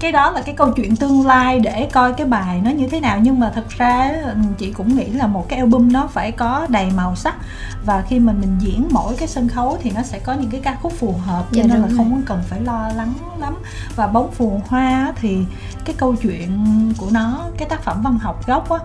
cái 0.00 0.12
đó 0.12 0.30
là 0.30 0.42
cái 0.42 0.54
câu 0.54 0.72
chuyện 0.72 0.96
tương 0.96 1.26
lai 1.26 1.60
để 1.60 1.88
coi 1.92 2.12
cái 2.12 2.26
bài 2.26 2.60
nó 2.64 2.70
như 2.70 2.88
thế 2.88 3.00
nào. 3.00 3.18
Nhưng 3.22 3.40
mà 3.40 3.50
thật 3.54 3.68
ra 3.68 4.12
chị 4.58 4.72
cũng 4.72 4.96
nghĩ 4.96 5.06
là 5.06 5.26
một 5.26 5.48
cái 5.48 5.58
album 5.58 5.92
nó 5.92 6.06
phải 6.06 6.32
có 6.32 6.66
đầy 6.68 6.90
màu 6.96 7.16
sắc. 7.16 7.36
Và 7.84 8.02
khi 8.08 8.18
mà 8.18 8.32
mình 8.32 8.56
diễn 8.60 8.88
mỗi 8.90 9.16
cái 9.16 9.28
sân 9.28 9.48
khấu 9.48 9.78
thì 9.82 9.90
nó 9.90 10.02
sẽ 10.02 10.18
có 10.18 10.32
những 10.32 10.50
cái 10.50 10.60
ca 10.60 10.76
khúc 10.82 10.92
phù 10.92 11.14
hợp. 11.26 11.44
Cho 11.52 11.62
dạ, 11.62 11.64
nên 11.68 11.82
là 11.82 11.88
không 11.96 12.22
cần 12.26 12.42
phải 12.48 12.60
lo 12.60 12.88
lắng 12.96 13.14
lắm. 13.38 13.54
Và 13.96 14.06
bóng 14.06 14.32
phù 14.32 14.60
hoa 14.68 15.12
thì 15.20 15.38
cái 15.84 15.94
câu 15.98 16.14
chuyện 16.16 16.68
của 16.98 17.08
nó 17.10 17.44
cái 17.58 17.68
tác 17.68 17.82
phẩm 17.82 18.02
văn 18.02 18.18
học 18.18 18.46
gốc 18.46 18.70
á 18.70 18.78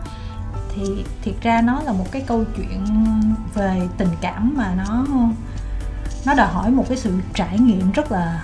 thì 0.76 0.84
thiệt 1.24 1.36
ra 1.42 1.62
nó 1.62 1.82
là 1.86 1.92
một 1.92 2.06
cái 2.12 2.22
câu 2.22 2.44
chuyện 2.58 2.86
về 3.56 3.82
tình 3.98 4.10
cảm 4.22 4.54
mà 4.58 4.74
nó 4.78 5.06
nó 6.26 6.34
đòi 6.34 6.48
hỏi 6.48 6.72
một 6.72 6.86
cái 6.90 6.98
sự 6.98 7.12
trải 7.34 7.60
nghiệm 7.60 7.92
rất 7.92 8.12
là 8.12 8.44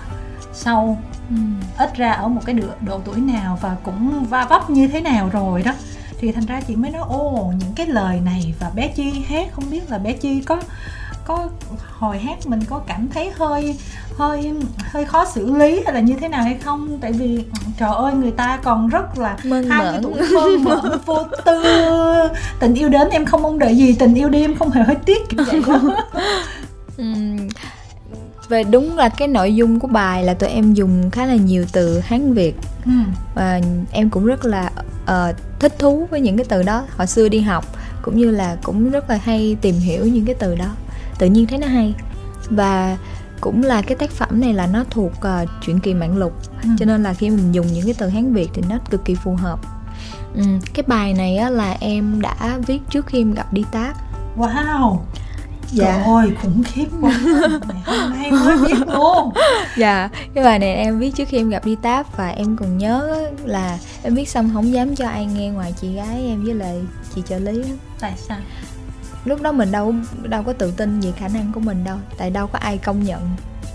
sâu. 0.53 0.97
Ừ. 1.29 1.35
ít 1.77 1.95
ra 1.95 2.11
ở 2.11 2.27
một 2.27 2.41
cái 2.45 2.55
độ, 2.55 2.67
độ 2.81 2.99
tuổi 3.05 3.17
nào 3.17 3.57
và 3.61 3.75
cũng 3.83 4.25
va 4.25 4.45
vấp 4.49 4.69
như 4.69 4.87
thế 4.87 5.01
nào 5.01 5.29
rồi 5.33 5.63
đó. 5.63 5.71
Thì 6.19 6.31
thành 6.31 6.45
ra 6.45 6.61
chị 6.61 6.75
mới 6.75 6.91
nói 6.91 7.01
ô 7.09 7.53
những 7.59 7.73
cái 7.75 7.87
lời 7.87 8.19
này 8.19 8.53
và 8.59 8.69
bé 8.69 8.87
chi 8.87 9.25
hát. 9.27 9.47
Không 9.51 9.69
biết 9.71 9.91
là 9.91 9.97
bé 9.97 10.13
chi 10.13 10.41
có 10.41 10.61
có 11.25 11.49
hồi 11.97 12.19
hát 12.19 12.47
mình 12.47 12.59
có 12.69 12.79
cảm 12.87 13.07
thấy 13.07 13.31
hơi 13.35 13.77
hơi 14.17 14.53
hơi 14.79 15.05
khó 15.05 15.25
xử 15.25 15.55
lý 15.55 15.81
hay 15.85 15.93
là 15.93 15.99
như 15.99 16.15
thế 16.21 16.27
nào 16.27 16.43
hay 16.43 16.57
không? 16.63 16.97
Tại 17.01 17.11
vì 17.11 17.45
trời 17.79 17.89
ơi 17.95 18.13
người 18.13 18.31
ta 18.31 18.59
còn 18.63 18.87
rất 18.87 19.17
là 19.17 19.37
hai 19.43 19.63
cái 19.69 19.99
tuổi 20.03 20.21
mơn 20.33 20.63
mởn 20.63 20.99
vô 21.05 21.17
tư. 21.45 21.63
Tình 22.59 22.73
yêu 22.73 22.89
đến 22.89 23.09
em 23.09 23.25
không 23.25 23.41
mong 23.41 23.59
đợi 23.59 23.77
gì 23.77 23.95
tình 23.99 24.13
yêu 24.13 24.29
đi 24.29 24.41
em 24.41 24.55
không 24.55 24.69
hề 24.69 24.83
hơi 24.83 24.95
tiếc 24.95 25.29
kiểu 25.29 25.45
vậy 25.45 25.61
đó 25.67 25.79
về 28.49 28.63
đúng 28.63 28.97
là 28.97 29.09
cái 29.09 29.27
nội 29.27 29.55
dung 29.55 29.79
của 29.79 29.87
bài 29.87 30.23
là 30.23 30.33
tụi 30.33 30.49
em 30.49 30.73
dùng 30.73 31.11
khá 31.11 31.25
là 31.25 31.35
nhiều 31.35 31.65
từ 31.71 31.99
hán 31.99 32.33
việt. 32.33 32.55
Ừ. 32.85 32.91
và 33.35 33.61
em 33.91 34.09
cũng 34.09 34.25
rất 34.25 34.45
là 34.45 34.71
uh, 35.03 35.35
thích 35.59 35.79
thú 35.79 36.07
với 36.11 36.21
những 36.21 36.37
cái 36.37 36.45
từ 36.49 36.63
đó. 36.63 36.85
Hồi 36.97 37.07
xưa 37.07 37.29
đi 37.29 37.39
học 37.39 37.65
cũng 38.01 38.17
như 38.17 38.31
là 38.31 38.57
cũng 38.63 38.91
rất 38.91 39.09
là 39.09 39.19
hay 39.23 39.57
tìm 39.61 39.75
hiểu 39.75 40.05
những 40.05 40.25
cái 40.25 40.35
từ 40.39 40.55
đó. 40.55 40.75
Tự 41.19 41.27
nhiên 41.27 41.47
thấy 41.47 41.57
nó 41.57 41.67
hay. 41.67 41.93
Và 42.49 42.97
cũng 43.41 43.63
là 43.63 43.81
cái 43.81 43.97
tác 43.97 44.09
phẩm 44.09 44.41
này 44.41 44.53
là 44.53 44.67
nó 44.67 44.83
thuộc 44.89 45.11
uh, 45.11 45.49
truyện 45.61 45.79
kỳ 45.79 45.93
mạng 45.93 46.17
lục. 46.17 46.33
Ừ. 46.63 46.69
cho 46.79 46.85
nên 46.85 47.03
là 47.03 47.13
khi 47.13 47.29
mình 47.29 47.51
dùng 47.51 47.67
những 47.73 47.85
cái 47.85 47.95
từ 47.97 48.07
hán 48.09 48.33
việt 48.33 48.49
thì 48.53 48.61
nó 48.69 48.77
cực 48.89 49.05
kỳ 49.05 49.15
phù 49.15 49.35
hợp. 49.35 49.59
Ừ, 50.35 50.43
cái 50.73 50.83
bài 50.87 51.13
này 51.13 51.37
á, 51.37 51.49
là 51.49 51.77
em 51.79 52.21
đã 52.21 52.57
viết 52.67 52.79
trước 52.89 53.07
khi 53.07 53.21
em 53.21 53.33
gặp 53.33 53.53
đi 53.53 53.63
tác. 53.71 53.93
Wow 54.37 54.97
dạ. 55.71 55.85
Trời 55.85 56.03
ơi 56.03 56.31
khủng 56.41 56.63
khiếp 56.63 56.87
quá. 57.01 57.11
Hôm 57.85 58.09
nay 58.09 58.31
mới 58.31 58.57
biết 58.57 58.87
luôn. 58.87 59.33
Dạ 59.77 60.09
cái 60.33 60.43
bài 60.43 60.59
này 60.59 60.75
em 60.75 60.99
viết 60.99 61.15
trước 61.15 61.27
khi 61.27 61.37
em 61.37 61.49
gặp 61.49 61.65
đi 61.65 61.75
táp 61.75 62.17
và 62.17 62.29
em 62.29 62.57
còn 62.57 62.77
nhớ 62.77 63.27
là 63.45 63.77
em 64.03 64.15
viết 64.15 64.29
xong 64.29 64.49
không 64.53 64.73
dám 64.73 64.95
cho 64.95 65.07
ai 65.07 65.25
nghe 65.25 65.49
ngoài 65.49 65.73
chị 65.81 65.93
gái 65.93 66.25
em 66.27 66.45
với 66.45 66.53
lại 66.53 66.81
chị 67.15 67.21
trợ 67.29 67.39
lý 67.39 67.63
tại 67.99 68.13
sao? 68.17 68.37
Lúc 69.25 69.41
đó 69.41 69.51
mình 69.51 69.71
đâu 69.71 69.93
đâu 70.23 70.43
có 70.43 70.53
tự 70.53 70.71
tin 70.71 70.99
về 70.99 71.11
khả 71.11 71.27
năng 71.27 71.51
của 71.53 71.59
mình 71.59 71.83
đâu 71.83 71.97
tại 72.17 72.29
đâu 72.29 72.47
có 72.47 72.59
ai 72.59 72.77
công 72.77 73.03
nhận 73.03 73.29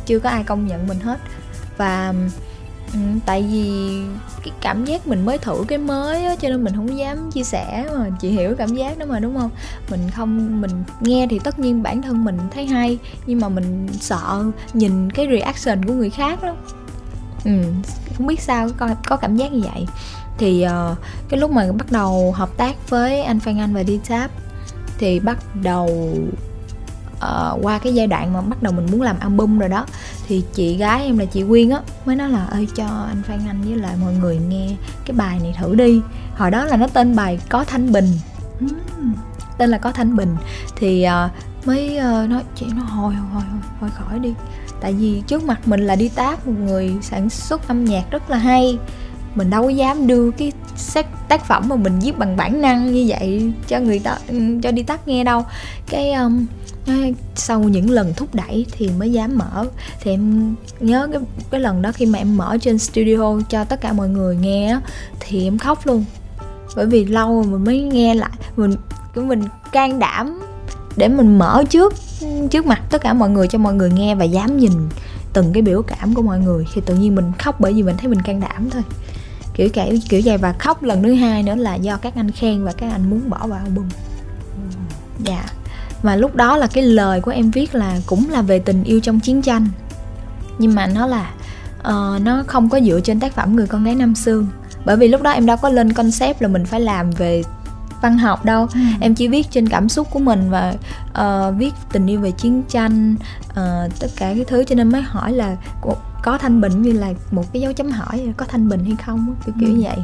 chưa 0.07 0.19
có 0.19 0.31
ai 0.31 0.45
công 0.45 0.67
nhận 0.67 0.89
mình 0.89 1.01
hết. 1.01 1.21
Và 1.77 2.15
Ừ, 2.95 3.01
tại 3.27 3.43
vì 3.53 4.01
cái 4.45 4.53
cảm 4.61 4.85
giác 4.85 5.07
mình 5.07 5.25
mới 5.25 5.39
thử 5.39 5.65
cái 5.69 5.79
mới 5.79 6.25
á 6.25 6.37
cho 6.37 6.49
nên 6.49 6.65
mình 6.65 6.75
không 6.77 6.99
dám 6.99 7.31
chia 7.31 7.43
sẻ 7.43 7.89
mà 7.99 8.11
chị 8.21 8.31
hiểu 8.31 8.55
cảm 8.59 8.75
giác 8.75 8.99
đó 8.99 9.07
mà 9.07 9.21
đúng 9.21 9.37
không? 9.39 9.51
Mình 9.91 10.01
không 10.15 10.61
mình 10.61 10.85
nghe 11.01 11.27
thì 11.31 11.39
tất 11.39 11.59
nhiên 11.59 11.83
bản 11.83 12.03
thân 12.03 12.25
mình 12.25 12.39
thấy 12.51 12.67
hay 12.67 12.99
nhưng 13.27 13.41
mà 13.41 13.49
mình 13.49 13.89
sợ 14.01 14.45
nhìn 14.73 15.11
cái 15.11 15.27
reaction 15.31 15.85
của 15.85 15.93
người 15.93 16.11
khác 16.11 16.43
đó 16.43 16.55
ừ, 17.45 17.51
không 18.17 18.27
biết 18.27 18.41
sao 18.41 18.69
có 18.77 18.89
có 19.07 19.17
cảm 19.17 19.37
giác 19.37 19.53
như 19.53 19.61
vậy. 19.61 19.87
Thì 20.39 20.67
uh, 20.67 20.99
cái 21.29 21.41
lúc 21.41 21.51
mà 21.51 21.73
bắt 21.73 21.93
đầu 21.93 22.33
hợp 22.33 22.57
tác 22.57 22.91
với 22.91 23.23
anh 23.23 23.41
Phan 23.41 23.59
Anh 23.59 23.75
và 23.75 23.83
đi 23.83 24.01
tap 24.09 24.31
thì 24.99 25.21
bắt 25.21 25.39
đầu 25.63 26.09
uh, 27.15 27.65
qua 27.65 27.79
cái 27.79 27.95
giai 27.95 28.07
đoạn 28.07 28.33
mà 28.33 28.41
bắt 28.41 28.63
đầu 28.63 28.73
mình 28.73 28.87
muốn 28.91 29.03
làm 29.03 29.19
album 29.19 29.59
rồi 29.59 29.69
đó 29.69 29.87
thì 30.29 30.45
chị 30.55 30.77
gái 30.77 31.05
em 31.05 31.19
là 31.19 31.25
chị 31.25 31.45
Quyên 31.49 31.71
á 31.71 31.81
mới 32.07 32.17
nói 32.17 32.29
là 32.29 32.45
ơi 32.45 32.69
cho 32.75 32.87
anh 32.87 33.23
Phan 33.23 33.41
Anh 33.49 33.63
với 33.63 33.77
lại 33.77 33.97
mọi 34.01 34.15
người 34.15 34.37
nghe 34.49 34.69
cái 35.05 35.17
bài 35.17 35.39
này 35.43 35.55
thử 35.59 35.75
đi. 35.75 36.01
Hồi 36.37 36.51
đó 36.51 36.65
là 36.65 36.77
nó 36.77 36.87
tên 36.87 37.17
bài 37.17 37.39
có 37.49 37.65
thanh 37.65 37.93
bình. 37.93 38.09
Tên 39.59 39.71
là 39.71 39.79
có 39.79 39.93
thanh 39.93 40.17
bình. 40.17 40.37
Thì 40.77 41.07
uh, 41.27 41.67
mới 41.67 41.99
uh, 41.99 42.31
nói 42.31 42.43
chị 42.55 42.67
nó 42.77 42.83
hồi 42.83 43.15
hồi 43.15 43.43
hồi 43.43 43.61
hồi 43.81 43.91
khỏi 43.91 44.19
đi. 44.19 44.35
Tại 44.81 44.93
vì 44.93 45.23
trước 45.27 45.45
mặt 45.45 45.69
mình 45.69 45.87
là 45.87 45.97
đi 45.97 46.09
tác 46.09 46.47
một 46.47 46.55
người 46.59 46.95
sản 47.03 47.31
xuất 47.31 47.69
âm 47.69 47.85
nhạc 47.85 48.11
rất 48.11 48.31
là 48.31 48.39
hay 48.39 48.79
mình 49.35 49.51
đâu 49.51 49.63
có 49.63 49.69
dám 49.69 50.07
đưa 50.07 50.31
cái 50.31 50.53
tác 51.29 51.45
phẩm 51.47 51.69
mà 51.69 51.77
mình 51.77 51.99
viết 51.99 52.19
bằng 52.19 52.37
bản 52.37 52.61
năng 52.61 52.93
như 52.93 53.05
vậy 53.09 53.53
cho 53.69 53.81
người 53.81 53.99
ta 53.99 54.19
ừ, 54.29 54.39
cho 54.63 54.71
đi 54.71 54.83
tắt 54.83 55.09
nghe 55.09 55.25
đâu. 55.25 55.45
Cái 55.87 56.13
um, 56.13 56.47
sau 57.35 57.61
những 57.61 57.91
lần 57.91 58.15
thúc 58.15 58.35
đẩy 58.35 58.67
thì 58.73 58.91
mới 58.99 59.13
dám 59.13 59.39
mở. 59.39 59.67
Thì 60.01 60.11
em 60.11 60.55
nhớ 60.81 61.09
cái 61.13 61.21
cái 61.51 61.61
lần 61.61 61.83
đó 61.83 61.93
khi 61.93 62.07
mà 62.07 62.19
em 62.19 62.37
mở 62.37 62.57
trên 62.61 62.79
studio 62.79 63.41
cho 63.49 63.65
tất 63.65 63.81
cả 63.81 63.93
mọi 63.93 64.09
người 64.09 64.37
nghe 64.37 64.79
thì 65.21 65.47
em 65.47 65.59
khóc 65.59 65.87
luôn. 65.87 66.05
Bởi 66.77 66.87
vì 66.87 67.05
lâu 67.05 67.43
rồi 67.43 67.45
mình 67.45 67.65
mới 67.65 67.81
nghe 67.81 68.15
lại 68.15 68.31
mình 68.57 68.75
cái 69.15 69.25
mình 69.25 69.43
can 69.73 69.99
đảm 69.99 70.41
để 70.97 71.09
mình 71.09 71.39
mở 71.39 71.65
trước 71.71 71.95
trước 72.51 72.67
mặt 72.67 72.83
tất 72.91 73.03
cả 73.03 73.13
mọi 73.13 73.31
người 73.31 73.49
cho 73.49 73.59
mọi 73.59 73.75
người 73.75 73.91
nghe 73.91 74.15
và 74.15 74.25
dám 74.25 74.57
nhìn 74.57 74.73
từng 75.33 75.53
cái 75.53 75.63
biểu 75.63 75.83
cảm 75.83 76.15
của 76.15 76.23
mọi 76.23 76.39
người. 76.39 76.67
Thì 76.75 76.81
tự 76.87 76.95
nhiên 76.95 77.15
mình 77.15 77.33
khóc 77.39 77.61
bởi 77.61 77.73
vì 77.73 77.83
mình 77.83 77.97
thấy 77.97 78.09
mình 78.09 78.23
can 78.23 78.41
đảm 78.41 78.71
thôi 78.71 78.83
kiểu 79.55 79.69
kiểu 79.69 79.85
kiểu 80.09 80.21
vậy. 80.25 80.39
Và 80.39 80.53
khóc 80.59 80.83
lần 80.83 81.03
thứ 81.03 81.15
hai 81.15 81.43
nữa 81.43 81.55
là 81.55 81.75
do 81.75 81.97
các 81.97 82.15
anh 82.17 82.31
khen 82.31 82.65
và 82.65 82.73
các 82.73 82.93
anh 82.93 83.11
muốn 83.11 83.31
bỏ 83.31 83.47
vào 83.47 83.59
album. 83.59 83.89
Dạ. 85.25 85.35
Yeah 85.35 85.53
và 86.05 86.17
lúc 86.17 86.35
đó 86.35 86.57
là 86.57 86.67
cái 86.67 86.85
lời 86.85 87.21
của 87.21 87.31
em 87.31 87.51
viết 87.51 87.75
là 87.75 87.97
cũng 88.07 88.31
là 88.31 88.43
về 88.43 88.59
tình 88.59 88.85
yêu 88.85 89.01
trong 89.01 89.21
chiến 89.21 89.43
tranh. 89.43 89.67
Nhưng 90.59 90.75
mà 90.75 90.87
nó 90.87 91.07
là 91.07 91.31
uh, 91.81 92.23
nó 92.23 92.43
không 92.47 92.69
có 92.69 92.81
dựa 92.81 93.01
trên 93.01 93.21
tác 93.21 93.35
phẩm 93.35 93.57
người 93.57 93.67
con 93.67 93.85
gái 93.85 93.95
năm 93.95 94.15
xương. 94.15 94.47
Bởi 94.85 94.97
vì 94.97 95.09
lúc 95.09 95.23
đó 95.23 95.31
em 95.31 95.47
đâu 95.47 95.57
có 95.57 95.69
lên 95.69 95.93
concept 95.93 96.43
là 96.43 96.49
mình 96.49 96.65
phải 96.65 96.81
làm 96.81 97.11
về 97.11 97.43
văn 98.03 98.19
học 98.19 98.45
đâu. 98.45 98.67
Ừ. 98.75 98.81
em 99.01 99.15
chỉ 99.15 99.29
viết 99.29 99.47
trên 99.51 99.69
cảm 99.69 99.89
xúc 99.89 100.09
của 100.11 100.19
mình 100.19 100.51
và 100.51 100.75
uh, 101.21 101.55
viết 101.59 101.75
tình 101.93 102.07
yêu 102.07 102.21
về 102.21 102.31
chiến 102.31 102.63
tranh 102.69 103.17
uh, 103.51 104.01
tất 104.01 104.09
cả 104.17 104.35
cái 104.35 104.45
thứ. 104.49 104.65
Cho 104.65 104.75
nên 104.75 104.89
mới 104.89 105.03
hỏi 105.03 105.33
là 105.33 105.57
có 106.25 106.39
thanh 106.39 106.61
bình 106.61 106.83
như 106.83 106.93
là 106.93 107.13
một 107.31 107.53
cái 107.53 107.63
dấu 107.63 107.73
chấm 107.73 107.91
hỏi 107.91 108.33
có 108.37 108.47
thanh 108.47 108.69
bình 108.69 108.85
hay 108.85 108.97
không 109.07 109.35
kiểu 109.47 109.55
kiểu 109.61 109.75
ừ. 109.75 109.81
vậy 109.83 109.97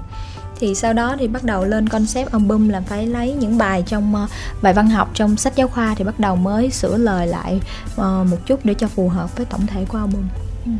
thì 0.58 0.74
sau 0.74 0.92
đó 0.92 1.16
thì 1.18 1.28
bắt 1.28 1.44
đầu 1.44 1.64
lên 1.64 1.88
concept 1.88 2.32
album 2.32 2.68
là 2.68 2.80
phải 2.80 3.06
lấy 3.06 3.32
những 3.32 3.58
bài 3.58 3.82
trong 3.86 4.14
uh, 4.24 4.30
bài 4.62 4.72
văn 4.72 4.90
học 4.90 5.10
trong 5.14 5.36
sách 5.36 5.56
giáo 5.56 5.68
khoa 5.68 5.94
thì 5.94 6.04
bắt 6.04 6.20
đầu 6.20 6.36
mới 6.36 6.70
sửa 6.70 6.96
lời 6.96 7.26
lại 7.26 7.60
uh, 7.94 8.00
một 8.00 8.36
chút 8.46 8.60
để 8.64 8.74
cho 8.74 8.88
phù 8.88 9.08
hợp 9.08 9.36
với 9.36 9.46
tổng 9.46 9.66
thể 9.66 9.84
của 9.88 9.98
album 9.98 10.22
ừ. 10.64 10.72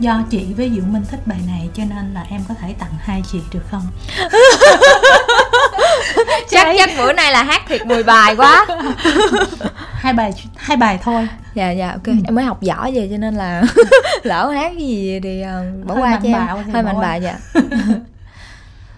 do 0.00 0.24
chị 0.30 0.46
với 0.56 0.70
Diệu 0.74 0.84
Minh 0.84 1.02
thích 1.10 1.26
bài 1.26 1.40
này 1.46 1.70
cho 1.74 1.82
nên 1.84 2.14
là 2.14 2.26
em 2.30 2.40
có 2.48 2.54
thể 2.54 2.74
tặng 2.78 2.92
hai 2.98 3.22
chị 3.32 3.40
được 3.52 3.64
không 3.70 3.86
chắc 6.50 6.74
chắc 6.78 6.90
bữa 6.98 7.12
nay 7.12 7.32
là 7.32 7.42
hát 7.42 7.62
thiệt 7.68 7.86
10 7.86 8.02
bài 8.02 8.36
quá. 8.36 8.66
Hai 9.94 10.12
bài 10.12 10.32
hai 10.56 10.76
bài 10.76 10.98
thôi. 11.02 11.28
Dạ 11.54 11.70
dạ 11.70 11.90
ok. 11.90 12.06
Ừ. 12.06 12.12
em 12.24 12.34
mới 12.34 12.44
học 12.44 12.62
giỏi 12.62 12.92
vậy 12.94 13.08
cho 13.10 13.16
nên 13.16 13.34
là 13.34 13.62
lỡ 14.22 14.50
hát 14.50 14.72
cái 14.78 14.86
gì 14.86 15.20
thì 15.22 15.42
uh, 15.42 15.86
bỏ 15.86 15.94
hơi 15.94 16.02
qua 16.02 16.20
cho 16.22 16.28
em. 16.28 16.72
hơi 16.72 16.82
mạnh 16.82 17.00
bạo 17.00 17.18
dạ. 17.20 17.38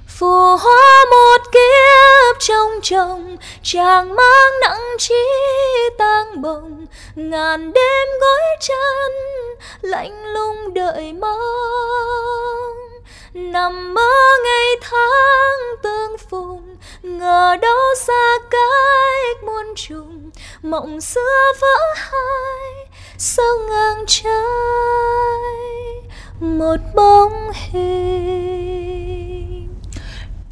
Phù 0.07 0.57
hoa 0.57 1.05
một 1.11 1.53
kiếp 1.53 2.41
trong 2.49 2.71
chồng 2.83 3.37
chàng 3.63 4.09
mang 4.09 4.61
nặng 4.61 4.81
chi 4.99 5.15
tang 5.99 6.43
bồng 6.43 6.87
ngàn 7.15 7.73
đêm 7.73 8.09
gối 8.21 8.41
chân 8.61 9.13
lạnh 9.83 10.25
lùng 10.33 10.75
đợi 10.75 11.13
mong 11.13 12.94
nằm 13.35 13.95
mơ 13.95 14.11
ngày 14.45 14.67
tháng 14.81 15.59
tương 15.83 16.19
phùng 16.31 16.77
ngờ 17.03 17.57
đâu 17.63 17.79
xa 18.07 18.39
cách 18.51 19.45
muôn 19.47 19.75
trùng. 19.77 20.31
Mộng 20.63 21.01
xưa 21.01 21.53
vỡ 21.61 21.95
hai 21.97 22.87
sao 23.19 23.59
ngang 23.69 24.05
trái 24.07 24.35
một 26.41 26.77
bóng 26.95 27.51
hình. 27.71 28.95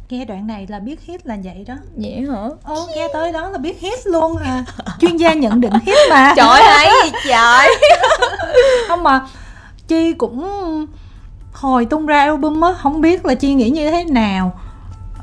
Nghe 0.09 0.25
đoạn 0.25 0.47
này 0.47 0.67
là 0.69 0.79
biết 0.79 1.01
hit 1.01 1.25
là 1.27 1.37
vậy 1.43 1.65
đó. 1.67 1.73
Vậy 1.95 2.25
hả? 2.31 2.49
Ô 2.63 2.87
nghe 2.95 3.07
tới 3.13 3.31
đó 3.31 3.49
là 3.49 3.57
biết 3.57 3.79
hit 3.79 4.07
luôn 4.07 4.37
à. 4.37 4.65
Chuyên 4.99 5.17
gia 5.17 5.33
nhận 5.33 5.61
định 5.61 5.73
hit 5.85 5.97
mà. 6.09 6.33
Trời 6.35 6.61
hay 6.63 7.11
trời. 7.27 7.69
Không 8.87 9.03
mà 9.03 9.27
chi 9.87 10.13
cũng 10.13 10.87
hồi 11.63 11.85
tung 11.85 12.05
ra 12.05 12.19
album 12.19 12.61
á 12.61 12.73
không 12.77 13.01
biết 13.01 13.25
là 13.25 13.35
chi 13.35 13.53
nghĩ 13.53 13.69
như 13.69 13.91
thế 13.91 14.03
nào 14.03 14.59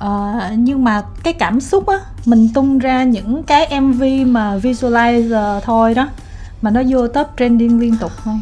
uh, 0.05 0.59
nhưng 0.59 0.85
mà 0.85 1.03
cái 1.23 1.33
cảm 1.33 1.61
xúc 1.61 1.87
á 1.87 1.99
mình 2.25 2.49
tung 2.55 2.79
ra 2.79 3.05
những 3.05 3.43
cái 3.43 3.81
mv 3.81 4.03
mà 4.27 4.57
visualizer 4.57 5.61
thôi 5.61 5.95
đó 5.95 6.09
mà 6.63 6.71
nó 6.71 6.83
vô 6.89 7.09
top 7.09 7.27
trending 7.39 7.81
liên 7.81 7.97
tục 7.97 8.13
thôi 8.25 8.35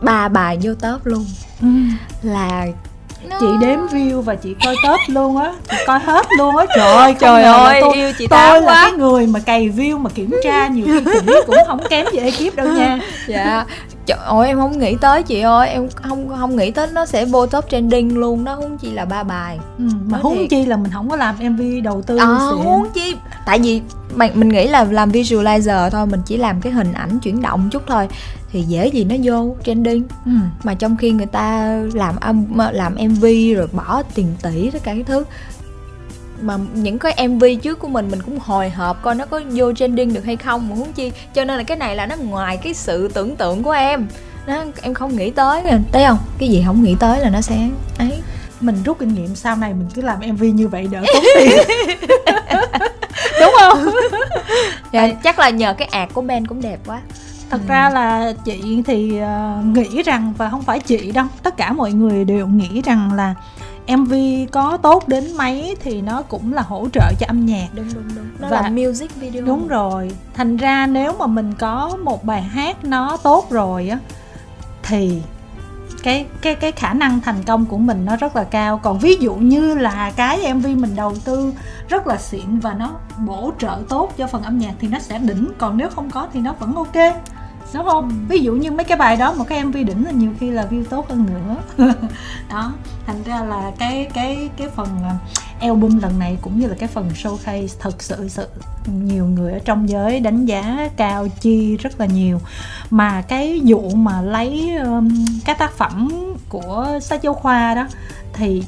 ba 0.00 0.28
bài 0.28 0.58
vô 0.62 0.74
top 0.74 1.06
luôn 1.06 1.24
ừ. 1.60 1.68
là 2.22 2.66
no. 3.28 3.36
chị 3.40 3.46
đếm 3.60 3.78
view 3.90 4.20
và 4.20 4.34
chị 4.34 4.54
coi 4.64 4.74
top 4.84 5.00
luôn 5.06 5.36
á 5.36 5.54
chị 5.70 5.76
coi 5.86 5.98
hết 5.98 6.26
luôn 6.38 6.56
á 6.56 6.66
trời 6.76 6.92
ơi 6.92 7.14
trời 7.20 7.42
ơi 7.42 7.78
tôi, 7.80 7.94
yêu 7.94 8.12
chị 8.18 8.26
tôi 8.26 8.60
là 8.60 8.66
quá. 8.66 8.82
cái 8.82 8.92
người 8.92 9.26
mà 9.26 9.40
cày 9.40 9.68
view 9.68 9.98
mà 9.98 10.10
kiểm 10.10 10.30
tra 10.44 10.68
nhiều 10.68 10.86
khi 11.04 11.20
kỹ 11.26 11.32
cũng 11.46 11.56
không 11.66 11.80
kém 11.90 12.06
gì 12.12 12.18
ekip 12.18 12.56
đâu 12.56 12.66
nha 12.66 12.98
dạ 13.28 13.66
Trời 14.06 14.18
ơi 14.24 14.48
em 14.48 14.58
không 14.58 14.78
nghĩ 14.78 14.96
tới 15.00 15.22
chị 15.22 15.40
ơi. 15.40 15.68
Em 15.68 15.88
không 15.94 16.28
không 16.38 16.56
nghĩ 16.56 16.70
tới 16.70 16.86
nó 16.92 17.06
sẽ 17.06 17.24
vô 17.24 17.46
top 17.46 17.64
trending 17.70 18.16
luôn. 18.18 18.44
Đó 18.44 18.54
Huống 18.54 18.78
chi 18.78 18.90
là 18.90 19.04
ba 19.04 19.22
bài. 19.22 19.58
Ừ, 19.78 19.84
Mà 20.06 20.18
huống 20.18 20.38
thiệt. 20.38 20.50
chi 20.50 20.64
là 20.66 20.76
mình 20.76 20.92
không 20.92 21.10
có 21.10 21.16
làm 21.16 21.34
MV 21.40 21.60
đầu 21.84 22.02
tư 22.02 22.16
à, 22.16 22.26
Huống 22.64 22.86
chi. 22.94 23.16
Tại 23.46 23.58
vì 23.58 23.82
mình, 24.14 24.30
mình 24.34 24.48
nghĩ 24.48 24.68
là 24.68 24.84
làm 24.84 25.10
visualizer 25.10 25.90
thôi. 25.90 26.06
Mình 26.06 26.20
chỉ 26.26 26.36
làm 26.36 26.60
cái 26.60 26.72
hình 26.72 26.92
ảnh 26.92 27.18
chuyển 27.18 27.42
động 27.42 27.68
chút 27.72 27.82
thôi. 27.86 28.08
Thì 28.52 28.62
dễ 28.62 28.86
gì 28.86 29.04
nó 29.04 29.14
vô 29.24 29.56
trending. 29.64 30.02
Ừ. 30.24 30.32
Mà 30.62 30.74
trong 30.74 30.96
khi 30.96 31.10
người 31.10 31.26
ta 31.26 31.76
làm 31.94 32.16
âm 32.20 32.44
làm 32.72 32.94
MV 32.94 33.24
rồi 33.56 33.66
bỏ 33.72 34.02
tiền 34.14 34.26
tỷ 34.42 34.70
tất 34.70 34.78
cả 34.84 34.92
cái 34.94 35.02
thứ 35.02 35.24
mà 36.42 36.58
những 36.74 36.98
cái 36.98 37.28
mv 37.28 37.44
trước 37.62 37.78
của 37.78 37.88
mình 37.88 38.10
mình 38.10 38.22
cũng 38.22 38.38
hồi 38.38 38.70
hộp 38.70 39.02
coi 39.02 39.14
nó 39.14 39.26
có 39.26 39.40
vô 39.52 39.72
trending 39.72 40.14
được 40.14 40.24
hay 40.24 40.36
không. 40.36 40.68
Mà 40.68 40.76
huống 40.76 40.92
chi 40.92 41.12
cho 41.34 41.44
nên 41.44 41.58
là 41.58 41.62
cái 41.62 41.76
này 41.76 41.96
là 41.96 42.06
nó 42.06 42.16
ngoài 42.16 42.56
cái 42.56 42.74
sự 42.74 43.08
tưởng 43.08 43.36
tượng 43.36 43.62
của 43.62 43.70
em. 43.70 44.06
Nó 44.46 44.64
em 44.82 44.94
không 44.94 45.16
nghĩ 45.16 45.30
tới 45.30 45.62
thấy 45.92 46.04
không? 46.06 46.18
Cái 46.38 46.48
gì 46.48 46.62
không 46.66 46.82
nghĩ 46.82 46.96
tới 47.00 47.20
là 47.20 47.30
nó 47.30 47.40
sẽ 47.40 47.68
ấy. 47.98 48.22
Mình 48.60 48.82
rút 48.84 48.98
kinh 48.98 49.14
nghiệm 49.14 49.34
sau 49.36 49.56
này 49.56 49.74
mình 49.74 49.88
cứ 49.94 50.02
làm 50.02 50.18
mv 50.32 50.42
như 50.42 50.68
vậy 50.68 50.88
đỡ 50.92 51.02
tốn 51.14 51.24
tiền. 51.38 51.50
Đúng 53.40 53.54
không? 53.60 53.90
Dạ, 54.92 55.08
chắc 55.08 55.38
là 55.38 55.50
nhờ 55.50 55.74
cái 55.74 55.88
ạt 55.88 56.08
của 56.14 56.22
Ben 56.22 56.46
cũng 56.46 56.62
đẹp 56.62 56.78
quá. 56.86 57.00
Thật 57.50 57.60
ừ. 57.60 57.68
ra 57.68 57.90
là 57.90 58.32
chị 58.44 58.82
thì 58.86 59.20
uh, 59.20 59.64
nghĩ 59.64 60.02
rằng 60.02 60.34
và 60.38 60.50
không 60.50 60.62
phải 60.62 60.80
chị 60.80 61.12
đâu 61.12 61.26
tất 61.42 61.56
cả 61.56 61.72
mọi 61.72 61.92
người 61.92 62.24
đều 62.24 62.46
nghĩ 62.46 62.82
rằng 62.84 63.12
là 63.12 63.34
MV 63.88 64.14
có 64.52 64.76
tốt 64.76 65.08
đến 65.08 65.36
mấy 65.36 65.76
thì 65.80 66.00
nó 66.02 66.22
cũng 66.22 66.52
là 66.52 66.62
hỗ 66.62 66.88
trợ 66.92 67.12
cho 67.18 67.26
âm 67.26 67.46
nhạc. 67.46 67.68
Đúng 67.74 67.94
đúng 67.94 68.14
đúng. 68.16 68.26
Nó 68.38 68.48
và 68.48 68.62
là 68.62 68.70
music 68.70 69.16
video. 69.16 69.44
đúng 69.44 69.68
rồi. 69.68 70.10
Thành 70.34 70.56
ra 70.56 70.86
nếu 70.86 71.12
mà 71.18 71.26
mình 71.26 71.54
có 71.58 71.96
một 72.04 72.24
bài 72.24 72.42
hát 72.42 72.84
nó 72.84 73.16
tốt 73.16 73.50
rồi 73.50 73.88
á 73.88 73.98
thì 74.82 75.22
cái 76.02 76.26
cái 76.40 76.54
cái 76.54 76.72
khả 76.72 76.92
năng 76.92 77.20
thành 77.20 77.42
công 77.42 77.64
của 77.66 77.78
mình 77.78 78.04
nó 78.04 78.16
rất 78.16 78.36
là 78.36 78.44
cao. 78.44 78.80
Còn 78.82 78.98
ví 78.98 79.16
dụ 79.20 79.34
như 79.34 79.74
là 79.74 80.12
cái 80.16 80.54
mv 80.54 80.66
mình 80.66 80.96
đầu 80.96 81.14
tư 81.24 81.52
rất 81.88 82.06
là 82.06 82.16
xịn 82.16 82.58
và 82.58 82.74
nó 82.74 82.90
bổ 83.26 83.52
trợ 83.58 83.78
tốt 83.88 84.12
cho 84.16 84.26
phần 84.26 84.42
âm 84.42 84.58
nhạc 84.58 84.74
thì 84.80 84.88
nó 84.88 84.98
sẽ 84.98 85.18
đỉnh. 85.18 85.48
Còn 85.58 85.76
nếu 85.76 85.88
không 85.90 86.10
có 86.10 86.28
thì 86.32 86.40
nó 86.40 86.52
vẫn 86.52 86.74
ok 86.74 86.96
đúng 87.74 87.86
không? 87.86 88.08
Ừ. 88.08 88.14
ví 88.28 88.38
dụ 88.38 88.52
như 88.52 88.70
mấy 88.70 88.84
cái 88.84 88.98
bài 88.98 89.16
đó 89.16 89.32
một 89.32 89.44
cái 89.48 89.64
mv 89.64 89.74
đỉnh 89.74 90.04
là 90.04 90.10
nhiều 90.10 90.30
khi 90.40 90.50
là 90.50 90.66
view 90.70 90.84
tốt 90.84 91.08
hơn 91.08 91.26
nữa. 91.26 91.56
Đó 92.50 92.72
thành 93.06 93.22
ra 93.22 93.44
là 93.44 93.72
cái 93.78 94.08
cái 94.14 94.48
cái 94.56 94.68
phần 94.68 94.88
à, 95.02 95.16
album 95.60 95.98
lần 95.98 96.18
này 96.18 96.38
cũng 96.42 96.60
như 96.60 96.66
là 96.66 96.74
cái 96.78 96.88
phần 96.88 97.10
showcase 97.14 97.68
thật 97.80 98.02
sự 98.02 98.28
sự 98.28 98.48
nhiều 98.86 99.26
người 99.26 99.52
ở 99.52 99.58
trong 99.64 99.88
giới 99.88 100.20
đánh 100.20 100.46
giá 100.46 100.88
cao 100.96 101.28
chi 101.40 101.76
rất 101.76 102.00
là 102.00 102.06
nhiều. 102.06 102.40
Mà 102.90 103.22
cái 103.22 103.60
vụ 103.64 103.90
mà 103.90 104.22
lấy 104.22 104.76
um, 104.76 105.08
các 105.44 105.58
tác 105.58 105.72
phẩm 105.72 106.08
của 106.48 106.98
sách 107.02 107.22
giáo 107.22 107.34
khoa 107.34 107.74
đó 107.74 107.86
thì 108.32 108.62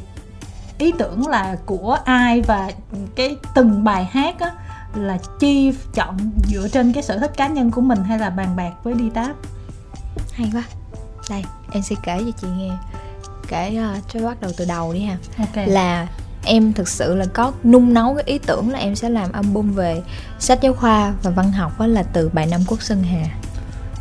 ý 0.78 0.92
tưởng 0.98 1.28
là 1.28 1.56
của 1.66 1.98
ai 2.04 2.42
và 2.42 2.70
cái 3.16 3.36
từng 3.54 3.84
bài 3.84 4.04
hát 4.04 4.40
á 4.40 4.50
là 4.96 5.18
chi 5.38 5.72
chọn 5.94 6.30
dựa 6.48 6.68
trên 6.68 6.92
cái 6.92 7.02
sở 7.02 7.18
thích 7.18 7.32
cá 7.36 7.48
nhân 7.48 7.70
của 7.70 7.80
mình 7.80 8.04
hay 8.04 8.18
là 8.18 8.30
bàn 8.30 8.56
bạc 8.56 8.72
với 8.82 8.94
đi 8.94 9.10
táp? 9.10 9.36
Hay 10.32 10.50
quá. 10.52 10.62
Đây 11.30 11.44
em 11.72 11.82
sẽ 11.82 11.96
kể 12.02 12.18
cho 12.18 12.30
chị 12.40 12.46
nghe. 12.56 12.70
Kể 13.48 13.80
uh, 13.96 14.02
cho 14.08 14.26
bắt 14.26 14.40
đầu 14.40 14.50
từ 14.56 14.64
đầu 14.64 14.92
đi 14.92 15.00
ha. 15.00 15.16
Okay. 15.38 15.66
là 15.66 16.08
em 16.44 16.72
thực 16.72 16.88
sự 16.88 17.14
là 17.14 17.26
có 17.34 17.52
nung 17.64 17.94
nấu 17.94 18.14
cái 18.14 18.24
ý 18.26 18.38
tưởng 18.38 18.70
là 18.70 18.78
em 18.78 18.96
sẽ 18.96 19.08
làm 19.08 19.32
album 19.32 19.74
về 19.74 20.02
sách 20.38 20.58
giáo 20.62 20.72
khoa 20.72 21.14
và 21.22 21.30
văn 21.30 21.52
học 21.52 21.80
đó 21.80 21.86
là 21.86 22.02
từ 22.02 22.28
bài 22.28 22.46
năm 22.46 22.60
quốc 22.66 22.82
sơn 22.82 23.02
hà. 23.02 23.26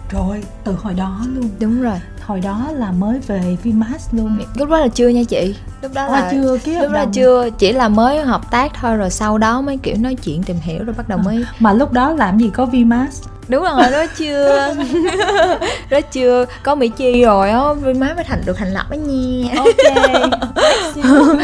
Rồi 0.10 0.44
từ 0.64 0.76
hồi 0.76 0.94
đó 0.94 1.26
luôn. 1.34 1.50
Đúng 1.60 1.82
rồi 1.82 2.00
hồi 2.26 2.40
đó 2.40 2.68
là 2.74 2.92
mới 2.92 3.20
về 3.20 3.58
Vimas 3.64 4.08
luôn. 4.12 4.40
Lúc 4.56 4.70
đó 4.70 4.80
là 4.80 4.88
chưa 4.88 5.08
nha 5.08 5.24
chị. 5.24 5.56
Lúc 5.82 5.92
đó 5.94 6.08
là 6.08 6.30
chưa 6.32 6.58
ký 6.64 6.76
lúc 6.76 6.92
đó 6.92 7.06
chưa 7.14 7.50
chỉ 7.58 7.74
là 7.74 7.90
mới 7.90 8.22
hợp 8.22 8.52
tác 8.52 8.72
thôi 8.82 8.98
rồi 8.98 9.10
sau 9.10 9.38
đó 9.38 9.62
mới 9.62 9.78
kiểu 9.78 9.96
nói 10.00 10.16
chuyện 10.16 10.44
tìm 10.44 10.58
hiểu 10.62 10.84
rồi 10.84 10.96
bắt 10.98 11.10
đầu 11.10 11.18
mới 11.18 11.46
mà 11.60 11.74
lúc 11.74 11.92
đó 11.92 12.14
làm 12.14 12.38
gì 12.38 12.50
có 12.54 12.66
Vimas 12.66 13.22
đúng 13.48 13.64
rồi 13.64 13.92
đó 13.92 14.06
chưa. 14.18 14.74
Đó 15.90 16.02
chưa. 16.12 16.46
Có 16.64 16.76
mỹ 16.76 16.88
chi 16.88 17.24
rồi 17.24 17.50
á 17.50 17.62
má 17.98 18.14
mới 18.16 18.24
thành 18.24 18.42
được 18.46 18.58
thành 18.58 18.74
lập 18.74 18.86
á 18.90 18.98
nha. 18.98 19.54
Ok. 19.58 19.76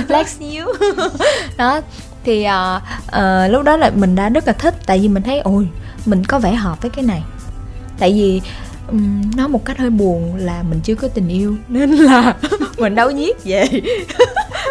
Lát 0.07 0.27
xíu 0.27 0.65
đó 1.57 1.81
thì 2.23 2.45
uh, 2.47 2.81
uh, 3.07 3.51
lúc 3.51 3.63
đó 3.63 3.77
là 3.77 3.91
mình 3.95 4.15
đã 4.15 4.29
rất 4.29 4.47
là 4.47 4.53
thích 4.53 4.75
tại 4.85 4.99
vì 4.99 5.07
mình 5.07 5.23
thấy 5.23 5.39
ôi 5.39 5.67
mình 6.05 6.25
có 6.25 6.39
vẻ 6.39 6.53
hợp 6.53 6.81
với 6.81 6.89
cái 6.89 7.05
này. 7.05 7.23
Tại 7.99 8.11
vì 8.13 8.41
um, 8.91 9.21
nói 9.35 9.47
một 9.47 9.65
cách 9.65 9.77
hơi 9.77 9.89
buồn 9.89 10.35
là 10.35 10.63
mình 10.63 10.79
chưa 10.83 10.95
có 10.95 11.07
tình 11.07 11.27
yêu 11.27 11.55
nên 11.67 11.89
là 11.91 12.35
mình 12.77 12.95
đâu 12.95 13.11
viết 13.15 13.43
về. 13.43 13.65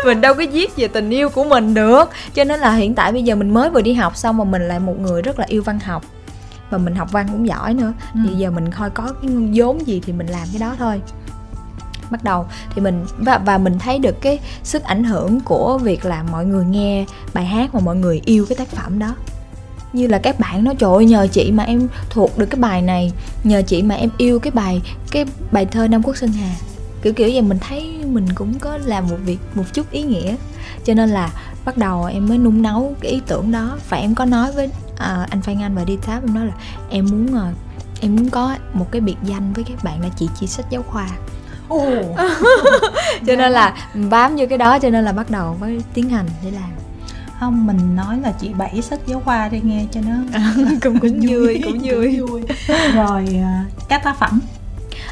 Mình 0.04 0.20
đâu 0.20 0.34
có 0.34 0.44
viết 0.52 0.76
về 0.76 0.88
tình 0.88 1.10
yêu 1.10 1.28
của 1.28 1.44
mình 1.44 1.74
được. 1.74 2.10
Cho 2.34 2.44
nên 2.44 2.60
là 2.60 2.72
hiện 2.74 2.94
tại 2.94 3.12
bây 3.12 3.22
giờ 3.22 3.34
mình 3.34 3.50
mới 3.50 3.70
vừa 3.70 3.80
đi 3.80 3.94
học 3.94 4.16
xong 4.16 4.36
mà 4.36 4.44
mình 4.44 4.68
là 4.68 4.78
một 4.78 5.00
người 5.00 5.22
rất 5.22 5.38
là 5.38 5.44
yêu 5.48 5.62
văn 5.62 5.78
học. 5.80 6.04
Và 6.70 6.78
mình 6.78 6.94
học 6.94 7.12
văn 7.12 7.28
cũng 7.32 7.46
giỏi 7.46 7.74
nữa. 7.74 7.92
Ừ. 8.14 8.20
thì 8.24 8.34
giờ 8.34 8.50
mình 8.50 8.70
coi 8.72 8.90
có 8.90 9.12
cái 9.22 9.30
vốn 9.54 9.86
gì 9.86 10.00
thì 10.06 10.12
mình 10.12 10.26
làm 10.26 10.48
cái 10.52 10.60
đó 10.60 10.76
thôi. 10.78 11.00
Bắt 12.10 12.24
đầu 12.24 12.46
thì 12.74 12.80
mình 12.80 13.06
và 13.18 13.38
và 13.38 13.58
mình 13.58 13.78
thấy 13.78 13.98
được 13.98 14.20
cái 14.20 14.38
sức 14.62 14.82
ảnh 14.84 15.04
hưởng 15.04 15.40
của 15.40 15.78
việc 15.78 16.04
là 16.04 16.22
mọi 16.22 16.44
người 16.44 16.64
nghe 16.64 17.04
bài 17.34 17.44
hát 17.44 17.74
mà 17.74 17.80
mọi 17.80 17.96
người 17.96 18.20
yêu 18.24 18.46
cái 18.48 18.56
tác 18.56 18.68
phẩm 18.68 18.98
đó 18.98 19.14
như 19.92 20.06
là 20.06 20.18
các 20.18 20.40
bạn 20.40 20.64
nói 20.64 20.74
trời 20.78 20.94
ơi 20.94 21.04
nhờ 21.04 21.26
chị 21.32 21.52
mà 21.52 21.64
em 21.64 21.88
thuộc 22.10 22.38
được 22.38 22.46
cái 22.46 22.60
bài 22.60 22.82
này 22.82 23.12
nhờ 23.44 23.62
chị 23.66 23.82
mà 23.82 23.94
em 23.94 24.10
yêu 24.18 24.38
cái 24.38 24.50
bài 24.50 24.82
cái 25.10 25.24
bài 25.52 25.66
thơ 25.66 25.88
Nam 25.88 26.02
Quốc 26.02 26.16
Sơn 26.16 26.32
Hà. 26.32 26.54
Kiểu 27.02 27.12
kiểu 27.12 27.30
vậy 27.32 27.42
mình 27.42 27.58
thấy 27.68 28.04
mình 28.04 28.26
cũng 28.34 28.58
có 28.58 28.78
làm 28.84 29.08
một 29.08 29.16
việc 29.24 29.38
một 29.54 29.64
chút 29.72 29.90
ý 29.90 30.02
nghĩa. 30.02 30.36
Cho 30.84 30.94
nên 30.94 31.10
là 31.10 31.30
bắt 31.64 31.76
đầu 31.76 32.04
em 32.04 32.28
mới 32.28 32.38
nung 32.38 32.62
nấu 32.62 32.94
cái 33.00 33.12
ý 33.12 33.20
tưởng 33.26 33.52
đó 33.52 33.78
và 33.88 33.96
em 33.96 34.14
có 34.14 34.24
nói 34.24 34.52
với 34.52 34.66
uh, 34.66 35.30
anh 35.30 35.42
Phan 35.42 35.62
Anh 35.62 35.74
và 35.74 35.84
đi 35.84 35.96
tháp 36.02 36.22
em 36.22 36.34
nói 36.34 36.46
là 36.46 36.52
em 36.90 37.06
muốn 37.10 37.26
uh, 37.26 37.54
em 38.00 38.16
muốn 38.16 38.30
có 38.30 38.56
một 38.72 38.86
cái 38.90 39.00
biệt 39.00 39.16
danh 39.24 39.52
với 39.52 39.64
các 39.64 39.84
bạn 39.84 40.02
là 40.02 40.08
chị 40.16 40.28
chi 40.40 40.46
sách 40.46 40.66
giáo 40.70 40.82
khoa. 40.82 41.08
Oh. 41.74 42.18
cho 43.26 43.36
nên 43.36 43.52
là 43.52 43.88
bám 44.10 44.36
vô 44.36 44.44
cái 44.48 44.58
đó 44.58 44.78
cho 44.78 44.90
nên 44.90 45.04
là 45.04 45.12
bắt 45.12 45.30
đầu 45.30 45.56
mới 45.60 45.80
tiến 45.94 46.08
hành 46.08 46.26
để 46.44 46.50
làm 46.50 46.70
không 47.40 47.66
mình 47.66 47.96
nói 47.96 48.18
là 48.20 48.32
chị 48.40 48.48
bảy 48.48 48.82
sách 48.82 49.00
giáo 49.06 49.20
khoa 49.24 49.48
đi 49.48 49.60
nghe 49.64 49.86
cho 49.92 50.00
nó 50.00 50.40
cũng 50.82 50.98
cũng 50.98 51.20
vui 51.28 51.60
cũng 51.64 51.78
vui, 51.82 52.20
vui. 52.20 52.42
rồi 52.94 53.24
à, 53.42 53.64
các 53.88 54.04
tác 54.04 54.18
phẩm 54.18 54.40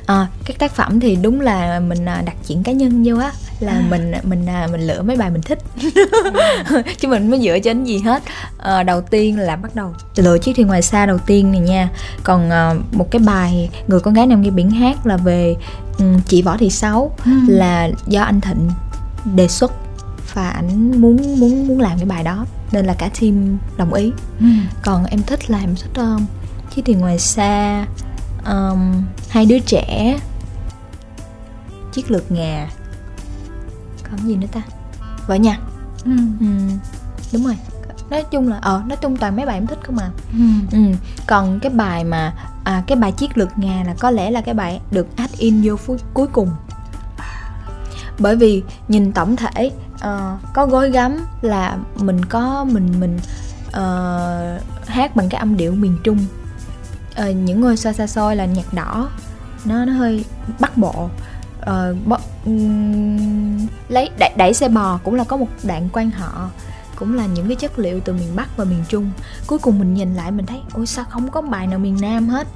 à, 0.06 0.26
các 0.44 0.58
tác 0.58 0.72
phẩm 0.72 1.00
thì 1.00 1.16
đúng 1.16 1.40
là 1.40 1.80
mình 1.80 2.04
à, 2.04 2.22
đặt 2.26 2.36
chuyện 2.46 2.62
cá 2.62 2.72
nhân 2.72 3.02
vô 3.06 3.16
á 3.16 3.32
là 3.60 3.72
à. 3.72 3.82
mình 3.90 4.12
mình 4.22 4.46
à, 4.46 4.68
mình 4.72 4.80
lựa 4.80 5.02
mấy 5.02 5.16
bài 5.16 5.30
mình 5.30 5.42
thích 5.42 5.58
chứ 6.98 7.08
mình 7.08 7.30
mới 7.30 7.40
dựa 7.40 7.58
trên 7.58 7.84
gì 7.84 7.98
hết 7.98 8.22
à, 8.58 8.82
đầu 8.82 9.00
tiên 9.00 9.38
là 9.38 9.56
bắt 9.56 9.74
đầu 9.74 9.94
lựa 10.16 10.38
chiếc 10.38 10.56
thuyền 10.56 10.66
ngoài 10.66 10.82
xa 10.82 11.06
đầu 11.06 11.18
tiên 11.18 11.52
này 11.52 11.60
nha 11.60 11.88
còn 12.22 12.50
à, 12.50 12.74
một 12.92 13.10
cái 13.10 13.20
bài 13.20 13.70
người 13.86 14.00
con 14.00 14.14
gái 14.14 14.26
nằm 14.26 14.42
nghe 14.42 14.50
biển 14.50 14.70
hát 14.70 15.06
là 15.06 15.16
về 15.16 15.54
um, 15.98 16.20
chị 16.20 16.42
võ 16.42 16.56
thị 16.56 16.70
sáu 16.70 17.16
ừ. 17.24 17.30
là 17.48 17.88
do 18.06 18.22
anh 18.22 18.40
thịnh 18.40 18.70
đề 19.34 19.48
xuất 19.48 19.72
và 20.36 20.50
ảnh 20.50 21.00
muốn 21.00 21.40
muốn 21.40 21.68
muốn 21.68 21.80
làm 21.80 21.96
cái 21.96 22.06
bài 22.06 22.24
đó 22.24 22.46
nên 22.72 22.86
là 22.86 22.94
cả 22.94 23.10
team 23.20 23.58
đồng 23.76 23.94
ý 23.94 24.12
ừ. 24.40 24.46
còn 24.82 25.04
em 25.04 25.22
thích 25.22 25.50
là 25.50 25.58
em 25.58 25.74
thích 25.74 26.02
um, 26.02 26.26
chiếc 26.70 26.84
thuyền 26.84 26.98
ngoài 26.98 27.18
xa 27.18 27.86
um, 28.46 29.02
hai 29.28 29.46
đứa 29.46 29.58
trẻ 29.58 30.18
chiếc 31.92 32.10
lược 32.10 32.32
ngà 32.32 32.68
còn 34.10 34.18
gì 34.26 34.36
nữa 34.36 34.46
ta 34.52 34.62
vợ 35.26 35.34
nhặt 35.34 35.60
ừ. 36.04 36.16
ừ. 36.40 36.46
đúng 37.32 37.44
rồi 37.44 37.56
nói 38.10 38.24
chung 38.30 38.48
là 38.48 38.58
ờ 38.62 38.82
nói 38.86 38.96
chung 39.02 39.16
toàn 39.16 39.36
mấy 39.36 39.46
bài 39.46 39.56
em 39.56 39.66
thích 39.66 39.78
không 39.82 39.98
à 39.98 40.10
ừ. 40.32 40.46
ừ. 40.72 40.78
còn 41.26 41.60
cái 41.60 41.72
bài 41.72 42.04
mà 42.04 42.34
à, 42.64 42.82
cái 42.86 42.98
bài 42.98 43.12
chiếc 43.12 43.38
lược 43.38 43.58
ngà 43.58 43.84
là 43.86 43.94
có 43.98 44.10
lẽ 44.10 44.30
là 44.30 44.40
cái 44.40 44.54
bài 44.54 44.80
được 44.90 45.16
add 45.16 45.38
in 45.38 45.62
vô 45.62 45.76
cuối 46.14 46.26
cùng 46.26 46.50
bởi 48.18 48.36
vì 48.36 48.62
nhìn 48.88 49.12
tổng 49.12 49.36
thể 49.36 49.70
uh, 50.06 50.40
có 50.52 50.66
gối 50.66 50.90
gắm 50.90 51.24
là 51.42 51.78
mình 51.96 52.24
có 52.24 52.64
mình 52.64 53.00
mình 53.00 53.18
uh, 53.68 54.88
hát 54.88 55.16
bằng 55.16 55.28
cái 55.28 55.38
âm 55.38 55.56
điệu 55.56 55.72
miền 55.72 55.98
trung. 56.04 56.18
Uh, 57.22 57.36
những 57.36 57.60
ngôi 57.60 57.76
sao 57.76 57.92
xa 57.92 58.06
xôi 58.06 58.36
là 58.36 58.44
nhạc 58.44 58.74
đỏ. 58.74 59.10
Nó 59.64 59.84
nó 59.84 59.92
hơi 59.92 60.24
bắt 60.60 60.76
bộ. 60.76 61.10
Uh, 61.60 62.06
bo, 62.06 62.18
um, 62.44 63.66
lấy 63.88 64.10
đẩy, 64.18 64.30
đẩy 64.36 64.54
xe 64.54 64.68
bò 64.68 65.00
cũng 65.04 65.14
là 65.14 65.24
có 65.24 65.36
một 65.36 65.48
đoạn 65.62 65.88
quan 65.92 66.10
họ 66.10 66.50
cũng 66.96 67.16
là 67.16 67.26
những 67.26 67.46
cái 67.46 67.56
chất 67.56 67.78
liệu 67.78 68.00
từ 68.00 68.12
miền 68.12 68.36
bắc 68.36 68.56
và 68.56 68.64
miền 68.64 68.84
trung. 68.88 69.10
Cuối 69.46 69.58
cùng 69.58 69.78
mình 69.78 69.94
nhìn 69.94 70.14
lại 70.14 70.30
mình 70.30 70.46
thấy 70.46 70.60
ôi 70.72 70.86
sao 70.86 71.04
không 71.08 71.30
có 71.30 71.40
bài 71.42 71.66
nào 71.66 71.78
miền 71.78 71.98
nam 72.00 72.28
hết? 72.28 72.46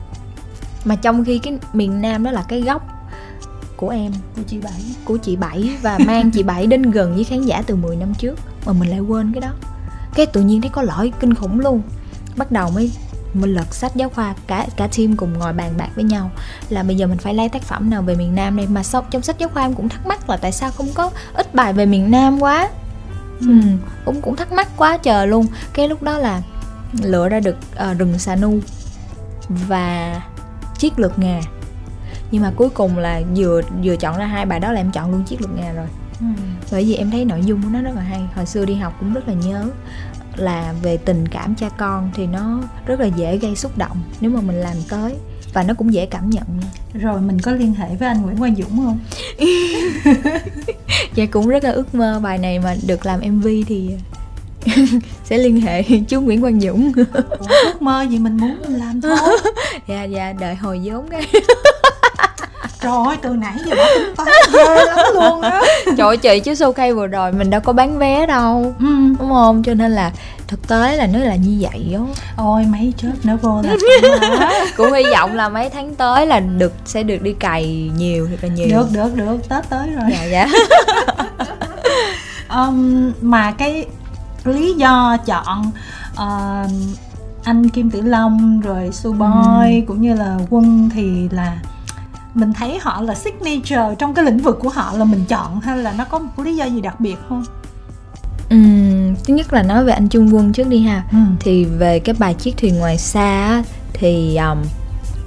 Mà 0.84 0.96
trong 0.96 1.24
khi 1.24 1.38
cái 1.38 1.58
miền 1.72 2.00
nam 2.00 2.24
đó 2.24 2.30
là 2.30 2.44
cái 2.48 2.60
gốc 2.60 2.82
của 3.80 3.88
em. 3.88 4.12
Của 4.36 4.42
chị 4.46 4.58
bảy. 4.58 4.84
Của 5.04 5.16
chị 5.16 5.36
bảy 5.36 5.70
và 5.82 5.98
mang 6.06 6.30
chị 6.30 6.42
bảy 6.42 6.66
đến 6.66 6.90
gần 6.90 7.14
với 7.14 7.24
khán 7.24 7.42
giả 7.42 7.62
từ 7.66 7.76
10 7.76 7.96
năm 7.96 8.14
trước. 8.14 8.38
Mà 8.66 8.72
mình 8.72 8.90
lại 8.90 9.00
quên 9.00 9.32
cái 9.32 9.40
đó. 9.40 9.50
Cái 10.14 10.26
tự 10.26 10.42
nhiên 10.42 10.60
thấy 10.60 10.70
có 10.70 10.82
lỗi 10.82 11.12
kinh 11.20 11.34
khủng 11.34 11.60
luôn. 11.60 11.82
Bắt 12.36 12.52
đầu 12.52 12.70
mới 12.70 12.92
mình 13.34 13.54
lật 13.54 13.74
sách 13.74 13.92
giáo 13.94 14.08
khoa 14.08 14.34
cả 14.46 14.66
cả 14.76 14.88
team 14.96 15.16
cùng 15.16 15.38
ngồi 15.38 15.52
bàn 15.52 15.72
bạc 15.76 15.88
với 15.94 16.04
nhau. 16.04 16.30
Là 16.68 16.82
bây 16.82 16.96
giờ 16.96 17.06
mình 17.06 17.18
phải 17.18 17.34
lấy 17.34 17.48
tác 17.48 17.62
phẩm 17.62 17.90
nào 17.90 18.02
về 18.02 18.14
miền 18.14 18.34
Nam 18.34 18.56
đây? 18.56 18.66
Mà 18.66 18.82
sau 18.82 19.06
trong 19.10 19.22
sách 19.22 19.38
giáo 19.38 19.48
khoa 19.48 19.62
em 19.62 19.74
cũng 19.74 19.88
thắc 19.88 20.06
mắc 20.06 20.30
là 20.30 20.36
tại 20.36 20.52
sao 20.52 20.70
không 20.70 20.88
có 20.94 21.10
ít 21.34 21.54
bài 21.54 21.72
về 21.72 21.86
miền 21.86 22.10
Nam 22.10 22.42
quá. 22.42 22.68
Ừ. 23.40 23.46
ừ 23.46 23.68
cũng 24.04 24.22
cũng 24.22 24.36
thắc 24.36 24.52
mắc 24.52 24.68
quá 24.76 24.96
trời 24.96 25.26
luôn. 25.26 25.46
Cái 25.72 25.88
lúc 25.88 26.02
đó 26.02 26.18
là 26.18 26.42
lựa 27.02 27.28
ra 27.28 27.40
được 27.40 27.56
uh, 27.90 27.98
rừng 27.98 28.18
xà 28.18 28.36
nu 28.36 28.58
và 29.48 30.22
chiếc 30.78 30.98
lược 30.98 31.18
ngà 31.18 31.40
nhưng 32.30 32.42
mà 32.42 32.52
cuối 32.56 32.68
cùng 32.70 32.98
là 32.98 33.22
vừa 33.36 33.60
vừa 33.84 33.96
chọn 33.96 34.18
ra 34.18 34.26
hai 34.26 34.46
bài 34.46 34.60
đó 34.60 34.72
là 34.72 34.80
em 34.80 34.92
chọn 34.92 35.10
luôn 35.10 35.22
chiếc 35.22 35.40
lược 35.40 35.50
ngà 35.56 35.72
rồi. 35.72 35.86
Ừ. 36.20 36.26
bởi 36.72 36.84
vì 36.84 36.94
em 36.94 37.10
thấy 37.10 37.24
nội 37.24 37.40
dung 37.44 37.62
của 37.62 37.68
nó 37.72 37.82
rất 37.82 37.92
là 37.94 38.02
hay. 38.02 38.20
Hồi 38.34 38.46
xưa 38.46 38.64
đi 38.64 38.74
học 38.74 38.96
cũng 39.00 39.14
rất 39.14 39.28
là 39.28 39.34
nhớ 39.34 39.64
là 40.36 40.74
về 40.82 40.96
tình 40.96 41.28
cảm 41.28 41.54
cha 41.54 41.68
con 41.68 42.10
thì 42.14 42.26
nó 42.26 42.60
rất 42.86 43.00
là 43.00 43.06
dễ 43.06 43.36
gây 43.36 43.56
xúc 43.56 43.78
động 43.78 43.96
nếu 44.20 44.30
mà 44.30 44.40
mình 44.40 44.56
làm 44.56 44.76
tới. 44.88 45.14
Và 45.54 45.62
nó 45.62 45.74
cũng 45.74 45.94
dễ 45.94 46.06
cảm 46.06 46.30
nhận 46.30 46.44
rồi 46.94 47.20
mình 47.20 47.40
có 47.40 47.52
liên 47.52 47.74
hệ 47.74 47.96
với 47.96 48.08
anh 48.08 48.22
Nguyễn 48.22 48.38
Quang 48.38 48.56
Dũng 48.56 48.76
không? 48.76 48.98
dạ 51.14 51.26
cũng 51.30 51.48
rất 51.48 51.64
là 51.64 51.70
ước 51.70 51.94
mơ 51.94 52.20
bài 52.22 52.38
này 52.38 52.58
mà 52.58 52.76
được 52.86 53.06
làm 53.06 53.20
MV 53.20 53.46
thì 53.66 53.90
sẽ 55.24 55.38
liên 55.38 55.60
hệ 55.60 55.82
chú 56.08 56.20
Nguyễn 56.20 56.40
Quang 56.40 56.60
Dũng. 56.60 56.92
Ủa, 57.12 57.46
ước 57.64 57.82
mơ 57.82 58.02
gì 58.10 58.18
mình 58.18 58.36
muốn 58.36 58.56
mình 58.62 58.78
làm 58.78 59.00
thôi. 59.00 59.16
Dạ 59.88 60.04
dạ 60.04 60.32
đợi 60.32 60.54
hồi 60.54 60.80
vốn 60.84 61.08
cái 61.08 61.26
Trời 62.80 62.92
ơi, 63.06 63.16
từ 63.22 63.30
nãy 63.30 63.56
giờ 63.66 63.74
đã 63.74 63.88
tính 63.94 64.14
toán 64.16 64.28
ghê 64.52 64.84
lắm 64.84 64.98
luôn 65.14 65.40
á 65.42 65.60
Trời 65.84 66.06
ơi 66.06 66.16
chị, 66.16 66.40
chứ 66.40 66.52
showcase 66.52 66.94
vừa 66.94 67.06
rồi 67.06 67.32
mình 67.32 67.50
đâu 67.50 67.60
có 67.60 67.72
bán 67.72 67.98
vé 67.98 68.26
đâu 68.26 68.74
ừ. 68.78 68.86
Đúng 69.18 69.28
không? 69.28 69.62
Cho 69.62 69.74
nên 69.74 69.92
là 69.92 70.10
thực 70.48 70.68
tế 70.68 70.96
là 70.96 71.06
nó 71.06 71.18
là 71.18 71.36
như 71.36 71.58
vậy 71.60 71.88
đó 71.92 72.06
Ôi 72.36 72.66
mấy 72.68 72.92
chớp 72.96 73.12
nữa 73.24 73.36
vô 73.42 73.62
là 73.62 73.76
Cũng 74.76 74.92
hy 74.92 75.02
vọng 75.12 75.34
là 75.34 75.48
mấy 75.48 75.70
tháng 75.70 75.94
tới 75.94 76.26
là 76.26 76.40
được 76.40 76.72
sẽ 76.84 77.02
được 77.02 77.22
đi 77.22 77.32
cày 77.32 77.90
nhiều 77.96 78.28
thật 78.30 78.36
là 78.42 78.48
nhiều 78.48 78.68
Được, 78.70 78.86
được, 78.92 79.16
được, 79.16 79.48
Tết 79.48 79.70
tới 79.70 79.90
rồi 79.90 80.04
Dạ, 80.10 80.24
dạ 80.24 80.48
um, 82.66 83.12
Mà 83.20 83.52
cái 83.52 83.86
lý 84.44 84.74
do 84.74 85.16
chọn 85.26 85.70
uh, 86.12 86.70
anh 87.44 87.68
Kim 87.68 87.90
Tử 87.90 88.00
Long 88.00 88.60
rồi 88.60 88.90
Su 88.92 89.12
Boy 89.12 89.80
ừ. 89.80 89.84
cũng 89.88 90.02
như 90.02 90.14
là 90.14 90.38
Quân 90.50 90.90
thì 90.94 91.28
là 91.30 91.58
mình 92.34 92.52
thấy 92.52 92.78
họ 92.80 93.02
là 93.02 93.14
signature 93.14 93.94
trong 93.98 94.14
cái 94.14 94.24
lĩnh 94.24 94.38
vực 94.38 94.58
của 94.60 94.68
họ 94.68 94.92
là 94.96 95.04
mình 95.04 95.24
chọn 95.28 95.60
hay 95.60 95.78
là 95.78 95.92
nó 95.98 96.04
có 96.04 96.18
một 96.18 96.44
lý 96.44 96.56
do 96.56 96.64
gì 96.64 96.80
đặc 96.80 97.00
biệt 97.00 97.16
không? 97.28 97.44
Ừ, 98.50 98.56
thứ 99.24 99.34
nhất 99.34 99.52
là 99.52 99.62
nói 99.62 99.84
về 99.84 99.92
anh 99.92 100.08
Trung 100.08 100.34
Quân 100.34 100.52
trước 100.52 100.68
đi 100.68 100.80
ha. 100.80 101.02
Ừ. 101.12 101.18
Thì 101.40 101.64
về 101.64 101.98
cái 101.98 102.14
bài 102.18 102.34
chiếc 102.34 102.56
thuyền 102.56 102.78
ngoài 102.78 102.98
xa 102.98 103.62
thì 103.92 104.36
um, 104.36 104.58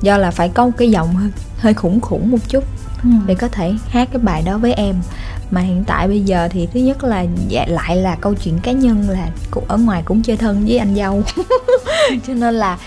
do 0.01 0.17
là 0.17 0.31
phải 0.31 0.49
có 0.49 0.65
một 0.65 0.71
cái 0.77 0.91
giọng 0.91 1.15
hơi, 1.15 1.29
hơi 1.57 1.73
khủng 1.73 2.01
khủng 2.01 2.31
một 2.31 2.49
chút 2.49 2.63
ừ. 3.03 3.09
để 3.25 3.35
có 3.35 3.47
thể 3.47 3.73
hát 3.89 4.09
cái 4.11 4.21
bài 4.21 4.43
đó 4.45 4.57
với 4.57 4.73
em 4.73 4.95
mà 5.51 5.61
hiện 5.61 5.83
tại 5.87 6.07
bây 6.07 6.21
giờ 6.21 6.47
thì 6.51 6.67
thứ 6.73 6.79
nhất 6.79 7.03
là 7.03 7.25
dạ, 7.47 7.65
lại 7.67 7.95
là 7.95 8.15
câu 8.15 8.33
chuyện 8.33 8.59
cá 8.63 8.71
nhân 8.71 9.09
là 9.09 9.29
cũng 9.51 9.63
ở 9.67 9.77
ngoài 9.77 10.01
cũng 10.05 10.21
chơi 10.21 10.37
thân 10.37 10.65
với 10.65 10.77
anh 10.77 10.95
dâu 10.95 11.23
cho 12.27 12.33
nên 12.33 12.55
là 12.55 12.77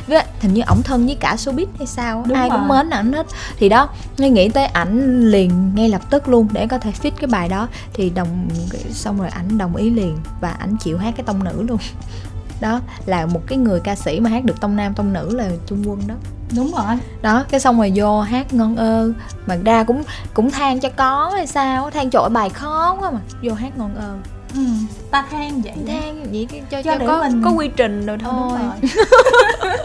hình 0.41 0.55
như 0.55 0.63
ổng 0.67 0.83
thân 0.83 1.07
với 1.07 1.15
cả 1.15 1.37
showbiz 1.39 1.67
hay 1.79 1.87
sao 1.87 2.25
Đúng 2.27 2.37
ai 2.37 2.49
rồi. 2.49 2.59
cũng 2.59 2.69
mến 2.69 2.91
ảnh 2.91 3.13
hết. 3.13 3.27
Thì 3.59 3.69
đó 3.69 3.89
ngay 4.19 4.31
nghĩ 4.31 4.49
tới 4.49 4.67
ảnh 4.67 5.21
liền 5.31 5.75
ngay 5.75 5.89
lập 5.89 6.03
tức 6.11 6.29
luôn 6.29 6.49
để 6.53 6.67
có 6.67 6.79
thể 6.79 6.93
fit 7.03 7.11
cái 7.21 7.27
bài 7.27 7.49
đó. 7.49 7.69
Thì 7.93 8.11
đồng 8.11 8.49
xong 8.91 9.19
rồi 9.19 9.29
ảnh 9.29 9.59
đồng 9.59 9.77
ý 9.77 9.91
liền 9.91 10.19
và 10.41 10.51
ảnh 10.51 10.77
chịu 10.77 10.99
hát 10.99 11.15
cái 11.17 11.25
tông 11.27 11.45
nữ 11.45 11.63
luôn. 11.69 11.79
Đó 12.61 12.81
là 13.07 13.27
một 13.27 13.41
cái 13.47 13.59
người 13.59 13.81
ca 13.81 13.95
sĩ 13.95 14.21
mà 14.21 14.31
hát 14.31 14.45
được 14.45 14.61
tông 14.61 14.77
nam 14.77 14.95
tông 14.95 15.13
nữ 15.13 15.35
là 15.35 15.51
trung 15.67 15.83
quân 15.87 16.01
đó. 16.07 16.15
Đúng 16.57 16.73
rồi. 16.73 16.97
Đó 17.23 17.45
cái 17.51 17.61
xong 17.61 17.79
rồi 17.79 17.93
vô 17.95 18.21
hát 18.21 18.55
ngon 18.55 18.77
ơ. 18.77 19.13
Mà 19.47 19.57
ra 19.65 19.85
cũng 19.85 20.03
cũng 20.35 20.51
than 20.51 20.81
cho 20.81 20.89
có 20.97 21.31
hay 21.35 21.47
sao 21.47 21.91
than 21.91 22.11
trội 22.11 22.31
bài 22.31 22.51
khó 22.51 22.97
quá 23.01 23.11
mà. 23.11 23.21
Vô 23.43 23.55
hát 23.55 23.79
ngon 23.79 23.95
ơ 23.95 24.15
ừ, 24.57 24.63
ta 25.11 25.27
than 25.31 25.63
vậy 25.63 25.75
than 25.87 26.33
vậy 26.33 26.47
cho 26.71 26.83
cho, 26.83 26.99
cho 26.99 27.07
có 27.07 27.23
mình... 27.23 27.43
có 27.45 27.51
quy 27.51 27.69
trình 27.77 28.07
rồi 28.07 28.19
thôi 28.19 28.59
rồi. 28.63 28.91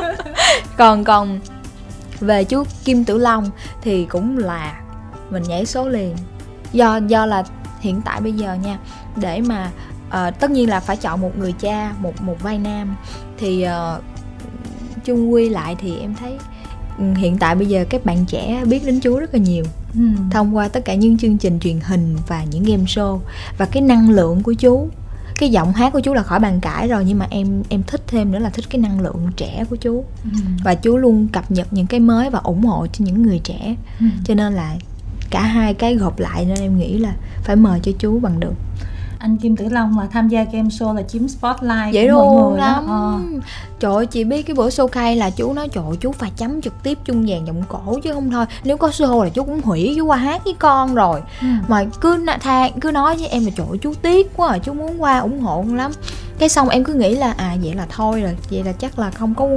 còn 0.77 1.03
còn 1.03 1.39
về 2.19 2.43
chú 2.43 2.63
Kim 2.85 3.03
Tử 3.03 3.17
Long 3.17 3.49
thì 3.81 4.05
cũng 4.05 4.37
là 4.37 4.81
mình 5.29 5.43
nhảy 5.43 5.65
số 5.65 5.87
liền. 5.87 6.15
Do 6.73 6.97
do 7.07 7.25
là 7.25 7.43
hiện 7.79 8.01
tại 8.05 8.21
bây 8.21 8.33
giờ 8.33 8.53
nha 8.53 8.79
để 9.15 9.41
mà 9.41 9.71
uh, 10.07 10.39
tất 10.39 10.51
nhiên 10.51 10.69
là 10.69 10.79
phải 10.79 10.97
chọn 10.97 11.21
một 11.21 11.37
người 11.37 11.53
cha 11.59 11.93
một 11.99 12.21
một 12.21 12.35
vai 12.41 12.57
nam. 12.57 12.95
Thì 13.37 13.65
uh, 13.65 14.03
chung 15.03 15.33
quy 15.33 15.49
lại 15.49 15.75
thì 15.79 15.97
em 15.99 16.15
thấy 16.15 16.37
hiện 17.15 17.37
tại 17.37 17.55
bây 17.55 17.67
giờ 17.67 17.85
các 17.89 18.05
bạn 18.05 18.25
trẻ 18.25 18.63
biết 18.65 18.85
đến 18.85 18.99
chú 18.99 19.19
rất 19.19 19.33
là 19.33 19.39
nhiều 19.39 19.63
ừ. 19.93 20.01
thông 20.31 20.55
qua 20.55 20.67
tất 20.67 20.85
cả 20.85 20.95
những 20.95 21.17
chương 21.17 21.37
trình 21.37 21.59
truyền 21.59 21.79
hình 21.79 22.15
và 22.27 22.43
những 22.43 22.63
game 22.63 22.83
show 22.83 23.19
và 23.57 23.65
cái 23.65 23.81
năng 23.81 24.09
lượng 24.09 24.43
của 24.43 24.53
chú 24.53 24.89
cái 25.37 25.49
giọng 25.49 25.73
hát 25.73 25.93
của 25.93 25.99
chú 25.99 26.13
là 26.13 26.23
khỏi 26.23 26.39
bàn 26.39 26.59
cãi 26.59 26.87
rồi 26.87 27.05
nhưng 27.05 27.19
mà 27.19 27.27
em 27.29 27.63
em 27.69 27.83
thích 27.83 28.01
thêm 28.07 28.31
nữa 28.31 28.39
là 28.39 28.49
thích 28.49 28.65
cái 28.69 28.81
năng 28.81 28.99
lượng 28.99 29.27
trẻ 29.35 29.63
của 29.69 29.75
chú 29.75 30.05
ừ. 30.23 30.29
và 30.63 30.75
chú 30.75 30.97
luôn 30.97 31.27
cập 31.27 31.51
nhật 31.51 31.73
những 31.73 31.87
cái 31.87 31.99
mới 31.99 32.29
và 32.29 32.39
ủng 32.39 32.63
hộ 32.63 32.87
cho 32.87 33.05
những 33.05 33.21
người 33.21 33.39
trẻ 33.43 33.75
ừ. 33.99 34.05
cho 34.25 34.33
nên 34.35 34.53
là 34.53 34.75
cả 35.29 35.41
hai 35.41 35.73
cái 35.73 35.95
gộp 35.95 36.19
lại 36.19 36.45
nên 36.45 36.59
em 36.59 36.77
nghĩ 36.77 36.97
là 36.97 37.13
phải 37.43 37.55
mời 37.55 37.79
cho 37.83 37.91
chú 37.99 38.19
bằng 38.19 38.39
được 38.39 38.53
anh 39.21 39.37
Kim 39.37 39.55
Tử 39.55 39.69
Long 39.69 39.95
mà 39.95 40.07
tham 40.11 40.27
gia 40.27 40.43
game 40.43 40.69
show 40.69 40.93
là 40.93 41.01
chiếm 41.01 41.27
spotlight 41.27 41.93
dễ 41.93 42.11
của 42.11 42.25
mọi 42.25 42.49
người 42.51 42.59
lắm. 42.59 42.87
Ờ. 42.87 43.19
trời 43.79 43.93
ơi 43.93 44.05
chị 44.05 44.23
biết 44.23 44.43
cái 44.43 44.53
bữa 44.53 44.69
show 44.69 44.87
khai 44.87 45.15
là 45.15 45.29
chú 45.29 45.53
nói 45.53 45.67
trời 45.67 45.83
chú 45.99 46.11
phải 46.11 46.31
chấm 46.37 46.61
trực 46.61 46.83
tiếp 46.83 46.97
chung 47.05 47.25
vàng 47.27 47.47
giọng 47.47 47.63
cổ 47.67 47.99
chứ 48.03 48.13
không 48.13 48.31
thôi. 48.31 48.45
Nếu 48.63 48.77
có 48.77 48.87
show 48.87 49.23
là 49.23 49.29
chú 49.29 49.43
cũng 49.43 49.61
hủy 49.61 49.93
chú 49.97 50.05
qua 50.05 50.17
hát 50.17 50.43
với 50.43 50.53
con 50.59 50.95
rồi. 50.95 51.21
Ừ. 51.41 51.47
mà 51.67 51.85
cứ 52.01 52.25
than 52.41 52.79
cứ 52.79 52.91
nói 52.91 53.15
với 53.17 53.27
em 53.27 53.45
là 53.45 53.51
trời 53.55 53.77
chú 53.81 53.93
tiếc 54.01 54.37
quá 54.37 54.49
à, 54.49 54.57
chú 54.57 54.73
muốn 54.73 55.01
qua 55.01 55.19
ủng 55.19 55.39
hộ 55.39 55.65
lắm 55.73 55.91
cái 56.41 56.49
xong 56.49 56.69
em 56.69 56.83
cứ 56.83 56.93
nghĩ 56.93 57.15
là 57.15 57.33
à 57.37 57.57
vậy 57.63 57.73
là 57.73 57.85
thôi 57.89 58.21
rồi 58.21 58.37
vậy 58.51 58.63
là 58.63 58.71
chắc 58.71 58.99
là 58.99 59.11
không 59.11 59.35
có 59.35 59.47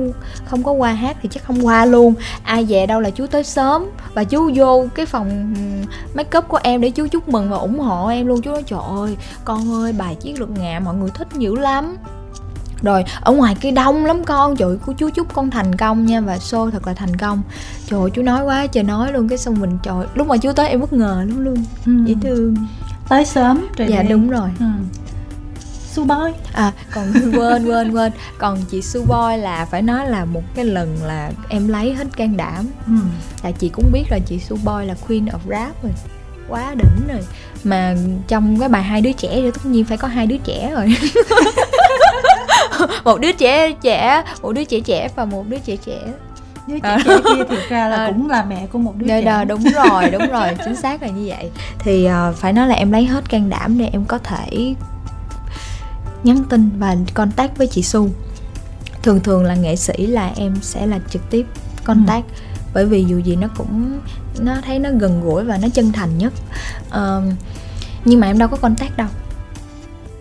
không 0.44 0.62
có 0.62 0.72
qua 0.72 0.92
hát 0.92 1.16
thì 1.22 1.28
chắc 1.32 1.44
không 1.44 1.66
qua 1.66 1.84
luôn. 1.84 2.14
Ai 2.42 2.64
về 2.64 2.86
đâu 2.86 3.00
là 3.00 3.10
chú 3.10 3.26
tới 3.26 3.44
sớm 3.44 3.86
và 4.14 4.24
chú 4.24 4.50
vô 4.54 4.86
cái 4.94 5.06
phòng 5.06 5.54
make 6.14 6.38
up 6.38 6.48
của 6.48 6.58
em 6.62 6.80
để 6.80 6.90
chú 6.90 7.06
chúc 7.06 7.28
mừng 7.28 7.50
và 7.50 7.56
ủng 7.56 7.78
hộ 7.78 8.08
em 8.08 8.26
luôn. 8.26 8.42
Chú 8.42 8.50
nói 8.50 8.62
trời 8.62 8.80
ơi 8.88 9.16
con 9.44 9.82
ơi 9.82 9.92
bài 9.92 10.14
chiến 10.14 10.38
lược 10.38 10.50
ngạ 10.50 10.80
mọi 10.84 10.94
người 10.94 11.10
thích 11.14 11.28
dữ 11.38 11.54
lắm. 11.54 11.96
Rồi 12.82 13.04
ở 13.20 13.32
ngoài 13.32 13.56
kia 13.60 13.70
đông 13.70 14.04
lắm 14.04 14.24
con. 14.24 14.56
Trời 14.56 14.76
của 14.86 14.92
chú 14.92 15.10
chúc 15.10 15.34
con 15.34 15.50
thành 15.50 15.76
công 15.76 16.06
nha 16.06 16.20
và 16.20 16.36
show 16.36 16.70
thật 16.70 16.86
là 16.86 16.94
thành 16.94 17.16
công. 17.16 17.42
Trời 17.86 18.10
chú 18.14 18.22
nói 18.22 18.44
quá 18.44 18.66
trời 18.66 18.84
nói 18.84 19.12
luôn. 19.12 19.28
Cái 19.28 19.38
xong 19.38 19.60
mình 19.60 19.78
trời 19.82 20.06
lúc 20.14 20.26
mà 20.26 20.36
chú 20.36 20.52
tới 20.52 20.68
em 20.68 20.80
bất 20.80 20.92
ngờ 20.92 21.24
lắm 21.28 21.44
luôn. 21.44 21.64
Ừ. 21.86 21.92
dễ 22.06 22.14
thương. 22.22 22.56
Tới 23.08 23.24
sớm 23.24 23.66
trời 23.76 23.88
dạ 23.90 24.02
đúng 24.02 24.30
rồi. 24.30 24.48
Ừ. 24.58 24.66
Su 25.94 26.04
Boy. 26.04 26.32
À 26.52 26.72
còn 26.94 27.12
quên 27.38 27.66
quên 27.66 27.92
quên. 27.92 28.12
Còn 28.38 28.58
chị 28.70 28.82
Su 28.82 29.00
Boy 29.00 29.36
là 29.36 29.66
phải 29.70 29.82
nói 29.82 30.08
là 30.08 30.24
một 30.24 30.42
cái 30.54 30.64
lần 30.64 30.96
là 31.02 31.30
em 31.48 31.68
lấy 31.68 31.94
hết 31.94 32.06
can 32.16 32.36
đảm. 32.36 32.66
Ừ. 32.86 32.92
là 33.42 33.50
chị 33.50 33.68
cũng 33.68 33.84
biết 33.92 34.04
là 34.10 34.18
chị 34.26 34.38
Su 34.38 34.56
Boy 34.64 34.86
là 34.86 34.94
queen 35.08 35.24
of 35.26 35.38
rap 35.48 35.82
rồi. 35.82 35.92
Quá 36.48 36.74
đỉnh 36.74 37.08
rồi. 37.08 37.22
Mà 37.64 37.94
trong 38.28 38.60
cái 38.60 38.68
bài 38.68 38.82
hai 38.82 39.00
đứa 39.00 39.12
trẻ 39.12 39.28
thì 39.32 39.50
tất 39.50 39.66
nhiên 39.66 39.84
phải 39.84 39.96
có 39.96 40.08
hai 40.08 40.26
đứa 40.26 40.36
trẻ 40.44 40.70
rồi. 40.74 40.96
Một 43.04 43.20
đứa 43.20 43.32
trẻ 43.32 43.72
trẻ 43.72 44.22
một 44.42 44.52
đứa 44.52 44.64
trẻ 44.64 44.80
trẻ 44.80 45.08
và 45.16 45.24
một 45.24 45.48
đứa 45.48 45.58
trẻ 45.58 45.76
trẻ. 45.76 45.98
Đứa 46.68 46.78
trẻ 46.78 46.98
trẻ 47.04 47.16
kia 47.24 47.44
thì 47.48 47.56
ra 47.68 47.88
là 47.88 47.96
à, 47.96 48.06
cũng 48.06 48.30
là 48.30 48.44
mẹ 48.44 48.66
của 48.72 48.78
một 48.78 48.92
đứa 48.96 49.06
đờ, 49.06 49.20
trẻ. 49.20 49.44
đúng 49.44 49.62
rồi 49.62 50.10
đúng 50.10 50.26
rồi 50.30 50.48
chính 50.64 50.76
xác 50.76 51.02
là 51.02 51.08
như 51.08 51.24
vậy. 51.28 51.50
Thì 51.78 52.08
uh, 52.08 52.36
phải 52.36 52.52
nói 52.52 52.68
là 52.68 52.74
em 52.74 52.92
lấy 52.92 53.04
hết 53.04 53.28
can 53.28 53.50
đảm 53.50 53.78
để 53.78 53.88
em 53.92 54.04
có 54.04 54.18
thể 54.18 54.74
nhắn 56.24 56.44
tin 56.48 56.70
và 56.78 56.96
contact 57.14 57.58
với 57.58 57.66
chị 57.66 57.82
Su. 57.82 58.08
Thường 59.02 59.20
thường 59.20 59.44
là 59.44 59.54
nghệ 59.54 59.76
sĩ 59.76 60.06
là 60.06 60.32
em 60.36 60.54
sẽ 60.62 60.86
là 60.86 60.98
trực 61.10 61.30
tiếp 61.30 61.46
contact 61.84 62.28
ừ. 62.28 62.34
bởi 62.74 62.86
vì 62.86 63.04
dù 63.04 63.18
gì 63.18 63.36
nó 63.36 63.48
cũng 63.56 64.00
nó 64.38 64.54
thấy 64.64 64.78
nó 64.78 64.90
gần 64.98 65.20
gũi 65.22 65.44
và 65.44 65.58
nó 65.62 65.68
chân 65.68 65.92
thành 65.92 66.18
nhất. 66.18 66.32
Uh, 66.88 67.34
nhưng 68.04 68.20
mà 68.20 68.26
em 68.26 68.38
đâu 68.38 68.48
có 68.48 68.56
contact 68.56 68.96
đâu. 68.96 69.08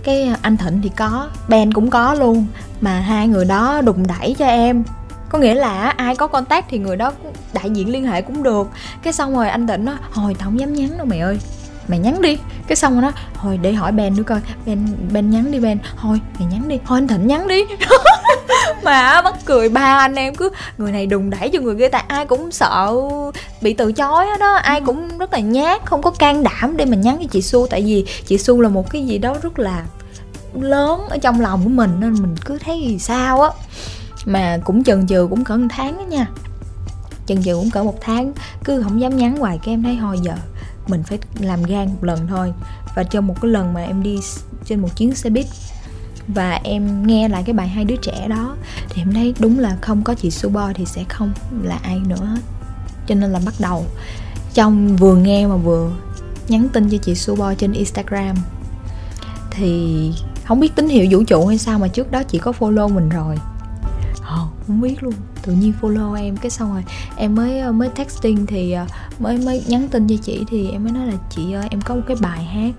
Cái 0.03 0.35
anh 0.41 0.57
thịnh 0.57 0.81
thì 0.81 0.89
có 0.89 1.29
ben 1.47 1.73
cũng 1.73 1.89
có 1.89 2.13
luôn 2.13 2.45
mà 2.81 2.99
hai 2.99 3.27
người 3.27 3.45
đó 3.45 3.81
đụng 3.81 4.07
đẩy 4.07 4.35
cho 4.39 4.45
em. 4.45 4.83
Có 5.29 5.39
nghĩa 5.39 5.53
là 5.53 5.89
ai 5.89 6.15
có 6.15 6.27
contact 6.27 6.65
thì 6.69 6.77
người 6.77 6.97
đó 6.97 7.11
đại 7.53 7.69
diện 7.69 7.89
liên 7.89 8.05
hệ 8.05 8.21
cũng 8.21 8.43
được. 8.43 8.69
Cái 9.03 9.13
xong 9.13 9.35
rồi 9.35 9.49
anh 9.49 9.67
thịnh 9.67 9.85
nó 9.85 9.97
hồi 10.11 10.35
tao 10.39 10.49
không 10.49 10.59
dám 10.59 10.73
nhắn 10.73 10.97
đâu 10.97 11.05
mày 11.05 11.19
ơi 11.19 11.39
mày 11.87 11.99
nhắn 11.99 12.21
đi. 12.21 12.37
Cái 12.67 12.75
xong 12.75 12.93
rồi 12.93 13.01
nó 13.01 13.11
hồi 13.35 13.57
để 13.57 13.73
hỏi 13.73 13.91
ben 13.91 14.15
nữa 14.15 14.23
coi. 14.23 14.39
Ben 14.65 14.87
ben 15.11 15.29
nhắn 15.29 15.51
đi 15.51 15.59
ben. 15.59 15.77
Thôi 15.97 16.19
mày 16.39 16.47
nhắn 16.47 16.67
đi. 16.67 16.79
Thôi 16.85 16.97
anh 16.97 17.07
thịnh 17.07 17.27
nhắn 17.27 17.47
đi. 17.47 17.65
Mà 18.83 19.21
mắc 19.21 19.33
cười 19.45 19.69
ba 19.69 19.97
anh 19.97 20.15
em 20.15 20.35
cứ 20.35 20.49
người 20.77 20.91
này 20.91 21.05
đùng 21.05 21.29
đẩy 21.29 21.49
cho 21.49 21.59
người 21.59 21.75
kia 21.75 21.87
tại 21.87 22.03
ai 22.07 22.25
cũng 22.25 22.51
sợ 22.51 22.93
bị 23.61 23.73
từ 23.73 23.91
chối 23.91 24.25
đó, 24.39 24.53
ai 24.53 24.79
ừ. 24.79 24.85
cũng 24.85 25.17
rất 25.17 25.33
là 25.33 25.39
nhát 25.39 25.85
không 25.85 26.01
có 26.01 26.11
can 26.11 26.43
đảm 26.43 26.77
để 26.77 26.85
mình 26.85 27.01
nhắn 27.01 27.17
cho 27.21 27.27
chị 27.31 27.41
su 27.41 27.67
tại 27.67 27.81
vì 27.81 28.05
chị 28.25 28.37
su 28.37 28.61
là 28.61 28.69
một 28.69 28.91
cái 28.91 29.05
gì 29.05 29.17
đó 29.17 29.35
rất 29.41 29.59
là 29.59 29.83
lớn 30.53 31.01
ở 31.09 31.17
trong 31.17 31.41
lòng 31.41 31.63
của 31.63 31.69
mình 31.69 31.91
nên 31.99 32.13
mình 32.13 32.35
cứ 32.45 32.57
thấy 32.57 32.81
gì 32.81 32.99
sao 32.99 33.41
á. 33.41 33.49
Mà 34.25 34.57
cũng 34.63 34.83
chần 34.83 35.07
chừ 35.07 35.27
cũng 35.29 35.43
cỡ 35.43 35.57
một 35.57 35.67
tháng 35.69 35.97
đó 35.97 36.03
nha. 36.03 36.27
Chần 37.25 37.43
chừ 37.43 37.55
cũng 37.55 37.71
cỡ 37.71 37.83
một 37.83 37.97
tháng 38.01 38.33
cứ 38.63 38.83
không 38.83 39.01
dám 39.01 39.17
nhắn 39.17 39.37
hoài 39.37 39.59
cái 39.63 39.73
em 39.73 39.83
thấy 39.83 39.97
thôi 40.01 40.19
giờ 40.21 40.33
mình 40.87 41.03
phải 41.03 41.19
làm 41.39 41.63
gan 41.63 41.87
một 41.87 42.03
lần 42.03 42.27
thôi. 42.27 42.53
Và 42.95 43.03
trong 43.03 43.27
một 43.27 43.41
cái 43.41 43.51
lần 43.51 43.73
mà 43.73 43.81
em 43.81 44.03
đi 44.03 44.17
trên 44.65 44.79
một 44.79 44.97
chuyến 44.97 45.15
xe 45.15 45.29
buýt 45.29 45.45
và 46.27 46.59
em 46.63 47.07
nghe 47.07 47.29
lại 47.29 47.43
cái 47.45 47.53
bài 47.53 47.67
hai 47.67 47.85
đứa 47.85 47.95
trẻ 47.95 48.27
đó 48.27 48.55
thì 48.89 49.01
em 49.01 49.13
thấy 49.13 49.33
đúng 49.39 49.59
là 49.59 49.77
không 49.81 50.03
có 50.03 50.13
chị 50.13 50.31
Super 50.31 50.75
thì 50.75 50.85
sẽ 50.85 51.03
không 51.09 51.33
là 51.63 51.79
ai 51.83 51.99
nữa. 52.07 52.25
Hết 52.25 52.41
cho 53.07 53.15
nên 53.15 53.31
là 53.31 53.39
bắt 53.45 53.53
đầu 53.59 53.85
trong 54.53 54.95
vừa 54.97 55.15
nghe 55.15 55.47
mà 55.47 55.55
vừa 55.55 55.91
nhắn 56.47 56.67
tin 56.73 56.89
cho 56.89 56.97
chị 56.97 57.15
Subo 57.15 57.53
trên 57.53 57.73
Instagram 57.73 58.35
thì 59.51 60.11
không 60.45 60.59
biết 60.59 60.75
tín 60.75 60.89
hiệu 60.89 61.07
vũ 61.11 61.23
trụ 61.23 61.45
hay 61.45 61.57
sao 61.57 61.79
mà 61.79 61.87
trước 61.87 62.11
đó 62.11 62.23
chị 62.23 62.37
có 62.37 62.53
follow 62.59 62.93
mình 62.93 63.09
rồi. 63.09 63.35
Oh, 64.17 64.49
không 64.67 64.81
biết 64.81 65.03
luôn 65.03 65.13
tự 65.45 65.53
nhiên 65.53 65.73
follow 65.81 66.13
em 66.13 66.37
cái 66.37 66.49
xong 66.49 66.73
rồi 66.73 66.83
em 67.17 67.35
mới 67.35 67.71
mới 67.71 67.89
texting 67.89 68.45
thì 68.45 68.71
ờ, 68.71 68.85
mới 69.19 69.37
mới 69.37 69.63
nhắn 69.67 69.87
tin 69.91 70.07
cho 70.07 70.15
chị 70.23 70.45
thì 70.47 70.71
em 70.71 70.83
mới 70.83 70.91
nói 70.91 71.07
là 71.07 71.13
chị 71.29 71.53
ơi 71.53 71.67
em 71.71 71.81
có 71.81 71.95
một 71.95 72.01
cái 72.07 72.17
bài 72.21 72.43
hát 72.43 72.71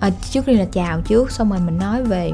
à, 0.00 0.10
trước 0.30 0.46
đi 0.46 0.54
là 0.54 0.64
chào 0.64 1.00
trước 1.00 1.30
xong 1.30 1.50
rồi 1.50 1.60
mình 1.60 1.78
nói 1.78 2.04
về 2.04 2.32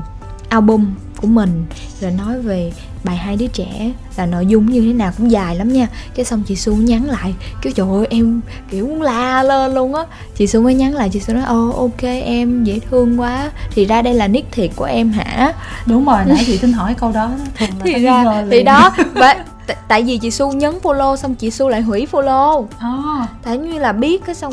album 0.49 0.94
của 1.20 1.26
mình 1.26 1.64
rồi 2.01 2.11
nói 2.11 2.40
về 2.40 2.72
bài 3.05 3.16
hai 3.16 3.36
đứa 3.36 3.46
trẻ 3.46 3.92
là 4.16 4.26
nội 4.26 4.46
dung 4.46 4.66
như 4.66 4.80
thế 4.80 4.92
nào 4.92 5.12
cũng 5.18 5.30
dài 5.30 5.57
lắm 5.57 5.72
nha. 5.72 5.88
Cái 6.14 6.24
xong 6.24 6.42
chị 6.46 6.57
su 6.57 6.74
nhắn 6.74 7.05
lại 7.05 7.34
kiểu 7.62 7.72
trời 7.72 7.86
ơi 7.90 8.07
em 8.11 8.40
kiểu 8.70 8.86
muốn 8.86 9.03
la 9.03 9.42
lên 9.42 9.74
luôn 9.74 9.94
á. 9.94 10.03
Chị 10.36 10.46
su 10.46 10.62
mới 10.62 10.74
nhắn 10.74 10.94
lại 10.94 11.09
chị 11.12 11.20
su 11.20 11.34
nói 11.34 11.44
ô 11.44 11.70
ok 11.70 12.03
em 12.24 12.64
dễ 12.64 12.78
thương 12.90 13.20
quá. 13.20 13.51
Thì 13.70 13.84
ra 13.84 14.03
đây 14.03 14.14
là 14.14 14.28
nick 14.28 14.53
thiệt 14.53 14.70
của 14.76 14.84
em 14.84 15.12
hả? 15.12 15.53
Đúng 15.86 16.05
rồi 16.05 16.18
nãy 16.26 16.42
chị 16.46 16.59
tính 16.59 16.72
hỏi 16.72 16.94
câu 16.94 17.12
đó 17.12 17.30
thường 17.59 17.68
là 17.78 17.84
thì 17.84 17.94
ra 17.94 18.44
thì 18.51 18.62
đó 18.62 18.90
và 19.14 19.44
tại 19.88 20.03
vì 20.03 20.18
chị 20.18 20.30
su 20.30 20.53
nhấn 20.53 20.74
follow 20.82 21.16
xong 21.16 21.34
chị 21.34 21.51
su 21.51 21.68
lại 21.68 21.80
hủy 21.80 22.07
follow. 22.12 22.66
À. 22.78 23.26
tại 23.42 23.59
như 23.59 23.78
là 23.78 23.92
biết 23.92 24.24
cái 24.24 24.34
xong 24.34 24.53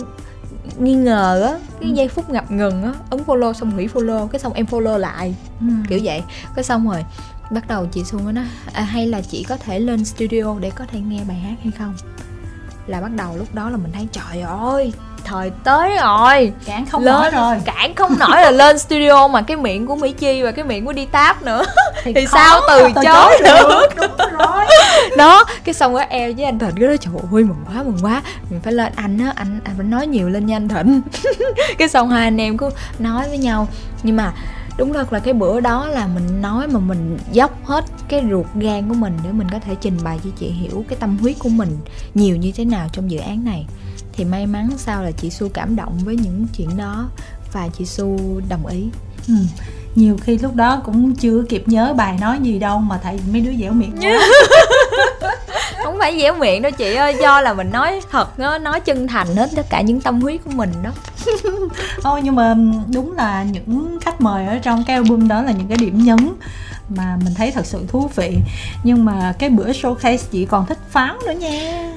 nghi 0.80 0.94
ngờ 0.94 1.42
á 1.46 1.58
cái 1.80 1.90
ừ. 1.90 1.96
giây 1.96 2.08
phút 2.08 2.30
ngập 2.30 2.52
ngừng 2.52 2.84
á 2.84 2.94
ấn 3.10 3.24
follow 3.26 3.54
xong 3.54 3.72
hủy 3.72 3.88
follow 3.94 4.28
cái 4.28 4.40
xong 4.40 4.54
em 4.54 4.66
follow 4.66 4.98
lại 4.98 5.36
ừ. 5.60 5.68
kiểu 5.90 6.00
vậy. 6.04 6.24
Cái 6.56 6.64
xong 6.64 6.90
rồi 6.90 7.06
bắt 7.52 7.68
đầu 7.68 7.86
chị 7.86 8.04
xuân 8.04 8.36
nói 8.36 8.46
à, 8.74 8.84
hay 8.84 9.08
là 9.08 9.22
chị 9.22 9.46
có 9.50 9.58
thể 9.58 9.80
lên 9.80 10.06
studio 10.06 10.60
để 10.60 10.72
có 10.76 10.86
thể 10.92 11.00
nghe 11.00 11.20
bài 11.28 11.38
hát 11.38 11.56
hay 11.64 11.72
không? 11.78 11.96
Là 12.88 13.02
bắt 13.02 13.12
đầu 13.16 13.38
lúc 13.38 13.56
đó 13.56 13.70
là 13.70 13.78
mình 13.78 13.92
thấy 13.92 14.08
trời 14.12 14.42
ơi 14.42 14.94
thời 15.24 15.52
tới 15.64 15.98
rồi. 16.02 16.54
Cản 16.66 16.86
không 16.86 17.04
lên, 17.04 17.16
nổi 17.16 17.32
rồi. 17.32 17.62
cản 17.66 17.96
không 17.96 18.20
nổi 18.20 18.42
là 18.42 18.52
lên 18.52 18.80
studio 18.80 19.28
mà 19.28 19.42
cái 19.42 19.58
miệng 19.58 19.86
của 19.86 19.96
mỹ 19.96 20.12
chi 20.12 20.42
và 20.44 20.52
cái 20.52 20.66
miệng 20.66 20.86
của 20.86 20.94
đi 20.94 21.06
táp 21.06 21.44
nữa 21.44 21.66
thì, 22.06 22.14
thì 22.14 22.26
sao? 22.32 22.62
Từ 22.68 22.88
chối 23.04 23.42
được. 23.44 23.90
đúng 23.98 24.30
rồi. 24.40 24.66
Đó 25.18 25.44
cái 25.64 25.74
xong 25.74 25.94
rồi 25.94 26.06
eo 26.10 26.34
với 26.34 26.46
anh 26.46 26.60
thịnh 26.60 26.76
cái 26.76 26.88
đó 26.88 26.96
trời 27.02 27.14
ơi 27.32 27.44
mừng 27.44 27.66
quá 27.68 27.84
mừng 27.84 27.98
quá. 28.02 28.22
Mình 28.50 28.62
phải 28.62 28.74
lên 28.74 28.94
anh 28.96 29.18
á 29.18 29.34
anh 29.36 29.60
anh 29.64 29.76
phải 29.78 29.86
nói 29.86 30.08
nhiều 30.08 30.30
lên 30.30 30.46
nha 30.46 30.56
anh 30.56 30.68
thịnh. 30.68 31.02
Cái 31.78 31.88
xong 31.88 32.10
hai 32.10 32.24
anh 32.24 32.42
em 32.42 32.58
cứ 32.58 32.70
nói 33.00 33.30
với 33.30 33.38
nhau. 33.38 33.68
Nhưng 34.04 34.16
mà 34.16 34.34
đúng 34.78 34.94
thật 34.94 35.14
là 35.14 35.20
cái 35.20 35.34
bữa 35.34 35.60
đó 35.60 35.88
là 35.88 36.08
mình 36.08 36.42
nói 36.42 36.68
mà 36.68 36.80
mình 36.80 37.18
dốc 37.32 37.66
hết 37.66 37.86
cái 38.08 38.24
ruột 38.32 38.46
gan 38.56 38.90
của 38.90 38.96
mình 38.96 39.18
để 39.24 39.32
mình 39.32 39.48
có 39.52 39.60
thể 39.60 39.76
trình 39.82 39.98
bày 40.04 40.20
cho 40.24 40.30
chị 40.40 40.48
hiểu 40.48 40.86
cái 40.88 40.98
tâm 41.00 41.18
huyết 41.18 41.36
của 41.40 41.50
mình 41.50 41.78
nhiều 42.14 42.36
như 42.36 42.52
thế 42.56 42.66
nào 42.66 42.88
trong 42.92 43.12
dự 43.12 43.20
án 43.20 43.46
này. 43.46 43.66
Thì 44.14 44.26
may 44.26 44.48
mắn 44.48 44.70
sao 44.78 45.04
là 45.04 45.12
chị 45.12 45.30
su 45.30 45.50
cảm 45.50 45.76
động 45.76 45.98
với 46.04 46.16
những 46.16 46.48
chuyện 46.58 46.78
đó 46.78 47.10
và 47.54 47.70
chị 47.78 47.86
su 47.86 48.42
đồng 48.50 48.66
ý. 48.66 48.90
Ừ. 49.28 49.34
nhiều 49.96 50.18
khi 50.22 50.38
lúc 50.38 50.56
đó 50.56 50.82
cũng 50.86 51.16
chưa 51.16 51.44
kịp 51.50 51.64
nhớ 51.66 51.94
bài 51.98 52.18
nói 52.22 52.40
gì 52.42 52.60
đâu 52.60 52.80
mà 52.80 53.00
thầy 53.04 53.20
mấy 53.32 53.42
đứa 53.42 53.52
dẻo 53.60 53.72
miệng 53.72 53.98
quá. 54.02 54.20
Không 55.84 55.98
phải 56.00 56.20
dẻo 56.22 56.36
miệng 56.36 56.62
đâu 56.62 56.72
chị 56.72 56.96
ơi 56.96 57.16
do 57.22 57.42
là 57.42 57.54
mình 57.54 57.72
nói 57.72 58.02
thật 58.12 58.40
nó 58.40 58.58
nói 58.58 58.80
chân 58.80 59.08
thành 59.08 59.36
hết 59.36 59.50
tất 59.56 59.66
cả 59.70 59.82
những 59.82 60.02
tâm 60.02 60.22
huyết 60.22 60.44
của 60.44 60.52
mình 60.52 60.72
đó. 60.84 60.90
Thôi 62.02 62.22
nhưng 62.24 62.36
mà 62.36 62.56
đúng 62.94 63.14
là 63.14 63.44
những 63.44 63.98
khách 64.02 64.22
mời 64.22 64.46
ở 64.46 64.60
trong 64.60 64.84
cái 64.88 64.96
album 64.96 65.28
đó 65.28 65.42
là 65.42 65.52
những 65.52 65.68
cái 65.68 65.78
điểm 65.78 66.04
nhấn 66.04 66.30
mà 66.90 67.18
mình 67.24 67.34
thấy 67.34 67.52
thật 67.52 67.66
sự 67.66 67.86
thú 67.88 68.10
vị. 68.16 68.38
Nhưng 68.84 69.06
mà 69.06 69.34
cái 69.40 69.50
bữa 69.50 69.72
showcase 69.72 70.18
chị 70.32 70.46
còn 70.46 70.66
thích 70.66 70.78
pháo 70.90 71.16
nữa 71.26 71.34
nha 71.40 71.92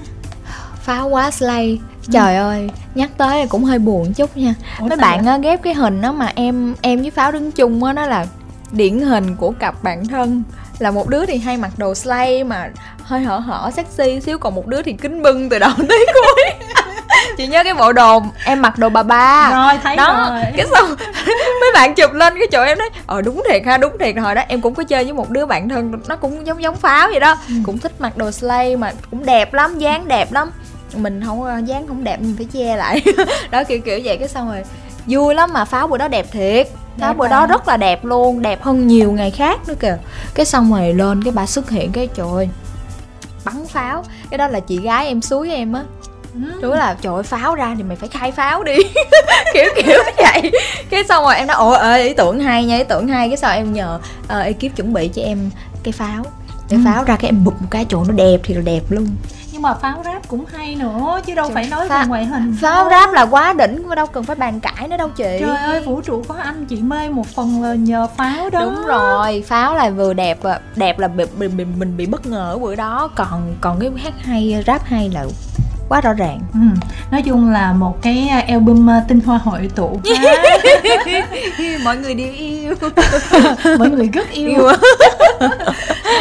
pháo 0.89 1.09
quá 1.09 1.31
slay. 1.31 1.81
Trời 2.13 2.37
ơi 2.37 2.71
nhắc 2.95 3.11
tới 3.17 3.47
cũng 3.47 3.65
hơi 3.65 3.79
buồn 3.79 4.15
chút 4.15 4.37
nha. 4.37 4.55
Ủa 4.79 4.87
mấy 4.87 4.97
bạn 4.97 5.27
á, 5.27 5.39
ghép 5.39 5.63
cái 5.63 5.75
hình 5.75 6.01
đó 6.01 6.13
mà 6.13 6.33
em 6.35 6.75
em 6.81 7.01
với 7.01 7.11
pháo 7.11 7.33
đứng 7.33 7.53
chung 7.53 7.85
á 7.85 7.93
nó 7.93 8.07
là 8.07 8.27
điển 8.73 8.99
hình 8.99 9.37
của 9.37 9.51
cặp 9.51 9.83
bạn 9.83 10.07
thân. 10.07 10.43
Là 10.79 10.91
một 10.91 11.09
đứa 11.09 11.27
thì 11.27 11.39
hay 11.39 11.57
mặc 11.57 11.71
đồ 11.77 11.95
slay 11.95 12.45
mà 12.45 12.69
hơi 13.03 13.21
hở 13.21 13.39
hở 13.39 13.71
sexy 13.77 14.21
xíu 14.21 14.39
còn 14.39 14.55
một 14.55 14.67
đứa 14.67 14.83
thì 14.83 14.93
kính 14.93 15.23
bưng 15.23 15.49
từ 15.49 15.59
đầu 15.59 15.71
tới 15.89 16.07
cuối. 16.15 16.45
Chị 17.37 17.47
nhớ 17.47 17.65
cái 17.65 17.75
bộ 17.75 17.93
đồ 17.93 18.23
em 18.45 18.63
mặc 18.63 18.79
đồ 18.79 18.89
bà 18.89 19.03
ba. 19.03 19.51
Rồi 19.53 19.81
thấy 19.83 19.97
đó 19.97 20.31
rồi. 20.31 20.43
cái 20.57 20.67
xong 20.73 20.95
mấy 21.61 21.71
bạn 21.75 21.95
chụp 21.95 22.13
lên 22.13 22.35
cái 22.39 22.49
chỗ 22.53 22.63
em 22.63 22.79
nói 22.79 22.91
ờ 23.07 23.23
đúng 23.23 23.43
thiệt 23.51 23.63
ha 23.67 23.77
đúng 23.77 23.99
thiệt 23.99 24.17
hồi 24.17 24.35
đó. 24.35 24.43
Em 24.49 24.61
cũng 24.61 24.75
có 24.75 24.83
chơi 24.83 25.05
với 25.05 25.13
một 25.13 25.31
đứa 25.31 25.47
bạn 25.47 25.69
thân 25.69 25.93
nó 26.09 26.17
cũng 26.17 26.47
giống 26.47 26.63
giống 26.63 26.77
pháo 26.77 27.09
vậy 27.11 27.21
đó. 27.21 27.37
Ừ. 27.49 27.55
cũng 27.67 27.79
thích 27.79 27.93
mặc 27.99 28.17
đồ 28.17 28.31
slay 28.31 28.77
mà 28.77 28.93
cũng 29.11 29.27
đẹp 29.27 29.55
lắm 29.55 29.79
dáng 29.79 30.09
đẹp 30.09 30.33
lắm 30.33 30.51
mình 30.95 31.23
không 31.25 31.43
ờ, 31.43 31.59
dáng 31.59 31.87
không 31.87 32.05
đẹp 32.05 32.21
mình 32.21 32.35
phải 32.37 32.47
che 32.53 32.77
lại. 32.77 33.03
Đó 33.51 33.65
kiểu 33.65 33.81
kiểu 33.81 34.01
vậy 34.05 34.17
cái 34.17 34.29
xong 34.29 34.49
rồi 34.49 34.63
vui 35.07 35.35
lắm 35.35 35.53
mà 35.53 35.65
pháo 35.65 35.87
bữa 35.87 35.99
đó 35.99 36.09
đẹp 36.09 36.27
thiệt. 36.33 36.69
Pháo 36.99 37.15
bữa 37.15 37.29
đó 37.29 37.47
rất 37.47 37.69
là 37.69 37.77
đẹp 37.77 38.05
luôn 38.05 38.43
đẹp 38.43 38.63
hơn 38.63 38.87
nhiều 38.87 39.13
ngày 39.13 39.31
khác 39.31 39.61
nữa 39.69 39.75
kìa. 39.81 39.99
Cái 40.35 40.47
xong 40.47 40.73
rồi 40.73 40.95
lên 40.95 41.25
cái 41.25 41.33
bà 41.33 41.47
xuất 41.47 41.71
hiện 41.71 41.93
cái 41.93 42.09
trời 42.15 42.27
ơi 42.35 42.49
bắn 43.45 43.67
pháo. 43.67 44.05
Cái 44.31 44.39
đó 44.39 44.49
là 44.49 44.61
chị 44.61 44.81
gái 44.81 45.07
em 45.07 45.23
suối 45.23 45.51
em 45.51 45.73
á. 45.73 45.83
Chú 46.63 46.71
là 46.71 46.97
trời 47.01 47.15
ơi 47.15 47.23
pháo 47.23 47.55
ra 47.55 47.75
thì 47.77 47.83
mày 47.83 47.97
phải 47.97 48.09
khai 48.09 48.33
pháo 48.33 48.63
đi. 48.65 48.77
Kiểu 49.55 49.65
kiểu 49.77 49.99
vậy. 50.17 50.53
Cái 50.91 51.05
xong 51.05 51.25
rồi 51.25 51.37
em 51.37 51.47
nói 51.47 51.57
ồ 51.57 51.71
ơi 51.71 52.03
ý 52.03 52.15
tưởng 52.15 52.41
hay 52.41 52.65
nha 52.65 52.77
ý 52.77 52.85
tưởng 52.85 53.09
hay. 53.09 53.29
Cái 53.29 53.37
sau 53.37 53.53
em 53.53 53.73
nhờ 53.73 54.01
uh, 54.25 54.45
ekip 54.45 54.77
chuẩn 54.77 54.93
bị 54.93 55.09
cho 55.09 55.23
em 55.23 55.51
cái 55.83 55.93
pháo. 55.93 56.25
Để 56.71 56.77
ừ. 56.77 56.83
pháo 56.85 57.05
ra 57.05 57.17
cái 57.17 57.29
em 57.29 57.45
bụp 57.45 57.55
một 57.63 57.69
cái 57.71 57.87
chỗ 57.89 58.05
nó 58.05 58.15
đẹp 58.15 58.41
thì 58.43 58.55
là 58.55 58.61
đẹp 58.61 58.83
luôn 58.89 59.07
nhưng 59.59 59.63
mà 59.63 59.75
pháo 59.75 60.03
rap 60.05 60.29
cũng 60.29 60.45
hay 60.47 60.75
nữa 60.75 61.21
chứ 61.27 61.35
đâu 61.35 61.47
Trời, 61.49 61.55
phải 61.55 61.69
nói 61.71 61.89
phá, 61.89 62.03
về 62.03 62.09
ngoại 62.09 62.25
hình 62.25 62.57
pháo 62.61 62.91
rap 62.91 63.13
là 63.13 63.23
quá 63.23 63.53
đỉnh 63.53 63.95
đâu 63.97 64.07
cần 64.07 64.25
phải 64.25 64.37
bàn 64.37 64.61
cãi 64.61 64.89
nữa 64.89 64.97
đâu 64.97 65.09
chị. 65.09 65.37
Trời 65.41 65.57
ơi 65.57 65.81
vũ 65.81 66.01
trụ 66.01 66.25
có 66.29 66.35
anh 66.35 66.67
chị 66.67 66.77
mê 66.77 67.09
một 67.09 67.27
phần 67.27 67.63
là 67.63 67.75
nhờ 67.75 68.07
pháo 68.17 68.51
đó. 68.51 68.61
Đúng 68.61 68.87
rồi 68.87 69.45
pháo 69.47 69.75
là 69.75 69.91
vừa 69.91 70.13
đẹp 70.13 70.39
đẹp 70.77 70.99
là 70.99 71.09
mình 71.09 71.57
bị, 71.57 71.65
mình 71.65 71.97
bị 71.97 72.07
bất 72.07 72.27
ngờ 72.27 72.51
ở 72.53 72.59
bữa 72.59 72.75
đó. 72.75 73.11
Còn 73.15 73.57
còn 73.61 73.81
cái 73.81 73.91
hát 74.03 74.15
hay 74.23 74.65
rap 74.67 74.85
hay 74.85 75.11
là 75.15 75.27
quá 75.89 76.01
rõ 76.01 76.13
ràng. 76.13 76.41
Ừ. 76.55 76.61
nói 77.11 77.23
chung 77.23 77.51
là 77.51 77.73
một 77.73 78.03
cái 78.03 78.29
à, 78.29 78.45
album 78.49 78.91
à, 78.91 79.05
tinh 79.09 79.21
hoa 79.21 79.39
hội 79.39 79.71
tụ 79.75 80.01
mọi 81.85 81.97
người 81.97 82.15
đều 82.15 82.33
yêu. 82.33 82.75
Mọi 83.79 83.91
người 83.91 84.09
rất 84.09 84.31
yêu, 84.31 84.49
yêu. 84.49 84.73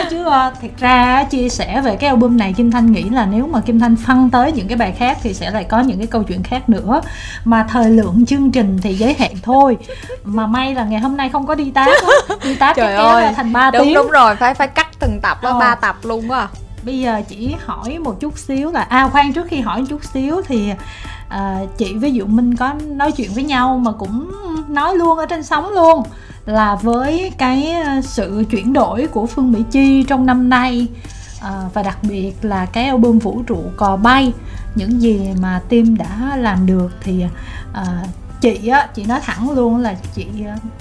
chứ 0.09 0.21
uh, 0.21 0.33
thật 0.61 0.67
ra 0.79 1.23
chia 1.23 1.49
sẻ 1.49 1.81
về 1.81 1.95
cái 1.95 2.07
album 2.09 2.37
này 2.37 2.53
kim 2.57 2.71
thanh 2.71 2.91
nghĩ 2.91 3.03
là 3.03 3.25
nếu 3.25 3.47
mà 3.47 3.61
kim 3.65 3.79
thanh 3.79 3.95
phân 3.95 4.29
tới 4.29 4.51
những 4.51 4.67
cái 4.67 4.77
bài 4.77 4.93
khác 4.97 5.17
thì 5.21 5.33
sẽ 5.33 5.51
lại 5.51 5.63
có 5.63 5.79
những 5.79 5.97
cái 5.97 6.07
câu 6.07 6.23
chuyện 6.23 6.43
khác 6.43 6.69
nữa. 6.69 7.01
Mà 7.45 7.65
thời 7.69 7.89
lượng 7.89 8.25
chương 8.25 8.51
trình 8.51 8.79
thì 8.81 8.93
giới 8.93 9.15
hạn 9.19 9.31
thôi. 9.43 9.77
Mà 10.23 10.47
may 10.47 10.75
là 10.75 10.83
ngày 10.83 10.99
hôm 10.99 11.17
nay 11.17 11.29
không 11.29 11.47
có 11.47 11.55
đi 11.55 11.71
tác 11.71 11.87
đi 12.43 12.55
tác 12.55 12.75
Trời 12.75 12.87
cái 12.87 12.95
ơi. 12.95 13.33
thành 13.35 13.53
3 13.53 13.71
đúng, 13.71 13.83
tiếng. 13.85 13.93
đúng 13.93 14.11
rồi 14.11 14.35
phải 14.35 14.53
phải 14.53 14.67
cắt 14.67 14.87
từng 14.99 15.19
tập 15.21 15.37
đó, 15.43 15.59
ba 15.59 15.75
tập 15.75 15.95
luôn 16.03 16.31
quá 16.31 16.47
bây 16.83 16.99
giờ 16.99 17.21
chỉ 17.27 17.55
hỏi 17.65 17.99
một 17.99 18.19
chút 18.19 18.37
xíu 18.37 18.71
là 18.71 18.81
à 18.81 19.09
khoan 19.09 19.33
trước 19.33 19.47
khi 19.49 19.61
hỏi 19.61 19.79
một 19.79 19.87
chút 19.89 20.03
xíu 20.13 20.41
thì 20.47 20.71
à, 21.29 21.59
chị 21.77 21.93
với 21.93 22.13
Dụ 22.13 22.25
Minh 22.25 22.55
có 22.55 22.73
nói 22.87 23.11
chuyện 23.11 23.31
với 23.33 23.43
nhau 23.43 23.77
mà 23.77 23.91
cũng 23.91 24.31
nói 24.67 24.95
luôn 24.95 25.17
ở 25.17 25.25
trên 25.25 25.43
sóng 25.43 25.69
luôn 25.69 26.03
là 26.45 26.75
với 26.75 27.31
cái 27.37 27.71
ờ, 27.71 28.01
sự 28.01 28.43
chuyển 28.49 28.73
đổi 28.73 29.07
của 29.07 29.25
Phương 29.25 29.51
Mỹ 29.51 29.63
Chi 29.71 30.03
trong 30.03 30.25
năm 30.25 30.49
nay 30.49 30.87
à, 31.41 31.61
và 31.73 31.83
đặc 31.83 31.97
biệt 32.01 32.33
là 32.41 32.65
cái 32.65 32.85
album 32.85 33.19
vũ 33.19 33.43
trụ 33.47 33.63
cò 33.77 33.97
bay 33.97 34.33
những 34.75 35.01
gì 35.01 35.29
mà 35.41 35.61
team 35.69 35.97
đã 35.97 36.37
làm 36.37 36.65
được 36.65 36.91
thì 37.01 37.23
à, 37.73 38.03
chị 38.41 38.67
á 38.67 38.87
chị 38.95 39.03
nói 39.05 39.19
thẳng 39.23 39.51
luôn 39.51 39.77
là 39.77 39.95
chị 40.15 40.25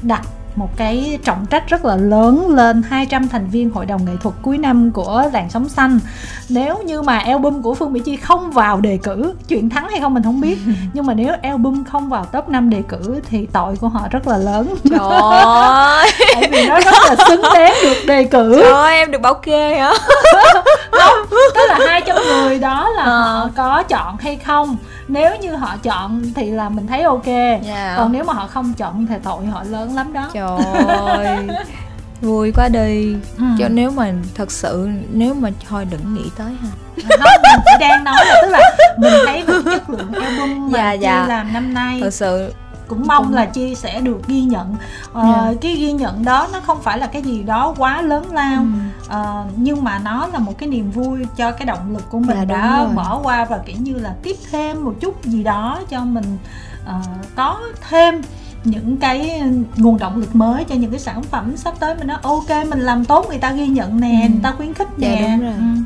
đặt 0.03 0.23
một 0.57 0.77
cái 0.77 1.19
trọng 1.25 1.47
trách 1.47 1.69
rất 1.69 1.85
là 1.85 1.97
lớn 1.97 2.51
lên 2.51 2.83
200 2.83 3.29
thành 3.29 3.49
viên 3.51 3.71
hội 3.71 3.87
đồng 3.87 4.05
nghệ 4.05 4.13
thuật 4.23 4.35
cuối 4.43 4.59
năm 4.59 4.91
của 4.91 5.25
làng 5.33 5.51
sống 5.51 5.69
xanh. 5.69 5.99
Nếu 6.49 6.79
như 6.79 7.03
mà 7.03 7.19
album 7.19 7.63
của 7.63 7.75
Phương 7.75 7.93
Mỹ 7.93 8.01
Chi 8.05 8.17
không 8.17 8.51
vào 8.51 8.81
đề 8.81 8.99
cử 9.03 9.35
chuyện 9.49 9.71
thắng 9.71 9.89
hay 9.89 10.01
không 10.01 10.15
mình 10.15 10.23
không 10.23 10.41
biết. 10.41 10.59
Nhưng 10.93 11.07
mà 11.07 11.15
nếu 11.15 11.35
album 11.43 11.85
không 11.85 12.09
vào 12.09 12.25
top 12.25 12.49
5 12.49 12.71
đề 12.71 12.83
cử 12.89 13.21
thì 13.31 13.47
tội 13.53 13.77
của 13.81 13.89
họ 13.89 14.01
rất 14.11 14.29
là 14.29 14.37
lớn. 14.37 14.75
Trời 14.91 14.99
ơi. 15.21 16.11
Tại 16.35 16.49
vì 16.53 16.69
nó 16.69 16.81
rất 16.81 16.95
là 17.09 17.17
xứng 17.29 17.43
đáng 17.55 17.75
được 17.83 17.97
đề 18.07 18.25
cử. 18.25 18.61
Trời 18.63 18.73
ơi 18.73 18.95
em 18.97 19.11
được 19.11 19.21
bảo 19.21 19.35
kê 19.35 19.79
hả? 19.79 19.93
Không 20.93 21.19
tức 21.31 21.67
là 21.69 21.79
200 21.87 22.17
người 22.17 22.59
đó 22.59 22.89
là 22.89 23.03
à. 23.03 23.11
họ 23.11 23.49
có 23.57 23.83
chọn 23.83 24.17
hay 24.17 24.37
không 24.37 24.77
nếu 25.09 25.37
như 25.37 25.55
họ 25.55 25.77
chọn 25.83 26.23
thì 26.35 26.51
là 26.51 26.69
mình 26.69 26.87
thấy 26.87 27.03
ok 27.03 27.27
yeah. 27.27 27.63
Dạ. 27.67 27.95
còn 27.97 28.13
nếu 28.13 28.25
mà 28.25 28.33
họ 28.33 28.47
không 28.47 28.73
chọn 28.77 29.07
thì 29.07 29.15
tội 29.23 29.47
họ 29.47 29.63
lớn 29.63 29.95
lắm 29.95 30.13
đó 30.13 30.31
trời 30.35 30.59
ơi 30.89 31.47
vui 32.21 32.53
quá 32.53 32.69
đi 32.69 33.15
ừ. 33.37 33.45
cho 33.59 33.69
nếu 33.69 33.91
mà 33.91 34.13
thật 34.35 34.53
sự 34.53 34.89
nếu 35.13 35.35
mà 35.35 35.51
thôi 35.69 35.87
đừng 35.91 36.15
nghĩ 36.15 36.31
tới 36.37 36.53
ha 36.63 36.69
không 36.97 37.43
mình 37.43 37.61
chỉ 37.65 37.73
đang 37.81 38.05
nói 38.05 38.25
là 38.25 38.35
tức 38.43 38.49
là 38.49 38.61
mình 38.99 39.13
thấy 39.27 39.45
chất 39.65 39.91
lượng 39.91 40.13
album 40.13 40.71
mà 40.71 40.79
dạ, 40.79 40.93
dạ. 40.93 41.27
làm 41.29 41.53
năm 41.53 41.75
nay 41.75 41.99
thật 42.03 42.15
sự 42.15 42.53
cũng 42.89 43.07
mong 43.07 43.35
là 43.35 43.47
chia 43.47 43.75
sẻ 43.75 44.01
được 44.01 44.27
ghi 44.27 44.41
nhận 44.41 44.73
uh, 44.73 45.25
yeah. 45.25 45.37
Dạ. 45.37 45.53
cái 45.61 45.77
ghi 45.77 45.93
nhận 45.93 46.25
đó 46.25 46.49
nó 46.53 46.61
không 46.61 46.83
phải 46.83 46.99
là 46.99 47.07
cái 47.07 47.23
gì 47.23 47.43
đó 47.43 47.75
quá 47.79 48.03
lớn 48.03 48.33
lao 48.33 48.67
ừ. 49.11 49.17
uh, 49.19 49.53
nhưng 49.57 49.85
mà 49.85 50.01
nó 50.05 50.27
là 50.27 50.39
một 50.39 50.59
cái 50.59 50.69
niềm 50.69 50.91
vui 50.91 51.27
cho 51.37 51.51
cái 51.53 51.67
động 51.67 51.93
lực 51.93 52.11
của 52.11 52.19
mình 52.19 52.37
dạ, 52.39 52.45
đã 52.45 52.89
mở 52.95 53.21
qua 53.23 53.45
và 53.45 53.59
kiểu 53.67 53.77
như 53.81 53.95
là 53.95 54.15
tiếp 54.23 54.37
thêm 54.51 54.85
một 54.85 54.95
chút 55.01 55.25
gì 55.25 55.43
đó 55.43 55.81
cho 55.89 56.05
mình 56.05 56.39
uh, 56.85 57.27
có 57.37 57.61
thêm 57.89 58.23
những 58.65 58.97
cái 58.97 59.43
nguồn 59.77 59.99
động 59.99 60.21
lực 60.21 60.37
mới 60.37 60.65
cho 60.65 60.75
những 60.75 60.91
cái 60.91 61.01
sản 61.01 61.23
phẩm 61.23 61.57
sắp 61.57 61.75
tới 61.81 61.95
mình 61.95 62.07
nói 62.07 62.19
ok 62.23 62.67
mình 62.69 62.81
làm 62.81 63.05
tốt 63.05 63.27
người 63.29 63.39
ta 63.39 63.53
ghi 63.53 63.67
nhận 63.67 64.01
nè 64.01 64.21
ừ. 64.23 64.29
người 64.31 64.41
ta 64.43 64.53
khuyến 64.53 64.75
khích 64.75 64.89
dạ, 64.97 65.09
nè 65.09 65.29
đúng 65.31 65.41
rồi. 65.41 65.55
Ừ. 65.59 65.83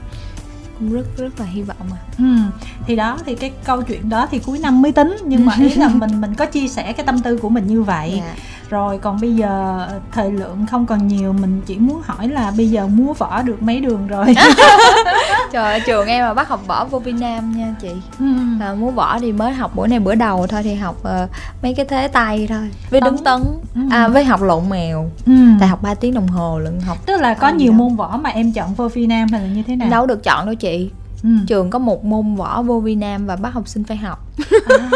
rất 0.80 1.16
rất 1.16 1.40
là 1.40 1.46
hy 1.46 1.62
vọng 1.62 1.76
mà 1.90 1.96
ừ. 2.18 2.64
thì 2.86 2.96
đó 2.96 3.18
thì 3.26 3.34
cái 3.34 3.52
câu 3.64 3.82
chuyện 3.82 4.08
đó 4.08 4.26
thì 4.30 4.38
cuối 4.38 4.58
năm 4.58 4.82
mới 4.82 4.92
tính 4.92 5.16
nhưng 5.24 5.46
mà 5.46 5.54
ý 5.58 5.74
là 5.74 5.88
mình 5.94 6.20
mình 6.20 6.34
có 6.34 6.46
chia 6.46 6.68
sẻ 6.68 6.92
cái 6.92 7.06
tâm 7.06 7.20
tư 7.20 7.36
của 7.36 7.48
mình 7.48 7.66
như 7.66 7.82
vậy 7.82 8.10
yeah. 8.10 8.36
Rồi. 8.70 8.98
Còn 8.98 9.20
bây 9.20 9.34
giờ 9.34 9.86
thời 10.12 10.32
lượng 10.32 10.66
không 10.70 10.86
còn 10.86 11.08
nhiều 11.08 11.32
mình 11.32 11.60
chỉ 11.66 11.78
muốn 11.78 12.02
hỏi 12.04 12.28
là 12.28 12.52
bây 12.56 12.70
giờ 12.70 12.86
múa 12.86 13.12
võ 13.12 13.42
được 13.42 13.62
mấy 13.62 13.80
đường 13.80 14.06
rồi? 14.06 14.26
Trời 15.52 15.72
ơi 15.72 15.80
trường 15.86 16.06
em 16.06 16.24
mà 16.24 16.34
bắt 16.34 16.48
học 16.48 16.66
võ 16.66 16.84
vô 16.84 16.98
Việt 16.98 17.14
Nam 17.20 17.52
nha 17.56 17.74
chị. 17.80 17.90
Ừ. 18.18 18.26
à, 18.60 18.74
múa 18.74 18.90
võ 18.90 19.18
thì 19.18 19.32
mới 19.32 19.52
học 19.52 19.76
bữa 19.76 19.86
này 19.86 20.00
bữa 20.00 20.14
đầu 20.14 20.46
thôi 20.46 20.62
thì 20.62 20.74
học 20.74 20.96
uh, 21.02 21.30
mấy 21.62 21.74
cái 21.74 21.86
thế 21.86 22.08
tay 22.08 22.46
thôi. 22.48 22.70
Với 22.90 23.00
đứng 23.00 23.24
tấn. 23.24 23.42
Ừ. 23.74 23.80
à 23.90 24.08
với 24.08 24.24
học 24.24 24.42
lộn 24.42 24.68
mèo. 24.68 25.10
Ừ. 25.26 25.32
tại 25.60 25.68
học 25.68 25.82
3 25.82 25.94
tiếng 25.94 26.14
đồng 26.14 26.28
hồ 26.28 26.58
lận 26.58 26.80
học 26.80 26.98
tức 27.06 27.20
là 27.20 27.34
có 27.34 27.48
nhiều 27.48 27.72
môn 27.72 27.96
võ 27.96 28.16
mà 28.16 28.30
em 28.30 28.52
chọn 28.52 28.74
vô 28.74 28.88
Việt 28.88 29.06
Nam 29.06 29.28
hay 29.32 29.40
là 29.40 29.48
như 29.48 29.62
thế 29.66 29.76
nào? 29.76 29.88
Đâu 29.90 30.06
được 30.06 30.22
chọn 30.24 30.46
đâu 30.46 30.54
chị 30.54 30.90
ừ. 31.22 31.30
trường 31.46 31.70
có 31.70 31.78
một 31.78 32.04
môn 32.04 32.34
võ 32.34 32.62
vô 32.62 32.80
vi 32.80 32.94
nam 32.94 33.26
và 33.26 33.36
bắt 33.36 33.54
học 33.54 33.68
sinh 33.68 33.84
phải 33.84 33.96
học 33.96 34.18
à, 34.68 34.90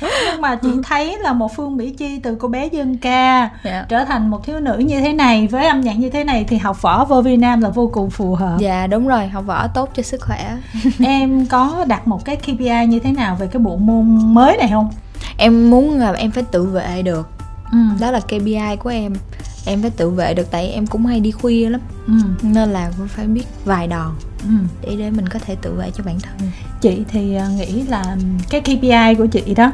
nhưng 0.00 0.40
mà 0.40 0.56
chị 0.56 0.68
thấy 0.82 1.18
là 1.18 1.32
một 1.32 1.56
phương 1.56 1.76
mỹ 1.76 1.90
chi 1.90 2.18
từ 2.22 2.34
cô 2.34 2.48
bé 2.48 2.66
dân 2.66 2.96
ca 2.96 3.38
yeah. 3.38 3.52
Dạ. 3.64 3.86
trở 3.88 4.04
thành 4.04 4.30
một 4.30 4.44
thiếu 4.44 4.60
nữ 4.60 4.78
như 4.78 5.00
thế 5.00 5.12
này 5.12 5.46
với 5.46 5.66
âm 5.66 5.80
nhạc 5.80 5.92
như 5.92 6.10
thế 6.10 6.24
này 6.24 6.44
thì 6.48 6.56
học 6.56 6.82
võ 6.82 7.04
vô 7.04 7.22
vi 7.22 7.36
nam 7.36 7.60
là 7.60 7.68
vô 7.68 7.90
cùng 7.92 8.10
phù 8.10 8.34
hợp 8.34 8.56
dạ 8.60 8.86
đúng 8.86 9.08
rồi 9.08 9.26
học 9.26 9.44
võ 9.46 9.66
tốt 9.68 9.90
cho 9.94 10.02
sức 10.02 10.20
khỏe 10.20 10.56
em 10.98 11.46
có 11.46 11.84
đặt 11.88 12.08
một 12.08 12.24
cái 12.24 12.36
KPI 12.36 12.86
như 12.88 12.98
thế 12.98 13.12
nào 13.12 13.36
về 13.40 13.46
cái 13.46 13.60
bộ 13.60 13.76
môn 13.76 14.34
mới 14.34 14.56
này 14.56 14.68
không 14.70 14.90
em 15.36 15.70
muốn 15.70 15.94
là 15.94 16.12
em 16.12 16.30
phải 16.30 16.44
tự 16.50 16.64
vệ 16.64 17.02
được 17.02 17.28
ừ. 17.72 17.78
đó 18.00 18.10
là 18.10 18.20
KPI 18.20 18.76
của 18.82 18.90
em 18.90 19.12
em 19.66 19.82
phải 19.82 19.90
tự 19.90 20.10
vệ 20.10 20.34
được 20.34 20.50
tại 20.50 20.68
em 20.68 20.86
cũng 20.86 21.06
hay 21.06 21.20
đi 21.20 21.30
khuya 21.30 21.68
lắm 21.68 21.80
ừ. 22.06 22.12
nên 22.42 22.70
là 22.70 22.90
cũng 22.98 23.08
phải 23.08 23.26
biết 23.26 23.44
vài 23.64 23.86
đòn 23.86 24.10
ừ. 24.44 24.54
để 24.82 24.96
để 24.96 25.10
mình 25.10 25.28
có 25.28 25.38
thể 25.38 25.56
tự 25.62 25.74
vệ 25.74 25.90
cho 25.94 26.04
bản 26.04 26.20
thân. 26.20 26.50
Chị 26.80 27.04
thì 27.08 27.34
à, 27.34 27.48
nghĩ 27.48 27.82
là 27.82 28.16
cái 28.50 28.60
KPI 28.60 29.14
của 29.18 29.26
chị 29.26 29.54
đó 29.54 29.70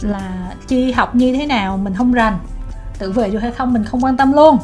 là 0.00 0.52
chi 0.68 0.92
học 0.92 1.14
như 1.14 1.36
thế 1.36 1.46
nào 1.46 1.76
mình 1.76 1.94
không 1.94 2.12
rành 2.12 2.38
tự 2.98 3.12
vệ 3.12 3.30
được 3.30 3.38
hay 3.38 3.52
không 3.52 3.72
mình 3.72 3.84
không 3.84 4.04
quan 4.04 4.16
tâm 4.16 4.32
luôn. 4.32 4.58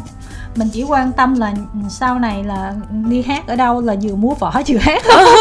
Mình 0.57 0.69
chỉ 0.73 0.83
quan 0.83 1.13
tâm 1.13 1.35
là 1.35 1.55
sau 1.89 2.19
này 2.19 2.45
là 2.45 2.75
đi 3.09 3.23
hát 3.23 3.47
ở 3.47 3.57
đâu 3.57 3.81
là 3.81 3.97
vừa 4.03 4.15
múa 4.15 4.35
võ 4.35 4.63
vừa 4.69 4.79
hát 4.79 5.03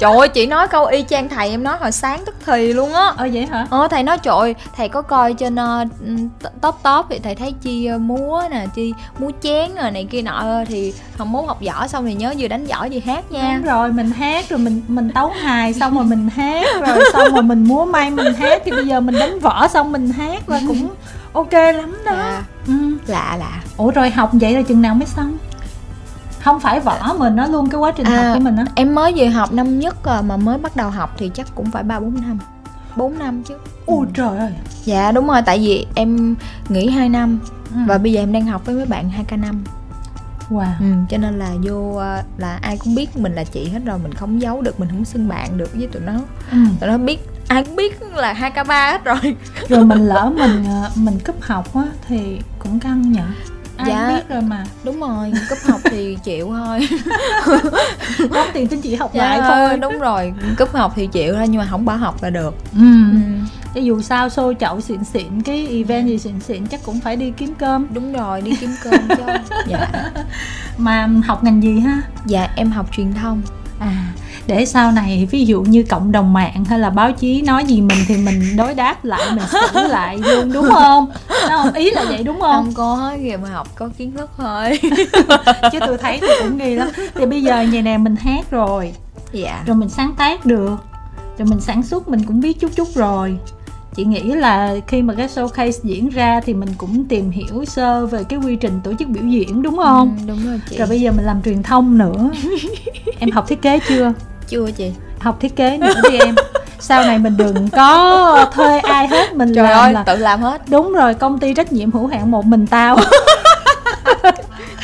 trời 0.00 0.16
ơi 0.16 0.28
chị 0.28 0.46
nói 0.46 0.68
câu 0.68 0.84
y 0.84 1.04
chang 1.08 1.28
thầy 1.28 1.50
em 1.50 1.62
nói 1.62 1.76
hồi 1.80 1.92
sáng 1.92 2.22
tức 2.26 2.34
thì 2.46 2.72
luôn 2.72 2.94
á. 2.94 3.12
Ờ 3.16 3.28
vậy 3.32 3.46
hả? 3.46 3.66
Ờ 3.70 3.88
thầy 3.88 4.02
nói 4.02 4.18
trời 4.18 4.54
thầy 4.76 4.88
có 4.88 5.02
coi 5.02 5.34
trên 5.34 5.54
uh, 5.54 5.88
top 6.60 6.74
top 6.82 7.06
thì 7.10 7.18
thầy 7.18 7.34
thấy 7.34 7.54
chi 7.62 7.88
uh, 7.94 8.00
múa 8.00 8.42
nè 8.50 8.66
chi 8.74 8.92
múa 9.18 9.30
chén 9.42 9.74
rồi 9.74 9.90
này 9.90 10.06
kia 10.10 10.22
nọ 10.22 10.44
thì 10.66 10.94
không 11.18 11.32
muốn 11.32 11.46
học 11.46 11.58
võ 11.66 11.86
xong 11.86 12.06
thì 12.06 12.14
nhớ 12.14 12.34
vừa 12.38 12.48
đánh 12.48 12.66
võ 12.66 12.88
vừa 12.92 13.00
hát 13.06 13.32
nha. 13.32 13.54
Đúng 13.56 13.72
rồi 13.72 13.92
mình 13.92 14.10
hát 14.10 14.48
rồi 14.48 14.58
mình 14.58 14.82
mình 14.88 15.10
tấu 15.14 15.28
hài 15.28 15.74
xong 15.74 15.94
rồi 15.94 16.04
mình 16.04 16.28
hát 16.28 16.66
rồi 16.80 16.98
xong 17.12 17.34
rồi 17.34 17.42
mình 17.42 17.64
múa 17.64 17.84
may 17.84 18.10
mình 18.10 18.34
hát 18.34 18.62
thì 18.64 18.70
bây 18.70 18.86
giờ 18.86 19.00
mình 19.00 19.18
đánh 19.18 19.38
võ 19.38 19.68
xong 19.68 19.92
mình 19.92 20.10
hát 20.10 20.48
là 20.48 20.60
cũng 20.68 20.88
ok 21.32 21.52
lắm 21.52 21.96
đó. 22.04 22.12
À, 22.12 22.42
ừ. 22.66 22.72
lạ 23.06 23.36
lạ. 23.40 23.62
Ủa 23.76 23.90
rồi 23.90 24.10
học 24.10 24.30
vậy 24.32 24.54
là 24.54 24.62
chừng 24.62 24.82
nào 24.82 24.94
mới 24.94 25.06
xong 25.06 25.38
không 26.40 26.60
phải 26.60 26.80
võ 26.80 27.14
mình 27.18 27.36
nó 27.36 27.46
luôn 27.46 27.70
cái 27.70 27.78
quá 27.78 27.92
trình 27.96 28.06
à, 28.06 28.16
học 28.16 28.34
của 28.34 28.44
mình 28.44 28.56
á 28.56 28.64
em 28.74 28.94
mới 28.94 29.12
về 29.16 29.28
học 29.28 29.52
năm 29.52 29.78
nhất 29.78 30.04
à, 30.04 30.22
mà 30.22 30.36
mới 30.36 30.58
bắt 30.58 30.76
đầu 30.76 30.90
học 30.90 31.14
thì 31.18 31.30
chắc 31.34 31.54
cũng 31.54 31.70
phải 31.70 31.82
ba 31.82 32.00
bốn 32.00 32.14
năm 32.20 32.38
4 32.96 33.18
năm 33.18 33.42
chứ 33.42 33.54
ôi 33.86 34.06
ừ. 34.06 34.12
trời 34.14 34.38
ơi 34.38 34.52
dạ 34.84 35.12
đúng 35.12 35.26
rồi 35.26 35.42
tại 35.42 35.58
vì 35.58 35.86
em 35.94 36.36
nghỉ 36.68 36.90
2 36.90 37.08
năm 37.08 37.38
ừ. 37.74 37.80
và 37.86 37.98
bây 37.98 38.12
giờ 38.12 38.22
em 38.22 38.32
đang 38.32 38.46
học 38.46 38.66
với 38.66 38.74
mấy 38.74 38.86
bạn 38.86 39.10
2 39.10 39.24
k 39.24 39.32
năm 39.32 39.64
Wow. 40.50 40.72
Ừ, 40.80 40.86
cho 41.10 41.16
nên 41.16 41.38
là 41.38 41.50
vô 41.62 41.96
à, 41.96 42.22
là 42.38 42.58
ai 42.62 42.76
cũng 42.76 42.94
biết 42.94 43.16
mình 43.16 43.34
là 43.34 43.44
chị 43.44 43.68
hết 43.68 43.80
rồi 43.84 43.98
mình 43.98 44.14
không 44.14 44.42
giấu 44.42 44.62
được 44.62 44.80
mình 44.80 44.88
không 44.88 45.04
xưng 45.04 45.28
bạn 45.28 45.58
được 45.58 45.70
với 45.74 45.86
tụi 45.86 46.02
nó 46.02 46.12
ừ. 46.50 46.58
tụi 46.80 46.90
nó 46.90 46.98
biết 46.98 47.28
ai 47.48 47.64
cũng 47.64 47.76
biết 47.76 48.02
là 48.02 48.32
hai 48.32 48.50
k 48.50 48.66
ba 48.68 48.90
hết 48.90 49.04
rồi 49.04 49.36
rồi 49.68 49.84
mình 49.84 49.98
lỡ 50.08 50.32
mình 50.36 50.64
à, 50.64 50.90
mình 50.94 51.18
cúp 51.26 51.42
học 51.42 51.74
á 51.74 51.84
thì 52.08 52.38
cũng 52.58 52.80
căng 52.80 53.12
nhở 53.12 53.24
ai 53.80 53.90
dạ, 53.90 54.08
biết 54.08 54.28
rồi 54.28 54.42
mà. 54.42 54.64
Đúng 54.84 55.00
rồi 55.00 55.32
cúp 55.48 55.58
học 55.68 55.80
thì 55.84 56.18
chịu 56.24 56.48
thôi. 56.48 56.88
Đóng 58.34 58.48
tiền 58.52 58.66
tính 58.68 58.80
chị 58.80 58.94
học 58.94 59.10
dạ, 59.14 59.28
lại 59.28 59.40
thôi 59.48 59.78
đúng 59.78 59.98
rồi. 59.98 60.32
Cúp 60.58 60.72
học 60.72 60.92
thì 60.96 61.06
chịu 61.06 61.34
thôi 61.34 61.48
nhưng 61.48 61.58
mà 61.60 61.66
không 61.70 61.84
bỏ 61.84 61.94
học 61.94 62.22
là 62.22 62.30
được. 62.30 62.54
Ừ. 62.74 63.10
ừ. 63.12 63.18
Chứ 63.74 63.80
dù 63.80 64.02
sao 64.02 64.28
xô 64.28 64.52
chậu 64.60 64.80
xịn 64.80 65.04
xịn 65.04 65.42
cái 65.42 65.66
event 65.70 66.06
gì 66.06 66.18
xịn 66.18 66.40
xịn 66.40 66.66
chắc 66.66 66.80
cũng 66.84 67.00
phải 67.00 67.16
đi 67.16 67.32
kiếm 67.36 67.54
cơm. 67.58 67.86
Đúng 67.94 68.12
rồi 68.12 68.40
đi 68.40 68.56
kiếm 68.60 68.70
cơm 68.84 69.08
cho 69.08 69.26
dạ. 69.66 69.88
Mà 70.78 71.08
học 71.26 71.44
ngành 71.44 71.62
gì 71.62 71.80
ha? 71.80 72.02
Dạ 72.26 72.48
em 72.56 72.70
học 72.70 72.86
truyền 72.92 73.14
thông. 73.14 73.42
À 73.78 74.12
để 74.50 74.64
sau 74.64 74.92
này 74.92 75.28
ví 75.30 75.44
dụ 75.44 75.62
như 75.62 75.82
cộng 75.82 76.12
đồng 76.12 76.32
mạng 76.32 76.64
hay 76.64 76.78
là 76.78 76.90
báo 76.90 77.12
chí 77.12 77.42
nói 77.42 77.64
gì 77.64 77.80
mình 77.80 77.98
thì 78.08 78.16
mình 78.16 78.56
đối 78.56 78.74
đáp 78.74 79.04
lại 79.04 79.30
mình 79.30 79.44
xử 79.72 79.80
lại 79.88 80.18
luôn 80.18 80.52
đúng 80.52 80.68
không? 80.68 81.06
Không? 81.48 81.72
Ý 81.72 81.90
là 81.90 82.04
vậy 82.08 82.22
đúng 82.22 82.40
không? 82.40 82.64
Không 82.64 82.74
có 82.74 82.94
hết 82.94 83.16
kìa 83.22 83.36
mà 83.42 83.48
học 83.48 83.68
có 83.74 83.88
kiến 83.98 84.12
thức 84.16 84.30
thôi. 84.36 84.78
Chứ 85.72 85.78
tôi 85.86 85.98
thấy 85.98 86.18
thì 86.20 86.28
cũng 86.42 86.58
nghi 86.58 86.74
lắm. 86.74 86.88
Thì 87.14 87.26
bây 87.26 87.42
giờ 87.42 87.62
nhà 87.62 87.80
nè 87.80 87.98
mình 87.98 88.16
hát 88.16 88.50
rồi. 88.50 88.92
Dạ. 89.32 89.62
Rồi 89.66 89.76
mình 89.76 89.88
sáng 89.88 90.14
tác 90.14 90.46
được. 90.46 90.76
Rồi 91.38 91.48
mình 91.48 91.60
sản 91.60 91.82
xuất 91.82 92.08
mình 92.08 92.24
cũng 92.26 92.40
biết 92.40 92.60
chút 92.60 92.70
chút 92.76 92.88
rồi. 92.94 93.36
Chị 93.94 94.04
nghĩ 94.04 94.22
là 94.22 94.74
khi 94.86 95.02
mà 95.02 95.14
cái 95.14 95.28
showcase 95.28 95.80
diễn 95.82 96.08
ra 96.08 96.40
thì 96.40 96.54
mình 96.54 96.68
cũng 96.78 97.04
tìm 97.04 97.30
hiểu 97.30 97.64
sơ 97.64 98.06
về 98.06 98.24
cái 98.24 98.38
quy 98.38 98.56
trình 98.56 98.80
tổ 98.84 98.92
chức 98.98 99.08
biểu 99.08 99.24
diễn 99.24 99.62
đúng 99.62 99.76
không? 99.76 100.16
Ừ, 100.20 100.24
đúng 100.28 100.46
rồi 100.46 100.60
chị. 100.70 100.78
Rồi 100.78 100.88
bây 100.88 101.00
giờ 101.00 101.12
mình 101.12 101.26
làm 101.26 101.42
truyền 101.42 101.62
thông 101.62 101.98
nữa. 101.98 102.30
Em 103.18 103.30
học 103.30 103.48
thiết 103.48 103.62
kế 103.62 103.78
chưa 103.88 104.12
chưa 104.50 104.70
chị? 104.76 104.92
Học 105.18 105.40
thiết 105.40 105.56
kế 105.56 105.76
nữa 105.76 105.94
đi 106.10 106.18
em. 106.18 106.34
Sau 106.78 107.04
này 107.04 107.18
mình 107.18 107.36
đừng 107.36 107.68
có 107.70 108.50
thuê 108.52 108.78
ai 108.78 109.06
hết 109.06 109.34
mình 109.34 109.54
trời 109.54 109.64
làm 109.64 109.78
ơi 109.78 109.92
là... 109.92 110.02
tự 110.02 110.16
làm 110.16 110.42
hết. 110.42 110.62
Đúng 110.68 110.92
rồi 110.92 111.14
công 111.14 111.38
ty 111.38 111.54
trách 111.54 111.72
nhiệm 111.72 111.92
hữu 111.92 112.06
hạn 112.06 112.30
một 112.30 112.44
mình 112.46 112.66
tao. 112.66 112.96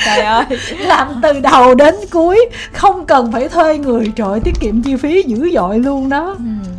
Trời 0.05 0.21
ơi. 0.21 0.45
Làm 0.79 1.09
từ 1.23 1.41
đầu 1.41 1.75
đến 1.75 1.95
cuối 2.11 2.49
không 2.73 3.07
cần 3.07 3.33
phải 3.33 3.49
thuê 3.49 3.79
người. 3.79 4.13
Trời 4.17 4.41
tiết 4.41 4.61
kiệm 4.61 4.83
chi 4.83 4.97
phí 4.97 5.23
dữ 5.23 5.51
dội 5.55 5.79
luôn 5.79 6.09
đó. 6.09 6.37
Ừ. 6.39 6.71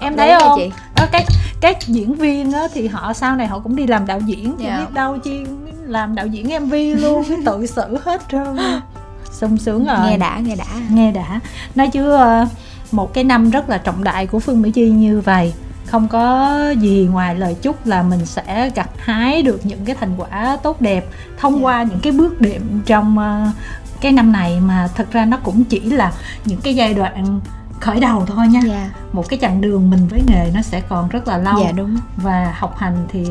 em 0.00 0.16
thấy 0.16 0.28
Đấy 0.28 0.40
không? 0.40 0.58
chị? 0.58 0.70
đó 0.96 1.04
các 1.12 1.22
các 1.60 1.76
diễn 1.86 2.14
viên 2.14 2.52
á, 2.52 2.68
thì 2.74 2.88
họ 2.88 3.12
sau 3.12 3.36
này 3.36 3.46
họ 3.46 3.58
cũng 3.58 3.76
đi 3.76 3.86
làm 3.86 4.06
đạo 4.06 4.20
diễn. 4.26 4.54
Thì 4.58 4.66
yeah. 4.66 4.78
Dạ. 4.78 4.84
biết 4.84 4.92
đâu 4.94 5.18
chi 5.18 5.44
làm 5.86 6.14
đạo 6.14 6.26
diễn 6.26 6.66
mv 6.66 6.74
luôn 7.02 7.24
tự 7.46 7.66
xử 7.66 7.98
hết 8.04 8.22
trơn 8.30 8.56
sung 9.40 9.56
sướng 9.56 9.84
rồi 9.84 9.96
nghe 10.04 10.16
đã 10.16 10.38
nghe 10.38 10.56
đã 10.56 10.64
nghe 10.90 11.12
đã 11.12 11.40
nói 11.74 11.88
chứ 11.88 12.10
ờ, 12.10 12.46
một 12.92 13.14
cái 13.14 13.24
năm 13.24 13.50
rất 13.50 13.70
là 13.70 13.78
trọng 13.78 14.04
đại 14.04 14.26
của 14.26 14.38
phương 14.38 14.62
mỹ 14.62 14.70
chi 14.70 14.90
như 14.90 15.20
vậy 15.20 15.52
không 15.86 16.08
có 16.08 16.58
gì 16.80 17.08
ngoài 17.12 17.34
lời 17.34 17.56
chúc 17.62 17.86
là 17.86 18.02
mình 18.02 18.26
sẽ 18.26 18.70
gặt 18.74 18.90
hái 18.98 19.42
được 19.42 19.66
những 19.66 19.84
cái 19.84 19.96
thành 20.00 20.14
quả 20.16 20.58
tốt 20.62 20.80
đẹp 20.80 21.06
thông 21.38 21.52
yeah. 21.52 21.62
Dạ. 21.62 21.66
qua 21.66 21.82
những 21.82 22.00
cái 22.00 22.12
bước 22.12 22.40
đệm 22.40 22.62
trong 22.86 23.18
uh, 23.18 23.54
cái 24.00 24.12
năm 24.12 24.32
này 24.32 24.60
mà 24.60 24.88
thật 24.94 25.12
ra 25.12 25.24
nó 25.24 25.36
cũng 25.36 25.64
chỉ 25.64 25.80
là 25.80 26.12
những 26.44 26.60
cái 26.60 26.74
giai 26.74 26.94
đoạn 26.94 27.40
khởi 27.80 28.00
đầu 28.00 28.26
thôi 28.26 28.46
nha 28.48 28.60
yeah. 28.64 28.70
Dạ. 28.70 28.90
một 29.12 29.28
cái 29.28 29.38
chặng 29.42 29.60
đường 29.60 29.90
mình 29.90 30.08
với 30.08 30.20
nghề 30.26 30.50
nó 30.54 30.62
sẽ 30.62 30.80
còn 30.80 31.08
rất 31.08 31.28
là 31.28 31.38
lâu 31.38 31.60
dạ, 31.64 31.72
đúng. 31.72 31.96
và 32.16 32.54
học 32.58 32.74
hành 32.78 33.06
thì 33.08 33.26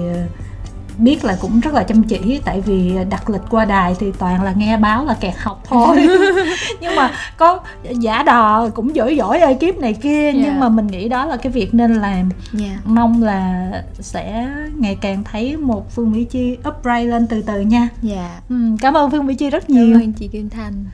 biết 0.98 1.26
là 1.26 1.38
cũng 1.42 1.60
rất 1.60 1.74
là 1.74 1.84
chăm 1.84 2.04
chỉ 2.04 2.42
tại 2.46 2.62
vì 2.62 2.96
đặt 3.10 3.30
lịch 3.30 3.42
qua 3.50 3.66
đài 3.66 3.96
thì 4.00 4.12
toàn 4.20 4.44
là 4.44 4.54
nghe 4.58 4.78
báo 4.78 5.06
là 5.06 5.14
kẹt 5.14 5.34
học 5.38 5.64
thôi 5.70 5.98
nhưng 6.82 6.96
mà 6.96 7.12
có 7.38 7.60
giả 8.00 8.24
đò 8.24 8.70
cũng 8.70 8.96
giỏi 8.96 9.16
giỏi 9.16 9.40
ơi 9.40 9.58
kiếp 9.60 9.78
này 9.78 9.94
kia 9.94 10.24
yeah. 10.24 10.36
nhưng 10.36 10.46
dạ. 10.46 10.58
mà 10.60 10.70
mình 10.70 10.88
nghĩ 10.88 11.10
đó 11.10 11.26
là 11.26 11.38
cái 11.38 11.52
việc 11.52 11.74
nên 11.74 11.94
làm 11.94 12.30
yeah. 12.60 12.72
Dạ. 12.72 12.78
mong 12.86 13.24
là 13.24 13.72
sẽ 14.00 14.48
ngày 14.78 14.98
càng 15.02 15.24
thấy 15.24 15.58
một 15.58 15.92
phương 15.92 16.12
mỹ 16.12 16.24
chi 16.24 16.58
upright 16.70 17.10
lên 17.10 17.28
từ 17.28 17.42
từ 17.42 17.62
nha 17.62 17.88
dạ 18.02 18.16
yeah. 18.16 18.50
ừ, 18.50 18.56
cảm 18.80 18.98
ơn 18.98 19.12
phương 19.12 19.26
mỹ 19.26 19.36
chi 19.36 19.50
rất 19.50 19.70
nhiều 19.70 19.88
cảm 19.94 20.02
ơn 20.02 20.14
chị 20.14 20.28
kim 20.28 20.50
thanh 20.50 20.86